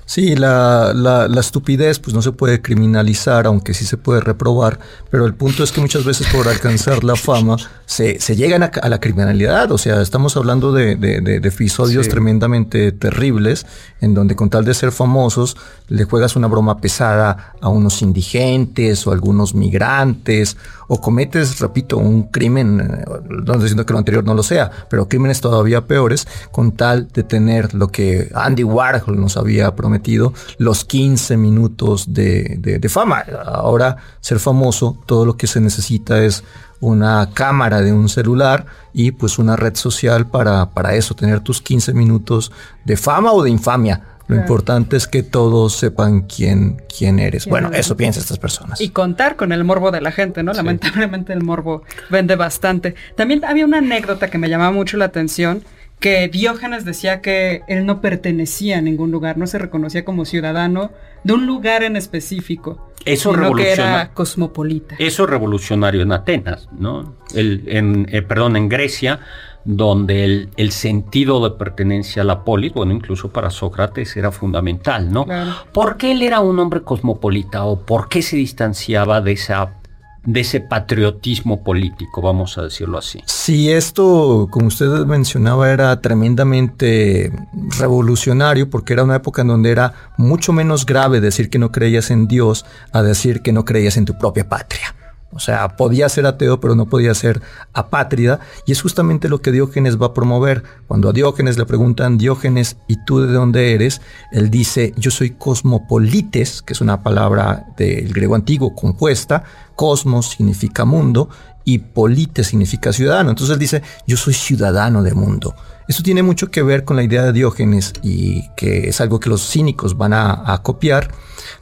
Sí, 0.04 0.34
la, 0.36 0.92
la, 0.94 1.28
la, 1.28 1.40
estupidez 1.40 1.98
pues 1.98 2.14
no 2.14 2.22
se 2.22 2.32
puede 2.32 2.62
criminalizar, 2.62 3.46
aunque 3.46 3.74
sí 3.74 3.84
se 3.84 3.96
puede 3.96 4.20
reprobar, 4.20 4.78
pero 5.10 5.26
el 5.26 5.34
punto 5.34 5.62
es 5.62 5.70
que 5.70 5.80
muchas 5.80 6.04
veces 6.04 6.26
por 6.28 6.48
alcanzar 6.48 7.04
la 7.04 7.14
fama 7.14 7.56
se, 7.84 8.18
se 8.20 8.36
llegan 8.36 8.62
a, 8.62 8.88
la 8.88 9.00
criminalidad, 9.00 9.70
o 9.70 9.78
sea, 9.78 10.00
estamos 10.00 10.36
hablando 10.36 10.72
de, 10.72 10.96
de, 10.96 11.20
de, 11.20 11.36
episodios 11.48 12.08
tremendamente 12.08 12.92
terribles, 12.92 13.66
en 14.00 14.14
donde 14.14 14.34
con 14.34 14.50
tal 14.50 14.64
de 14.64 14.74
ser 14.74 14.92
famosos 14.92 15.56
le 15.88 16.04
juegas 16.04 16.36
una 16.36 16.46
broma 16.46 16.80
pesada 16.80 17.54
a 17.60 17.68
unos 17.68 18.02
indigentes 18.02 19.06
o 19.06 19.12
algunos 19.12 19.54
migrantes, 19.54 20.56
o 20.88 21.00
cometes, 21.00 21.60
repito, 21.60 21.98
un 21.98 22.24
crimen, 22.24 22.80
eh, 22.80 23.04
no 23.28 23.38
estoy 23.38 23.62
diciendo 23.62 23.86
que 23.86 23.92
lo 23.92 23.98
anterior 23.98 24.24
no 24.24 24.34
lo 24.34 24.42
sea, 24.42 24.70
pero 24.88 25.06
crímenes 25.06 25.40
todavía 25.40 25.86
peores, 25.86 26.26
con 26.50 26.72
tal 26.72 27.08
de 27.08 27.22
tener 27.22 27.74
lo 27.74 27.88
que 27.88 28.30
Andy 28.34 28.64
Warhol 28.64 29.20
nos 29.20 29.36
había 29.36 29.74
prometido, 29.78 30.34
los 30.58 30.84
15 30.84 31.36
minutos 31.36 32.12
de, 32.12 32.80
fama. 32.90 33.24
Ahora, 33.46 33.96
ser 34.20 34.40
famoso, 34.40 34.98
todo 35.06 35.24
lo 35.24 35.36
que 35.36 35.46
se 35.46 35.60
necesita 35.60 36.22
es 36.22 36.42
una 36.80 37.30
cámara 37.32 37.80
de 37.80 37.92
un 37.92 38.08
celular 38.08 38.66
y 38.92 39.12
pues 39.12 39.38
una 39.38 39.54
red 39.56 39.76
social 39.76 40.26
para, 40.26 40.70
para 40.70 40.94
eso, 40.96 41.14
tener 41.14 41.40
tus 41.40 41.62
15 41.62 41.94
minutos 41.94 42.50
de 42.84 42.96
fama 42.96 43.32
o 43.32 43.42
de 43.42 43.50
infamia. 43.50 44.02
Lo 44.26 44.36
importante 44.36 44.96
es 44.96 45.06
que 45.06 45.22
todos 45.22 45.74
sepan 45.76 46.22
quién, 46.22 46.82
quién 46.94 47.18
eres. 47.18 47.46
bueno, 47.46 47.70
eso 47.72 47.96
piensan 47.96 48.22
estas 48.22 48.38
personas. 48.38 48.78
Y 48.78 48.90
contar 48.90 49.36
con 49.36 49.52
el 49.52 49.64
morbo 49.64 49.90
de 49.90 50.02
la 50.02 50.12
gente, 50.12 50.42
¿no? 50.42 50.52
Lamentablemente 50.52 51.32
el 51.32 51.42
morbo 51.42 51.82
vende 52.10 52.36
bastante. 52.36 52.94
También 53.16 53.42
había 53.46 53.64
una 53.64 53.78
anécdota 53.78 54.28
que 54.28 54.36
me 54.36 54.50
llamaba 54.50 54.70
mucho 54.70 54.98
la 54.98 55.06
atención 55.06 55.62
que 56.00 56.28
Diógenes 56.28 56.84
decía 56.84 57.20
que 57.20 57.62
él 57.68 57.84
no 57.86 58.00
pertenecía 58.00 58.78
a 58.78 58.80
ningún 58.80 59.10
lugar, 59.10 59.36
no 59.36 59.46
se 59.46 59.58
reconocía 59.58 60.04
como 60.04 60.24
ciudadano 60.24 60.90
de 61.24 61.32
un 61.32 61.46
lugar 61.46 61.82
en 61.82 61.96
específico. 61.96 62.90
Eso 63.04 63.32
sino 63.32 63.54
que 63.54 63.72
era 63.72 64.10
cosmopolita. 64.12 64.96
Eso 64.98 65.26
revolucionario 65.26 66.02
en 66.02 66.12
Atenas, 66.12 66.68
¿no? 66.78 67.14
El, 67.34 67.64
en, 67.66 68.06
eh, 68.10 68.22
perdón, 68.22 68.56
en 68.56 68.68
Grecia, 68.68 69.20
donde 69.64 70.24
el, 70.24 70.48
el, 70.56 70.72
sentido 70.72 71.46
de 71.46 71.56
pertenencia 71.56 72.22
a 72.22 72.24
la 72.24 72.44
polis, 72.44 72.72
bueno, 72.72 72.92
incluso 72.92 73.30
para 73.30 73.50
Sócrates 73.50 74.16
era 74.16 74.30
fundamental, 74.30 75.12
¿no? 75.12 75.26
¿Por 75.72 75.96
qué 75.96 76.12
él 76.12 76.22
era 76.22 76.40
un 76.40 76.58
hombre 76.58 76.82
cosmopolita 76.82 77.64
o 77.64 77.80
por 77.80 78.08
qué 78.08 78.22
se 78.22 78.36
distanciaba 78.36 79.20
de 79.20 79.32
esa 79.32 79.77
de 80.24 80.40
ese 80.40 80.60
patriotismo 80.60 81.62
político, 81.62 82.20
vamos 82.20 82.58
a 82.58 82.62
decirlo 82.62 82.98
así. 82.98 83.20
Si 83.26 83.70
esto, 83.70 84.48
como 84.50 84.68
usted 84.68 84.86
mencionaba, 85.06 85.70
era 85.70 86.00
tremendamente 86.00 87.32
revolucionario, 87.78 88.68
porque 88.68 88.92
era 88.92 89.04
una 89.04 89.16
época 89.16 89.42
en 89.42 89.48
donde 89.48 89.70
era 89.70 89.94
mucho 90.16 90.52
menos 90.52 90.84
grave 90.84 91.20
decir 91.20 91.50
que 91.50 91.58
no 91.58 91.72
creías 91.72 92.10
en 92.10 92.28
Dios 92.28 92.66
a 92.92 93.02
decir 93.02 93.42
que 93.42 93.52
no 93.52 93.64
creías 93.64 93.96
en 93.96 94.04
tu 94.04 94.18
propia 94.18 94.48
patria. 94.48 94.94
O 95.32 95.40
sea, 95.40 95.76
podía 95.76 96.08
ser 96.08 96.26
ateo, 96.26 96.58
pero 96.58 96.74
no 96.74 96.86
podía 96.86 97.14
ser 97.14 97.42
apátrida. 97.74 98.40
Y 98.66 98.72
es 98.72 98.80
justamente 98.80 99.28
lo 99.28 99.42
que 99.42 99.52
Diógenes 99.52 100.00
va 100.00 100.06
a 100.06 100.14
promover. 100.14 100.62
Cuando 100.86 101.10
a 101.10 101.12
Diógenes 101.12 101.58
le 101.58 101.66
preguntan, 101.66 102.16
Diógenes, 102.16 102.78
¿y 102.86 103.04
tú 103.04 103.20
de 103.20 103.32
dónde 103.32 103.74
eres? 103.74 104.00
Él 104.32 104.50
dice, 104.50 104.94
yo 104.96 105.10
soy 105.10 105.30
cosmopolites, 105.30 106.62
que 106.62 106.72
es 106.72 106.80
una 106.80 107.02
palabra 107.02 107.66
del 107.76 108.12
griego 108.12 108.34
antiguo 108.34 108.74
compuesta. 108.74 109.44
Cosmos 109.76 110.30
significa 110.30 110.84
mundo 110.84 111.28
y 111.64 111.78
polites 111.78 112.46
significa 112.46 112.94
ciudadano. 112.94 113.30
Entonces 113.30 113.52
él 113.52 113.58
dice, 113.58 113.82
yo 114.06 114.16
soy 114.16 114.32
ciudadano 114.32 115.02
del 115.02 115.14
mundo. 115.14 115.54
Esto 115.88 116.02
tiene 116.02 116.22
mucho 116.22 116.50
que 116.50 116.62
ver 116.62 116.84
con 116.84 116.96
la 116.96 117.02
idea 117.02 117.22
de 117.22 117.32
Diógenes 117.32 117.94
y 118.02 118.50
que 118.56 118.90
es 118.90 119.00
algo 119.00 119.20
que 119.20 119.30
los 119.30 119.48
cínicos 119.48 119.96
van 119.96 120.12
a, 120.12 120.60
copiar, 120.62 121.10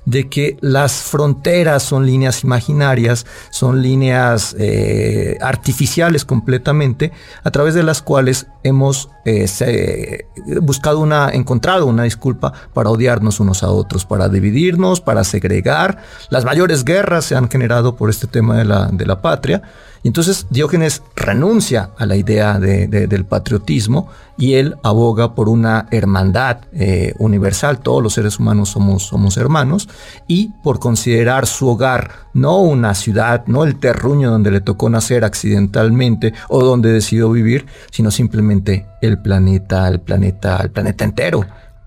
de 0.04 0.28
que 0.28 0.56
las 0.60 0.94
fronteras 0.94 1.84
son 1.84 2.06
líneas 2.06 2.42
imaginarias, 2.42 3.24
son 3.50 3.82
líneas 3.82 4.56
eh, 4.58 5.38
artificiales 5.40 6.24
completamente, 6.24 7.12
a 7.44 7.52
través 7.52 7.74
de 7.74 7.84
las 7.84 8.02
cuales 8.02 8.48
hemos 8.64 9.10
eh, 9.24 10.26
buscado 10.60 10.98
una, 10.98 11.30
encontrado 11.30 11.86
una 11.86 12.02
disculpa 12.02 12.52
para 12.74 12.90
odiarnos 12.90 13.38
unos 13.38 13.62
a 13.62 13.70
otros, 13.70 14.04
para 14.04 14.28
dividirnos, 14.28 15.00
para 15.00 15.22
segregar. 15.22 15.98
Las 16.30 16.44
mayores 16.44 16.84
guerras 16.84 17.26
se 17.26 17.36
han 17.36 17.48
generado 17.48 17.94
por 17.94 18.10
este 18.10 18.26
tema 18.26 18.56
de 18.56 18.64
la, 18.64 18.86
de 18.86 19.06
la 19.06 19.22
patria. 19.22 19.62
Y 20.06 20.08
entonces 20.08 20.46
Diógenes 20.50 21.02
renuncia 21.16 21.90
a 21.98 22.06
la 22.06 22.14
idea 22.14 22.60
del 22.60 23.24
patriotismo 23.24 24.08
y 24.38 24.54
él 24.54 24.76
aboga 24.84 25.34
por 25.34 25.48
una 25.48 25.88
hermandad 25.90 26.58
eh, 26.72 27.12
universal, 27.18 27.80
todos 27.80 28.04
los 28.04 28.12
seres 28.12 28.38
humanos 28.38 28.68
somos, 28.68 29.02
somos 29.02 29.36
hermanos, 29.36 29.88
y 30.28 30.52
por 30.62 30.78
considerar 30.78 31.48
su 31.48 31.66
hogar 31.66 32.12
no 32.34 32.60
una 32.60 32.94
ciudad, 32.94 33.48
no 33.48 33.64
el 33.64 33.80
terruño 33.80 34.30
donde 34.30 34.52
le 34.52 34.60
tocó 34.60 34.88
nacer 34.88 35.24
accidentalmente 35.24 36.32
o 36.48 36.62
donde 36.62 36.92
decidió 36.92 37.28
vivir, 37.32 37.66
sino 37.90 38.12
simplemente 38.12 38.86
el 39.02 39.18
planeta, 39.18 39.88
el 39.88 39.98
planeta, 39.98 40.60
el 40.62 40.70
planeta 40.70 41.04
entero. 41.04 41.44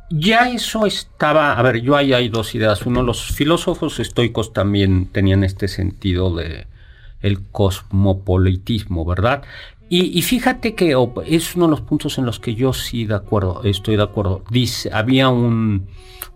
Ya 0.10 0.50
eso 0.50 0.86
estaba, 0.86 1.54
a 1.54 1.62
ver, 1.62 1.80
yo 1.80 1.96
ahí 1.96 2.12
hay 2.12 2.28
dos 2.28 2.54
ideas. 2.54 2.86
Uno, 2.86 3.02
los 3.02 3.32
filósofos 3.32 3.98
estoicos 4.02 4.52
también 4.52 5.10
tenían 5.10 5.46
este 5.46 5.70
sentido 5.70 6.36
de 6.36 6.68
el 7.22 7.46
cosmopolitismo, 7.48 9.06
¿verdad? 9.06 9.44
Y, 9.92 10.22
fíjate 10.22 10.76
que 10.76 10.96
es 11.26 11.56
uno 11.56 11.66
de 11.66 11.72
los 11.72 11.82
puntos 11.82 12.20
en 12.20 12.26
los 12.26 12.40
que 12.40 12.54
yo 12.54 12.74
sí 12.74 13.06
de 13.06 13.16
acuerdo, 13.16 13.64
estoy 13.64 13.96
de 13.98 14.04
acuerdo. 14.04 14.44
Dice, 14.52 14.92
había 14.94 15.30
un, 15.30 15.88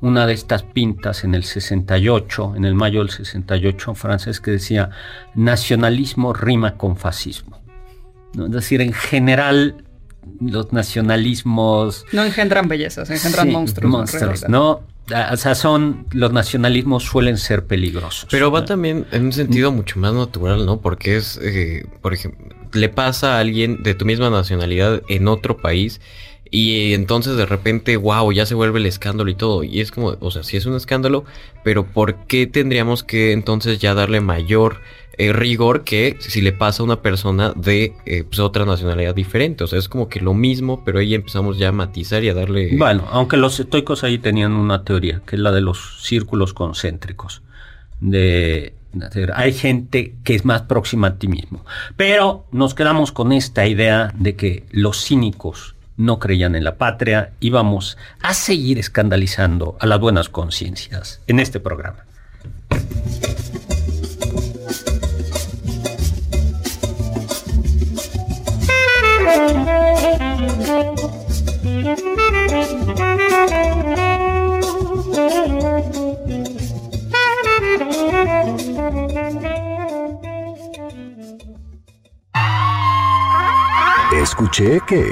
una 0.01 0.25
de 0.25 0.33
estas 0.33 0.63
pintas 0.63 1.23
en 1.23 1.35
el 1.35 1.43
68, 1.43 2.53
en 2.55 2.65
el 2.65 2.73
mayo 2.73 3.01
del 3.01 3.11
68 3.11 3.93
francés, 3.93 4.39
que 4.39 4.49
decía, 4.49 4.89
nacionalismo 5.35 6.33
rima 6.33 6.77
con 6.77 6.97
fascismo. 6.97 7.61
Es 8.33 8.49
decir, 8.49 8.81
en 8.81 8.91
general 8.91 9.85
los 10.39 10.73
nacionalismos... 10.73 12.05
No 12.11 12.23
engendran 12.23 12.67
bellezas, 12.67 13.11
engendran 13.11 13.51
monstruos. 13.51 13.91
Monstruos, 13.91 14.49
¿no? 14.49 14.81
Ah, 15.11 15.31
o 15.33 15.37
sea, 15.37 15.53
son, 15.55 16.07
los 16.11 16.31
nacionalismos 16.31 17.03
suelen 17.03 17.37
ser 17.37 17.65
peligrosos. 17.65 18.27
Pero 18.31 18.51
va 18.51 18.63
también 18.63 19.05
en 19.11 19.25
un 19.25 19.33
sentido 19.33 19.71
mucho 19.71 19.99
más 19.99 20.13
natural, 20.13 20.65
¿no? 20.65 20.79
Porque 20.79 21.17
es, 21.17 21.37
eh, 21.41 21.85
por 22.01 22.13
ejemplo, 22.13 22.55
le 22.71 22.89
pasa 22.89 23.35
a 23.35 23.39
alguien 23.39 23.83
de 23.83 23.95
tu 23.95 24.05
misma 24.05 24.29
nacionalidad 24.29 25.01
en 25.09 25.27
otro 25.27 25.57
país 25.57 25.99
y 26.49 26.93
entonces 26.93 27.35
de 27.35 27.47
repente, 27.47 27.97
wow, 27.97 28.31
ya 28.31 28.45
se 28.45 28.53
vuelve 28.53 28.79
el 28.79 28.85
escándalo 28.85 29.29
y 29.29 29.35
todo. 29.35 29.63
Y 29.63 29.81
es 29.81 29.91
como, 29.91 30.15
o 30.19 30.31
sea, 30.31 30.43
sí 30.43 30.55
es 30.55 30.67
un 30.67 30.75
escándalo, 30.75 31.25
pero 31.63 31.83
¿por 31.83 32.27
qué 32.27 32.45
tendríamos 32.45 33.03
que 33.03 33.31
entonces 33.31 33.79
ya 33.79 33.95
darle 33.95 34.21
mayor 34.21 34.79
eh, 35.17 35.31
rigor 35.31 35.83
que 35.83 36.17
si 36.19 36.41
le 36.41 36.53
pasa 36.53 36.81
a 36.81 36.85
una 36.85 37.01
persona 37.01 37.53
de 37.55 37.93
eh, 38.05 38.23
pues, 38.23 38.39
otra 38.39 38.65
nacionalidad 38.65 39.13
diferente. 39.13 39.63
O 39.63 39.67
sea, 39.67 39.79
es 39.79 39.87
como 39.87 40.09
que 40.09 40.19
lo 40.19 40.33
mismo, 40.33 40.83
pero 40.83 40.99
ahí 40.99 41.13
empezamos 41.13 41.57
ya 41.57 41.69
a 41.69 41.71
matizar 41.71 42.23
y 42.23 42.29
a 42.29 42.33
darle... 42.33 42.75
Bueno, 42.77 43.07
aunque 43.11 43.37
los 43.37 43.59
estoicos 43.59 44.03
ahí 44.03 44.17
tenían 44.17 44.53
una 44.53 44.83
teoría, 44.83 45.21
que 45.25 45.35
es 45.35 45.41
la 45.41 45.51
de 45.51 45.61
los 45.61 46.01
círculos 46.01 46.53
concéntricos. 46.53 47.43
De, 47.99 48.73
hay 49.33 49.53
gente 49.53 50.15
que 50.23 50.35
es 50.35 50.45
más 50.45 50.63
próxima 50.63 51.07
a 51.07 51.15
ti 51.17 51.27
mismo. 51.27 51.65
Pero 51.95 52.45
nos 52.51 52.73
quedamos 52.73 53.11
con 53.11 53.31
esta 53.31 53.67
idea 53.67 54.11
de 54.17 54.35
que 54.35 54.65
los 54.71 55.05
cínicos 55.05 55.75
no 55.95 56.19
creían 56.19 56.55
en 56.55 56.63
la 56.63 56.77
patria 56.77 57.33
y 57.39 57.49
vamos 57.49 57.97
a 58.21 58.33
seguir 58.33 58.79
escandalizando 58.79 59.77
a 59.79 59.85
las 59.85 59.99
buenas 59.99 60.29
conciencias 60.29 61.21
en 61.27 61.39
este 61.39 61.59
programa. 61.59 62.05
Escuché 84.21 84.79
que... 84.87 85.05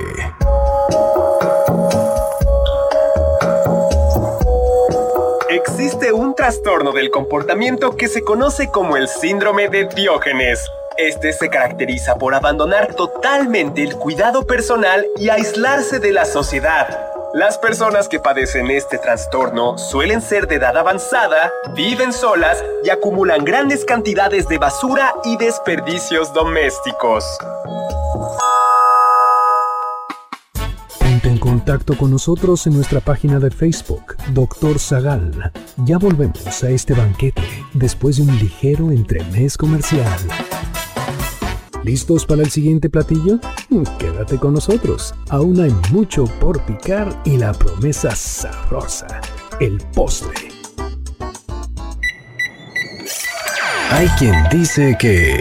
Existe 5.49 6.11
un 6.13 6.35
trastorno 6.35 6.91
del 6.91 7.11
comportamiento 7.11 7.97
que 7.97 8.07
se 8.07 8.21
conoce 8.21 8.69
como 8.71 8.97
el 8.97 9.07
síndrome 9.07 9.67
de 9.67 9.85
Diógenes 9.85 10.69
este 11.07 11.33
se 11.33 11.49
caracteriza 11.49 12.15
por 12.15 12.35
abandonar 12.35 12.93
totalmente 12.93 13.83
el 13.83 13.95
cuidado 13.95 14.45
personal 14.45 15.05
y 15.17 15.29
aislarse 15.29 15.99
de 15.99 16.11
la 16.11 16.25
sociedad. 16.25 17.11
Las 17.33 17.57
personas 17.57 18.09
que 18.09 18.19
padecen 18.19 18.69
este 18.69 18.97
trastorno 18.97 19.77
suelen 19.77 20.21
ser 20.21 20.47
de 20.47 20.55
edad 20.55 20.77
avanzada, 20.77 21.51
viven 21.75 22.11
solas 22.11 22.61
y 22.83 22.89
acumulan 22.89 23.45
grandes 23.45 23.85
cantidades 23.85 24.47
de 24.49 24.57
basura 24.57 25.15
y 25.23 25.37
desperdicios 25.37 26.33
domésticos. 26.33 27.25
Ponte 30.99 31.29
en 31.29 31.39
contacto 31.39 31.97
con 31.97 32.11
nosotros 32.11 32.67
en 32.67 32.75
nuestra 32.75 32.99
página 32.99 33.39
de 33.39 33.49
Facebook, 33.49 34.17
Doctor 34.33 34.77
Zagal. 34.77 35.53
Ya 35.77 35.97
volvemos 35.97 36.63
a 36.63 36.69
este 36.69 36.93
banquete 36.93 37.43
después 37.73 38.17
de 38.17 38.23
un 38.23 38.37
ligero 38.39 38.91
entremés 38.91 39.57
comercial. 39.57 40.19
¿Listos 41.83 42.27
para 42.27 42.43
el 42.43 42.51
siguiente 42.51 42.89
platillo? 42.91 43.39
Mm, 43.69 43.83
quédate 43.97 44.37
con 44.37 44.53
nosotros. 44.53 45.15
Aún 45.29 45.59
hay 45.59 45.73
mucho 45.91 46.25
por 46.39 46.61
picar 46.61 47.21
y 47.25 47.37
la 47.37 47.53
promesa 47.53 48.15
sabrosa, 48.15 49.07
el 49.59 49.79
postre. 49.95 50.49
Hay 53.91 54.07
quien 54.19 54.35
dice 54.51 54.95
que... 54.99 55.39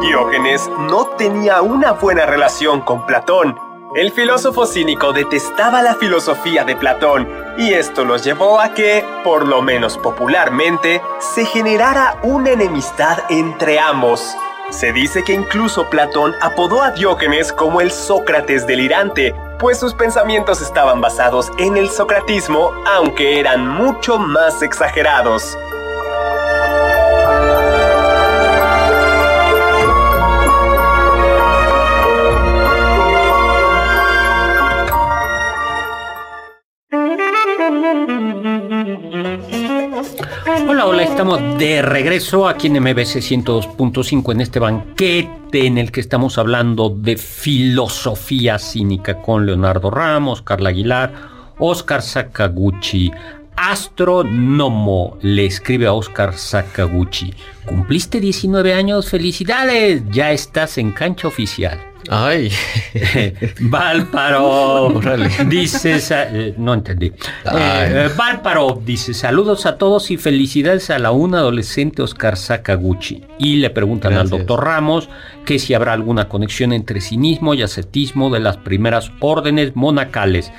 Diógenes 0.00 0.70
no 0.88 1.06
tenía 1.18 1.60
una 1.60 1.92
buena 1.92 2.24
relación 2.24 2.80
con 2.80 3.04
Platón. 3.04 3.69
El 3.92 4.12
filósofo 4.12 4.66
cínico 4.66 5.12
detestaba 5.12 5.82
la 5.82 5.96
filosofía 5.96 6.62
de 6.62 6.76
Platón 6.76 7.28
y 7.58 7.72
esto 7.72 8.04
los 8.04 8.22
llevó 8.22 8.60
a 8.60 8.72
que, 8.72 9.04
por 9.24 9.48
lo 9.48 9.62
menos 9.62 9.98
popularmente, 9.98 11.02
se 11.18 11.44
generara 11.44 12.16
una 12.22 12.50
enemistad 12.50 13.18
entre 13.30 13.80
ambos. 13.80 14.36
Se 14.70 14.92
dice 14.92 15.24
que 15.24 15.32
incluso 15.32 15.90
Platón 15.90 16.36
apodó 16.40 16.82
a 16.82 16.92
Diógenes 16.92 17.52
como 17.52 17.80
el 17.80 17.90
Sócrates 17.90 18.64
delirante, 18.64 19.34
pues 19.58 19.80
sus 19.80 19.92
pensamientos 19.92 20.62
estaban 20.62 21.00
basados 21.00 21.50
en 21.58 21.76
el 21.76 21.90
socratismo, 21.90 22.70
aunque 22.86 23.40
eran 23.40 23.66
mucho 23.66 24.20
más 24.20 24.62
exagerados. 24.62 25.58
Hola, 40.66 40.86
hola, 40.86 41.02
estamos 41.02 41.58
de 41.58 41.82
regreso 41.82 42.48
aquí 42.48 42.68
en 42.68 42.80
MBC 42.80 43.20
102.5 43.20 44.32
en 44.32 44.40
este 44.40 44.58
banquete 44.58 45.66
en 45.66 45.76
el 45.76 45.92
que 45.92 46.00
estamos 46.00 46.38
hablando 46.38 46.88
de 46.88 47.18
filosofía 47.18 48.58
cínica 48.58 49.20
con 49.20 49.44
Leonardo 49.44 49.90
Ramos, 49.90 50.40
Carla 50.40 50.70
Aguilar, 50.70 51.12
Oscar 51.58 52.00
Sakaguchi, 52.00 53.12
astrónomo 53.68 55.18
le 55.20 55.44
escribe 55.44 55.86
a 55.86 55.92
Oscar 55.92 56.34
Sakaguchi. 56.34 57.34
Cumpliste 57.66 58.18
19 58.18 58.72
años, 58.72 59.10
felicidades, 59.10 60.02
ya 60.10 60.32
estás 60.32 60.78
en 60.78 60.92
cancha 60.92 61.28
oficial. 61.28 61.78
Ay. 62.08 62.50
Valparo 63.60 65.00
dice, 65.46 66.00
eh, 66.10 66.54
no 66.56 66.74
entendí. 66.74 67.12
Eh, 67.54 68.08
Valparo 68.16 68.80
dice, 68.84 69.12
saludos 69.12 69.66
a 69.66 69.76
todos 69.76 70.10
y 70.10 70.16
felicidades 70.16 70.88
a 70.88 70.98
la 70.98 71.10
una 71.10 71.38
adolescente 71.38 72.02
Oscar 72.02 72.36
Sakaguchi. 72.36 73.22
Y 73.38 73.56
le 73.56 73.70
preguntan 73.70 74.14
al 74.14 74.30
doctor 74.30 74.64
Ramos 74.64 75.08
que 75.44 75.58
si 75.58 75.74
habrá 75.74 75.92
alguna 75.92 76.28
conexión 76.28 76.72
entre 76.72 77.00
cinismo 77.00 77.54
y 77.54 77.62
ascetismo 77.62 78.30
de 78.30 78.40
las 78.40 78.56
primeras 78.56 79.12
órdenes 79.20 79.76
monacales. 79.76 80.50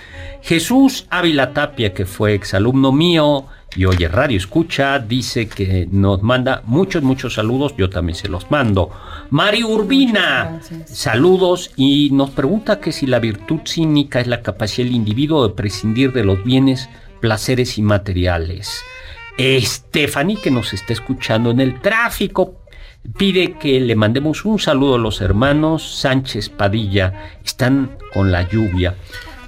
Jesús 0.41 1.05
Ávila 1.09 1.53
Tapia, 1.53 1.93
que 1.93 2.05
fue 2.05 2.33
exalumno 2.33 2.91
mío, 2.91 3.45
y 3.75 3.85
oye 3.85 4.07
Radio 4.07 4.37
Escucha, 4.37 4.99
dice 4.99 5.47
que 5.47 5.87
nos 5.89 6.21
manda 6.21 6.61
muchos, 6.65 7.03
muchos 7.03 7.35
saludos, 7.35 7.73
yo 7.77 7.89
también 7.89 8.15
se 8.15 8.27
los 8.27 8.51
mando. 8.51 8.91
Mari 9.29 9.63
Urbina, 9.63 10.59
saludos 10.85 11.71
y 11.77 12.09
nos 12.11 12.31
pregunta 12.31 12.79
que 12.79 12.91
si 12.91 13.07
la 13.07 13.19
virtud 13.19 13.61
cínica 13.65 14.19
es 14.19 14.27
la 14.27 14.41
capacidad 14.41 14.85
del 14.85 14.95
individuo 14.95 15.47
de 15.47 15.53
prescindir 15.53 16.11
de 16.11 16.25
los 16.25 16.43
bienes, 16.43 16.89
placeres 17.21 17.77
y 17.77 17.81
materiales. 17.81 18.81
Stephanie, 19.39 20.37
que 20.37 20.51
nos 20.51 20.73
está 20.73 20.91
escuchando 20.91 21.51
en 21.51 21.61
el 21.61 21.79
tráfico, 21.79 22.57
pide 23.17 23.53
que 23.53 23.79
le 23.79 23.95
mandemos 23.95 24.43
un 24.43 24.59
saludo 24.59 24.95
a 24.95 24.99
los 24.99 25.21
hermanos 25.21 25.99
Sánchez 25.99 26.49
Padilla, 26.49 27.37
están 27.43 27.97
con 28.13 28.31
la 28.31 28.47
lluvia. 28.49 28.95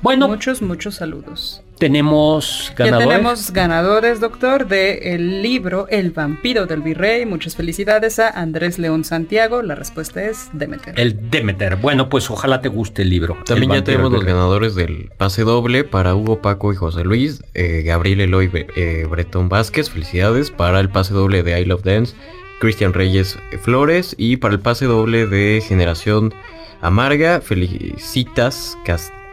Bueno, 0.04 0.28
muchos, 0.28 0.62
muchos 0.62 0.96
saludos. 0.96 1.62
Tenemos 1.80 2.74
ganadores. 2.76 3.08
Ya 3.08 3.16
tenemos 3.16 3.52
ganadores, 3.54 4.20
doctor, 4.20 4.68
del 4.68 5.42
libro 5.42 5.88
El 5.90 6.12
vampiro 6.12 6.66
del 6.66 6.82
virrey. 6.82 7.26
Muchas 7.26 7.56
felicidades 7.56 8.20
a 8.20 8.30
Andrés 8.30 8.80
León 8.80 9.06
Santiago. 9.06 9.62
La 9.62 9.76
respuesta 9.76 10.22
es 10.22 10.50
Demeter. 10.52 11.00
El 11.00 11.30
Demeter. 11.30 11.78
Bueno, 11.78 12.10
pues 12.10 12.30
ojalá 12.30 12.60
te 12.60 12.68
guste 12.68 13.04
el 13.04 13.12
libro. 13.12 13.38
También 13.46 13.72
ya 13.72 13.84
tenemos 13.86 14.12
los 14.12 14.26
ganadores 14.26 14.76
del 14.76 15.10
pase 15.18 15.44
doble 15.44 15.86
para 15.86 16.16
Hugo, 16.16 16.42
Paco 16.42 16.74
y 16.74 16.76
José 16.76 17.06
Luis. 17.06 17.42
Eh, 17.54 17.84
Gabriel 17.86 18.20
Eloy 18.20 18.52
eh, 18.76 19.08
Bretón 19.10 19.48
Vázquez. 19.48 19.90
Felicidades 19.90 20.52
para 20.52 20.82
el 20.82 20.90
pase 20.90 21.14
doble 21.14 21.44
de 21.44 21.62
I 21.62 21.64
Love 21.64 21.84
Dance. 21.84 22.14
Cristian 22.60 22.92
Reyes 22.92 23.40
Flores. 23.62 24.16
Y 24.18 24.36
para 24.36 24.54
el 24.54 24.60
pase 24.60 24.84
doble 24.84 25.28
de 25.28 25.64
Generación 25.66 26.34
Amarga. 26.82 27.40
Felicitas 27.40 28.78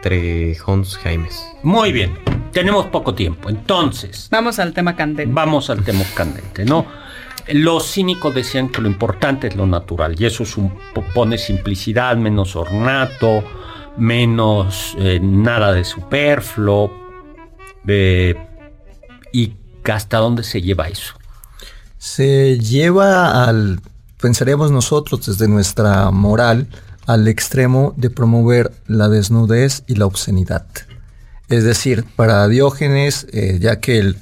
Castrejons 0.01 0.97
Jaimes. 0.97 1.45
Muy 1.61 1.91
bien, 1.91 2.17
tenemos 2.51 2.87
poco 2.87 3.13
tiempo, 3.13 3.49
entonces... 3.49 4.27
Vamos 4.31 4.57
al 4.57 4.73
tema 4.73 4.95
candente. 4.95 5.31
Vamos 5.31 5.69
al 5.69 5.83
tema 5.83 6.03
candente, 6.15 6.65
¿no? 6.65 6.87
Los 7.49 7.91
cínicos 7.91 8.33
decían 8.33 8.69
que 8.69 8.81
lo 8.81 8.87
importante 8.87 9.47
es 9.47 9.55
lo 9.55 9.67
natural 9.67 10.15
y 10.19 10.25
eso 10.25 10.43
supone 10.45 11.37
simplicidad, 11.37 12.17
menos 12.17 12.55
ornato, 12.55 13.43
menos 13.97 14.95
eh, 14.97 15.19
nada 15.21 15.71
de 15.71 15.83
superfluo. 15.83 16.91
¿Y 19.33 19.53
hasta 19.91 20.17
dónde 20.17 20.43
se 20.43 20.61
lleva 20.61 20.87
eso? 20.87 21.13
Se 21.97 22.57
lleva 22.57 23.45
al, 23.45 23.79
pensaríamos 24.19 24.71
nosotros 24.71 25.25
desde 25.25 25.47
nuestra 25.47 26.09
moral, 26.11 26.67
al 27.11 27.27
extremo 27.27 27.93
de 27.97 28.09
promover 28.09 28.71
la 28.87 29.09
desnudez 29.09 29.83
y 29.85 29.95
la 29.95 30.05
obscenidad. 30.05 30.65
Es 31.49 31.65
decir, 31.65 32.05
para 32.15 32.47
Diógenes, 32.47 33.27
eh, 33.33 33.57
ya 33.59 33.81
que 33.81 33.99
el, 33.99 34.17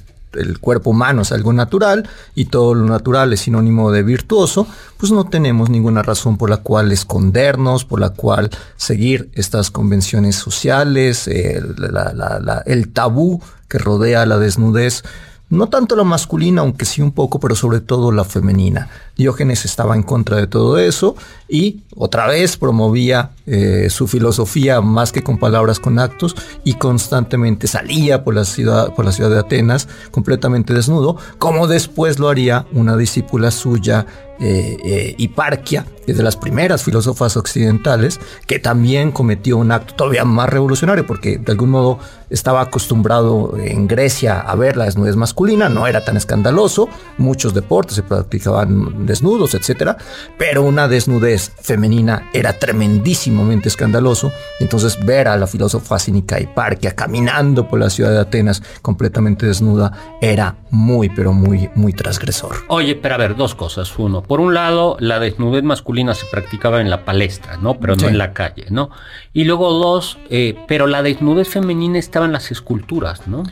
cuerpo 0.60 0.90
humano 0.90 1.22
es 1.22 1.32
algo 1.32 1.52
natural 1.52 2.08
y 2.36 2.44
todo 2.44 2.74
lo 2.74 2.86
natural 2.86 3.32
es 3.32 3.40
sinónimo 3.40 3.90
de 3.90 4.04
virtuoso, 4.04 4.64
pues 4.96 5.10
no 5.10 5.24
tenemos 5.24 5.70
ninguna 5.70 6.02
razón 6.02 6.36
por 6.36 6.50
la 6.50 6.58
cual 6.58 6.92
escondernos, 6.92 7.84
por 7.84 7.98
la 7.98 8.10
cual 8.10 8.48
seguir 8.76 9.28
estas 9.34 9.72
convenciones 9.72 10.36
sociales, 10.36 11.26
el 11.26 12.92
tabú 12.92 13.42
que 13.66 13.78
rodea 13.78 14.24
la 14.24 14.38
desnudez 14.38 15.02
no 15.50 15.68
tanto 15.68 15.96
la 15.96 16.04
masculina, 16.04 16.60
aunque 16.60 16.84
sí 16.84 17.02
un 17.02 17.10
poco, 17.10 17.40
pero 17.40 17.56
sobre 17.56 17.80
todo 17.80 18.12
la 18.12 18.24
femenina. 18.24 18.88
Diógenes 19.16 19.64
estaba 19.64 19.96
en 19.96 20.04
contra 20.04 20.36
de 20.36 20.46
todo 20.46 20.78
eso 20.78 21.16
y 21.50 21.80
otra 21.96 22.26
vez 22.26 22.56
promovía 22.56 23.32
eh, 23.46 23.88
su 23.90 24.06
filosofía 24.06 24.80
más 24.80 25.10
que 25.10 25.22
con 25.22 25.38
palabras, 25.38 25.80
con 25.80 25.98
actos 25.98 26.36
y 26.64 26.74
constantemente 26.74 27.66
salía 27.66 28.22
por 28.22 28.34
la 28.34 28.44
ciudad, 28.44 28.94
por 28.94 29.04
la 29.04 29.12
ciudad 29.12 29.30
de 29.30 29.40
Atenas 29.40 29.88
completamente 30.12 30.72
desnudo, 30.72 31.16
como 31.38 31.66
después 31.66 32.18
lo 32.18 32.28
haría 32.28 32.66
una 32.72 32.96
discípula 32.96 33.50
suya, 33.50 34.06
eh, 34.42 34.78
eh, 34.82 35.14
Hiparquia, 35.18 35.84
que 36.06 36.12
es 36.12 36.16
de 36.16 36.22
las 36.22 36.36
primeras 36.36 36.82
filósofas 36.82 37.36
occidentales, 37.36 38.18
que 38.46 38.58
también 38.58 39.12
cometió 39.12 39.58
un 39.58 39.70
acto 39.70 39.94
todavía 39.94 40.24
más 40.24 40.48
revolucionario, 40.48 41.06
porque 41.06 41.36
de 41.36 41.52
algún 41.52 41.70
modo 41.70 41.98
estaba 42.30 42.62
acostumbrado 42.62 43.54
en 43.58 43.86
Grecia 43.86 44.40
a 44.40 44.54
ver 44.54 44.76
la 44.78 44.84
desnudez 44.86 45.16
masculina, 45.16 45.68
no 45.68 45.86
era 45.86 46.04
tan 46.04 46.16
escandaloso, 46.16 46.88
muchos 47.18 47.52
deportes 47.52 47.96
se 47.96 48.02
practicaban 48.02 49.04
desnudos, 49.04 49.54
etcétera, 49.54 49.98
pero 50.38 50.62
una 50.62 50.88
desnudez 50.88 51.39
femenina 51.48 52.28
era 52.32 52.58
tremendísimamente 52.58 53.68
escandaloso. 53.68 54.32
Entonces, 54.58 54.98
ver 55.04 55.28
a 55.28 55.36
la 55.36 55.46
filósofa 55.46 55.98
cínica 55.98 56.40
Hiparquia 56.40 56.94
caminando 56.94 57.68
por 57.68 57.78
la 57.78 57.88
ciudad 57.88 58.10
de 58.10 58.20
Atenas 58.20 58.62
completamente 58.82 59.46
desnuda 59.46 59.92
era 60.20 60.56
muy, 60.70 61.08
pero 61.08 61.32
muy, 61.32 61.70
muy 61.74 61.92
transgresor. 61.92 62.56
Oye, 62.68 62.96
pero 62.96 63.14
a 63.14 63.18
ver, 63.18 63.36
dos 63.36 63.54
cosas. 63.54 63.98
Uno, 63.98 64.22
por 64.22 64.40
un 64.40 64.54
lado, 64.54 64.96
la 65.00 65.18
desnudez 65.18 65.62
masculina 65.62 66.14
se 66.14 66.26
practicaba 66.26 66.80
en 66.80 66.90
la 66.90 67.04
palestra, 67.04 67.56
¿no? 67.56 67.78
Pero 67.78 67.96
no 67.96 68.08
en 68.08 68.18
la 68.18 68.32
calle, 68.32 68.66
¿no? 68.70 68.90
Y 69.32 69.44
luego 69.44 69.72
dos, 69.72 70.18
eh, 70.28 70.56
pero 70.68 70.86
la 70.86 71.02
desnudez 71.02 71.48
femenina 71.48 71.98
estaba 71.98 72.26
en 72.26 72.32
las 72.32 72.50
esculturas, 72.50 73.26
¿no? 73.26 73.44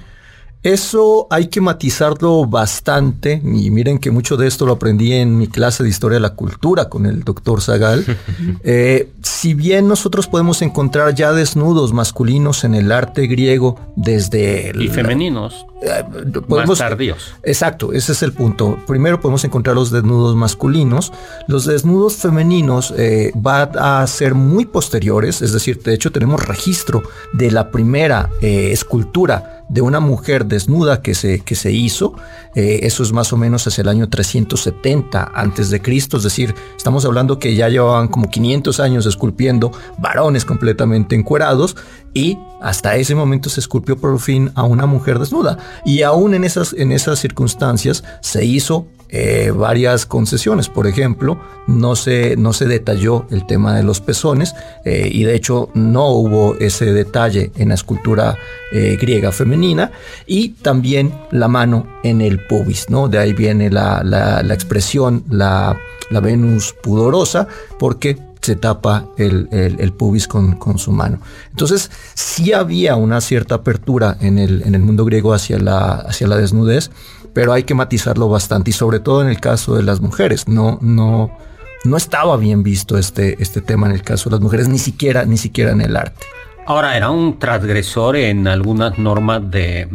Eso 0.62 1.28
hay 1.30 1.46
que 1.46 1.60
matizarlo 1.60 2.44
bastante 2.44 3.40
y 3.44 3.70
miren 3.70 3.98
que 3.98 4.10
mucho 4.10 4.36
de 4.36 4.48
esto 4.48 4.66
lo 4.66 4.72
aprendí 4.72 5.12
en 5.12 5.38
mi 5.38 5.46
clase 5.46 5.84
de 5.84 5.88
historia 5.88 6.16
de 6.16 6.20
la 6.20 6.34
cultura 6.34 6.88
con 6.88 7.06
el 7.06 7.22
doctor 7.22 7.60
Zagal. 7.60 8.04
Eh, 8.64 9.12
si 9.22 9.54
bien 9.54 9.88
nosotros 9.88 10.26
podemos 10.26 10.62
encontrar 10.62 11.14
ya 11.14 11.32
desnudos 11.32 11.92
masculinos 11.92 12.64
en 12.64 12.74
el 12.74 12.92
arte 12.92 13.26
griego 13.26 13.78
desde... 13.96 14.72
Y 14.78 14.88
femeninos. 14.88 15.66
Eh, 15.82 16.04
más 16.48 16.78
tardíos. 16.78 17.34
Exacto, 17.42 17.92
ese 17.92 18.12
es 18.12 18.22
el 18.22 18.32
punto. 18.32 18.78
Primero 18.86 19.20
podemos 19.20 19.44
encontrar 19.44 19.76
los 19.76 19.90
desnudos 19.90 20.34
masculinos. 20.36 21.12
Los 21.46 21.66
desnudos 21.66 22.16
femeninos 22.16 22.92
eh, 22.96 23.32
van 23.34 23.70
a 23.78 24.06
ser 24.06 24.34
muy 24.34 24.66
posteriores, 24.66 25.40
es 25.40 25.52
decir, 25.52 25.82
de 25.82 25.94
hecho 25.94 26.10
tenemos 26.10 26.44
registro 26.44 27.02
de 27.32 27.50
la 27.50 27.70
primera 27.70 28.30
escultura 28.40 29.58
de 29.68 29.82
una 29.82 30.00
mujer 30.00 30.46
desnuda 30.48 31.02
que 31.02 31.14
se, 31.14 31.40
que 31.40 31.54
se 31.54 31.70
hizo. 31.72 32.14
Eh, 32.54 32.80
eso 32.82 33.02
es 33.02 33.12
más 33.12 33.32
o 33.32 33.36
menos 33.36 33.66
hacia 33.66 33.82
el 33.82 33.88
año 33.88 34.08
370 34.08 35.32
antes 35.34 35.70
de 35.70 35.80
Cristo. 35.80 36.16
Es 36.16 36.22
decir, 36.24 36.54
estamos 36.76 37.04
hablando 37.04 37.38
que 37.38 37.54
ya 37.54 37.68
llevaban 37.68 38.08
como 38.08 38.30
500 38.30 38.80
años 38.80 39.06
esculpiendo 39.06 39.70
varones 39.98 40.44
completamente 40.44 41.14
encuerados 41.14 41.76
y 42.14 42.38
hasta 42.60 42.96
ese 42.96 43.14
momento 43.14 43.50
se 43.50 43.60
esculpió 43.60 43.96
por 43.96 44.18
fin 44.18 44.50
a 44.54 44.64
una 44.64 44.86
mujer 44.86 45.18
desnuda. 45.18 45.58
Y 45.84 46.02
aún 46.02 46.34
en 46.34 46.44
esas, 46.44 46.72
en 46.72 46.92
esas 46.92 47.18
circunstancias 47.18 48.02
se 48.20 48.44
hizo 48.44 48.88
eh, 49.10 49.52
varias 49.54 50.04
concesiones. 50.04 50.68
Por 50.68 50.86
ejemplo, 50.86 51.40
no 51.66 51.96
se, 51.96 52.36
no 52.36 52.52
se 52.52 52.66
detalló 52.66 53.26
el 53.30 53.46
tema 53.46 53.74
de 53.74 53.82
los 53.82 54.00
pezones 54.00 54.54
eh, 54.84 55.08
y 55.10 55.24
de 55.24 55.34
hecho 55.34 55.70
no 55.74 56.08
hubo 56.08 56.56
ese 56.56 56.92
detalle 56.92 57.50
en 57.56 57.68
la 57.68 57.74
escultura 57.74 58.36
eh, 58.70 58.98
griega 59.00 59.32
femenina 59.32 59.92
y 60.26 60.50
también 60.50 61.14
la 61.30 61.48
mano 61.48 61.86
en 62.02 62.20
el 62.20 62.44
pubis, 62.46 62.90
¿no? 62.90 63.08
De 63.08 63.18
ahí 63.18 63.32
viene 63.32 63.70
la, 63.70 64.02
la, 64.04 64.54
expresión, 64.54 65.24
la, 65.30 65.78
la 66.10 66.20
Venus 66.20 66.74
pudorosa, 66.82 67.48
porque 67.78 68.18
se 68.40 68.56
tapa 68.56 69.06
el, 69.16 69.48
el, 69.50 69.92
pubis 69.92 70.28
con, 70.28 70.56
con, 70.56 70.78
su 70.78 70.92
mano. 70.92 71.20
Entonces, 71.50 71.90
sí 72.14 72.52
había 72.52 72.96
una 72.96 73.20
cierta 73.20 73.56
apertura 73.56 74.16
en 74.20 74.38
el, 74.38 74.62
en 74.62 74.74
el 74.74 74.80
mundo 74.82 75.04
griego 75.04 75.34
hacia 75.34 75.58
la, 75.58 75.94
hacia 75.96 76.28
la 76.28 76.36
desnudez, 76.36 76.90
pero 77.32 77.52
hay 77.52 77.64
que 77.64 77.74
matizarlo 77.74 78.28
bastante 78.28 78.70
y 78.70 78.72
sobre 78.72 79.00
todo 79.00 79.22
en 79.22 79.28
el 79.28 79.40
caso 79.40 79.76
de 79.76 79.82
las 79.82 80.00
mujeres. 80.00 80.48
No, 80.48 80.78
no, 80.80 81.36
no 81.84 81.96
estaba 81.96 82.36
bien 82.36 82.62
visto 82.62 82.98
este, 82.98 83.42
este 83.42 83.60
tema 83.60 83.86
en 83.86 83.94
el 83.94 84.02
caso 84.02 84.30
de 84.30 84.36
las 84.36 84.42
mujeres, 84.42 84.68
ni 84.68 84.78
siquiera, 84.78 85.24
ni 85.24 85.36
siquiera 85.36 85.72
en 85.72 85.80
el 85.80 85.96
arte. 85.96 86.26
Ahora, 86.66 86.96
era 86.96 87.10
un 87.10 87.38
transgresor 87.38 88.16
en 88.16 88.46
algunas 88.46 88.98
normas 88.98 89.50
de, 89.50 89.88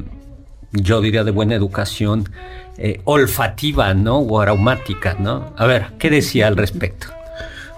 yo 0.72 1.02
diría, 1.02 1.24
de 1.24 1.32
buena 1.32 1.54
educación 1.54 2.30
eh, 2.78 3.00
olfativa, 3.04 3.94
¿no? 3.94 4.18
O 4.18 4.42
aromática, 4.42 5.16
¿no? 5.20 5.54
A 5.56 5.68
ver, 5.68 5.88
¿qué 6.00 6.10
decía 6.10 6.48
al 6.48 6.58
respecto? 6.58 7.08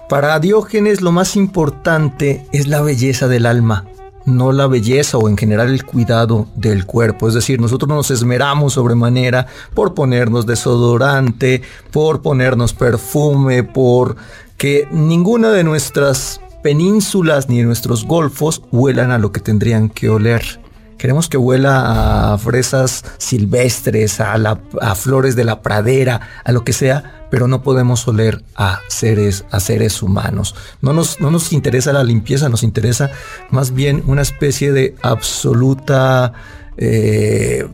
Para 0.08 0.38
Diógenes 0.38 1.02
lo 1.02 1.12
más 1.12 1.36
importante 1.36 2.46
es 2.52 2.68
la 2.68 2.80
belleza 2.80 3.28
del 3.28 3.44
alma, 3.44 3.84
no 4.26 4.52
la 4.52 4.66
belleza 4.66 5.16
o 5.16 5.28
en 5.28 5.38
general 5.38 5.70
el 5.70 5.84
cuidado 5.84 6.46
del 6.56 6.84
cuerpo. 6.84 7.28
Es 7.28 7.34
decir, 7.34 7.60
nosotros 7.60 7.88
nos 7.88 8.10
esmeramos 8.10 8.74
sobremanera 8.74 9.46
por 9.72 9.94
ponernos 9.94 10.44
desodorante, 10.44 11.62
por 11.92 12.20
ponernos 12.20 12.74
perfume, 12.74 13.62
por 13.62 14.16
que 14.58 14.88
ninguna 14.90 15.50
de 15.50 15.64
nuestras 15.64 16.40
penínsulas 16.62 17.48
ni 17.48 17.58
de 17.58 17.64
nuestros 17.64 18.04
golfos 18.04 18.62
huelan 18.72 19.12
a 19.12 19.18
lo 19.18 19.32
que 19.32 19.40
tendrían 19.40 19.88
que 19.88 20.08
oler. 20.08 20.60
Queremos 20.98 21.28
que 21.28 21.36
huela 21.36 22.32
a 22.32 22.38
fresas 22.38 23.04
silvestres, 23.18 24.18
a, 24.20 24.34
a 24.80 24.94
flores 24.94 25.36
de 25.36 25.44
la 25.44 25.60
pradera, 25.60 26.20
a 26.42 26.52
lo 26.52 26.64
que 26.64 26.72
sea, 26.72 27.25
pero 27.30 27.48
no 27.48 27.62
podemos 27.62 28.06
oler 28.08 28.42
a 28.54 28.80
seres, 28.88 29.44
a 29.50 29.60
seres 29.60 30.02
humanos. 30.02 30.54
No 30.80 30.92
nos, 30.92 31.20
no 31.20 31.30
nos 31.30 31.52
interesa 31.52 31.92
la 31.92 32.04
limpieza, 32.04 32.48
nos 32.48 32.62
interesa 32.62 33.10
más 33.50 33.72
bien 33.72 34.02
una 34.06 34.22
especie 34.22 34.72
de 34.72 34.94
absoluta 35.02 36.32
eh, 36.76 37.66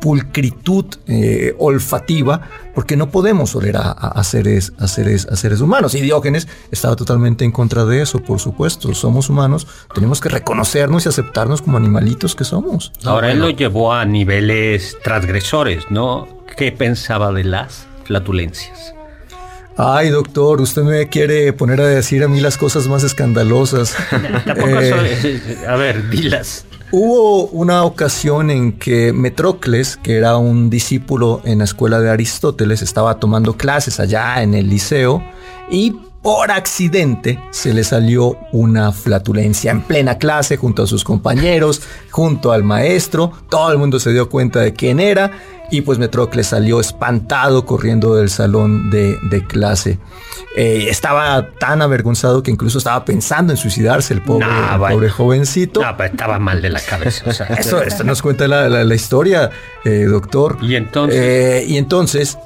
pulcritud 0.00 0.86
eh, 1.06 1.54
olfativa, 1.58 2.48
porque 2.74 2.96
no 2.96 3.10
podemos 3.10 3.54
oler 3.54 3.76
a, 3.76 4.24
seres, 4.24 4.72
a, 4.78 4.88
seres, 4.88 5.28
a 5.30 5.36
seres 5.36 5.60
humanos. 5.60 5.94
Y 5.94 6.00
Diógenes 6.00 6.48
estaba 6.72 6.96
totalmente 6.96 7.44
en 7.44 7.52
contra 7.52 7.84
de 7.84 8.02
eso, 8.02 8.18
por 8.18 8.40
supuesto. 8.40 8.92
Somos 8.94 9.30
humanos, 9.30 9.68
tenemos 9.94 10.20
que 10.20 10.28
reconocernos 10.28 11.06
y 11.06 11.08
aceptarnos 11.08 11.62
como 11.62 11.76
animalitos 11.76 12.34
que 12.34 12.44
somos. 12.44 12.92
Ahora 13.04 13.30
él 13.30 13.38
lo 13.38 13.50
llevó 13.50 13.92
a 13.92 14.04
niveles 14.04 14.96
transgresores, 15.04 15.84
¿no? 15.90 16.26
¿Qué 16.56 16.72
pensaba 16.72 17.32
de 17.32 17.44
las 17.44 17.86
flatulencias? 18.04 18.94
Ay, 19.76 20.10
doctor, 20.10 20.60
usted 20.60 20.82
me 20.82 21.08
quiere 21.08 21.52
poner 21.52 21.80
a 21.80 21.86
decir 21.86 22.22
a 22.22 22.28
mí 22.28 22.40
las 22.40 22.58
cosas 22.58 22.88
más 22.88 23.04
escandalosas. 23.04 23.96
Eh, 24.54 25.64
a 25.66 25.76
ver, 25.76 26.10
dilas. 26.10 26.64
Hubo 26.90 27.46
una 27.46 27.84
ocasión 27.84 28.50
en 28.50 28.72
que 28.72 29.12
Metrocles, 29.12 29.96
que 29.96 30.16
era 30.16 30.36
un 30.36 30.68
discípulo 30.68 31.40
en 31.44 31.58
la 31.58 31.64
escuela 31.64 32.00
de 32.00 32.10
Aristóteles, 32.10 32.82
estaba 32.82 33.18
tomando 33.18 33.56
clases 33.56 33.98
allá 33.98 34.42
en 34.42 34.54
el 34.54 34.68
liceo 34.68 35.22
y 35.70 35.96
por 36.22 36.52
accidente 36.52 37.40
se 37.50 37.74
le 37.74 37.82
salió 37.82 38.38
una 38.52 38.92
flatulencia 38.92 39.72
en 39.72 39.82
plena 39.82 40.18
clase 40.18 40.56
junto 40.56 40.84
a 40.84 40.86
sus 40.86 41.02
compañeros, 41.02 41.82
junto 42.10 42.52
al 42.52 42.62
maestro. 42.62 43.32
Todo 43.48 43.72
el 43.72 43.78
mundo 43.78 43.98
se 43.98 44.12
dio 44.12 44.28
cuenta 44.28 44.60
de 44.60 44.72
quién 44.72 45.00
era 45.00 45.32
y 45.72 45.80
pues 45.80 45.98
Metrocles 45.98 46.48
salió 46.48 46.80
espantado 46.80 47.64
corriendo 47.64 48.14
del 48.14 48.28
salón 48.28 48.90
de, 48.90 49.18
clase. 49.48 49.98
Eh, 50.54 50.88
estaba 50.90 51.48
tan 51.58 51.80
avergonzado 51.80 52.42
que 52.42 52.50
incluso 52.50 52.76
estaba 52.76 53.06
pensando 53.06 53.54
en 53.54 53.56
suicidarse 53.56 54.12
el 54.12 54.20
pobre, 54.20 54.46
pobre 54.78 55.08
jovencito. 55.08 55.80
No, 55.80 56.04
estaba 56.04 56.38
mal 56.38 56.60
de 56.60 56.68
la 56.68 56.80
cabeza. 56.80 57.24
eso, 57.58 57.82
esto 57.82 58.04
nos 58.04 58.20
cuenta 58.20 58.46
la, 58.46 58.94
historia, 58.94 59.50
eh, 59.86 60.04
doctor. 60.04 60.58
Y 60.60 60.76
entonces. 60.76 61.18
Eh, 61.18 61.64
y 61.66 61.78
entonces, 61.78 62.36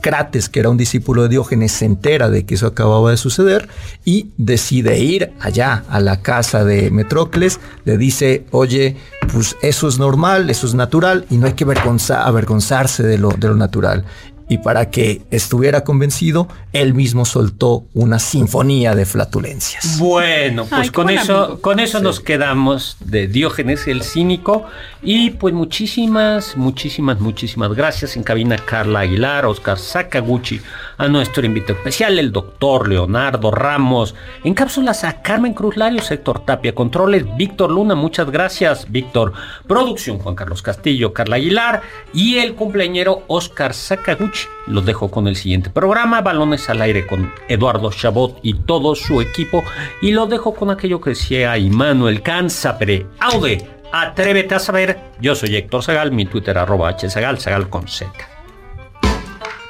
Crates, 0.00 0.48
que 0.48 0.60
era 0.60 0.70
un 0.70 0.78
discípulo 0.78 1.24
de 1.24 1.28
Diógenes, 1.28 1.72
se 1.72 1.84
entera 1.84 2.30
de 2.30 2.46
que 2.46 2.54
eso 2.54 2.66
acababa 2.66 3.10
de 3.10 3.18
suceder 3.20 3.68
y 4.04 4.30
decide 4.36 4.98
ir 4.98 5.32
allá 5.40 5.84
a 5.88 6.00
la 6.00 6.22
casa 6.22 6.64
de 6.64 6.90
Metrocles. 6.90 7.60
Le 7.84 7.96
dice, 7.96 8.46
oye, 8.50 8.96
pues 9.32 9.56
eso 9.62 9.86
es 9.86 9.98
normal, 9.98 10.50
eso 10.50 10.66
es 10.66 10.74
natural 10.74 11.26
y 11.30 11.36
no 11.36 11.46
hay 11.46 11.52
que 11.52 11.64
avergonzar 11.64 12.88
de 13.04 13.18
lo, 13.18 13.30
de 13.30 13.48
lo 13.48 13.56
natural. 13.56 14.04
Y 14.50 14.58
para 14.58 14.90
que 14.90 15.22
estuviera 15.30 15.84
convencido, 15.84 16.48
él 16.72 16.92
mismo 16.92 17.24
soltó 17.24 17.84
una 17.94 18.18
sinfonía 18.18 18.96
de 18.96 19.06
flatulencias. 19.06 19.96
Bueno, 20.00 20.66
pues 20.66 20.90
con 20.90 21.08
eso, 21.08 21.60
con 21.60 21.78
eso 21.78 22.00
nos 22.00 22.18
quedamos 22.18 22.96
de 22.98 23.28
Diógenes 23.28 23.86
el 23.86 24.02
cínico. 24.02 24.66
Y 25.02 25.30
pues 25.30 25.54
muchísimas, 25.54 26.56
muchísimas, 26.56 27.20
muchísimas 27.20 27.72
gracias 27.74 28.16
en 28.16 28.24
cabina 28.24 28.56
Carla 28.58 29.00
Aguilar, 29.00 29.46
Oscar 29.46 29.78
Sakaguchi, 29.78 30.60
a 30.98 31.06
nuestro 31.06 31.46
invitado 31.46 31.78
especial, 31.78 32.18
el 32.18 32.32
doctor 32.32 32.88
Leonardo 32.88 33.52
Ramos. 33.52 34.16
En 34.42 34.54
cápsulas 34.54 35.04
a 35.04 35.22
Carmen 35.22 35.54
Cruz 35.54 35.76
Larios, 35.76 36.10
Héctor 36.10 36.44
Tapia, 36.44 36.74
controles, 36.74 37.24
Víctor 37.36 37.70
Luna, 37.70 37.94
muchas 37.94 38.28
gracias, 38.30 38.90
Víctor. 38.90 39.32
Producción, 39.68 40.18
Juan 40.18 40.34
Carlos 40.34 40.60
Castillo, 40.60 41.12
Carla 41.12 41.36
Aguilar 41.36 41.82
y 42.12 42.38
el 42.38 42.54
cumpleañero 42.54 43.22
Oscar 43.28 43.74
Sakaguchi. 43.74 44.39
Los 44.66 44.84
dejo 44.84 45.10
con 45.10 45.26
el 45.26 45.36
siguiente 45.36 45.70
programa, 45.70 46.20
Balones 46.20 46.68
al 46.70 46.82
Aire 46.82 47.06
con 47.06 47.32
Eduardo 47.48 47.90
Chabot 47.90 48.38
y 48.42 48.54
todo 48.54 48.94
su 48.94 49.20
equipo. 49.20 49.64
Y 50.02 50.12
lo 50.12 50.26
dejo 50.26 50.54
con 50.54 50.70
aquello 50.70 51.00
que 51.00 51.10
decía 51.10 51.56
Immanuel 51.58 52.22
Canzapre. 52.22 53.06
Aude, 53.18 53.66
atrévete 53.92 54.54
a 54.54 54.58
saber. 54.58 55.00
Yo 55.20 55.34
soy 55.34 55.56
Héctor 55.56 55.82
Zagal, 55.82 56.12
mi 56.12 56.26
Twitter 56.26 56.56
arroba 56.58 56.96
hzagal, 56.96 57.38
zagal 57.38 57.68
con 57.68 57.88
Z. 57.88 58.10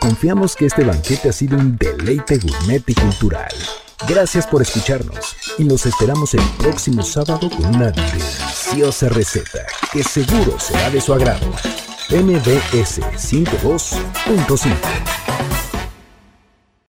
Confiamos 0.00 0.56
que 0.56 0.66
este 0.66 0.82
banquete 0.82 1.28
ha 1.28 1.32
sido 1.32 1.58
un 1.58 1.76
deleite 1.76 2.38
gourmet 2.38 2.82
y 2.88 2.94
cultural. 2.94 3.52
Gracias 4.08 4.46
por 4.46 4.62
escucharnos 4.62 5.36
y 5.58 5.64
nos 5.64 5.84
esperamos 5.84 6.32
el 6.34 6.42
próximo 6.58 7.02
sábado 7.02 7.50
con 7.50 7.66
una 7.66 7.90
deliciosa 7.90 9.10
receta 9.10 9.66
que 9.92 10.02
seguro 10.02 10.58
será 10.58 10.88
de 10.88 11.00
su 11.02 11.12
agrado. 11.12 11.46
MBS 12.12 13.00
52.5 13.16 15.29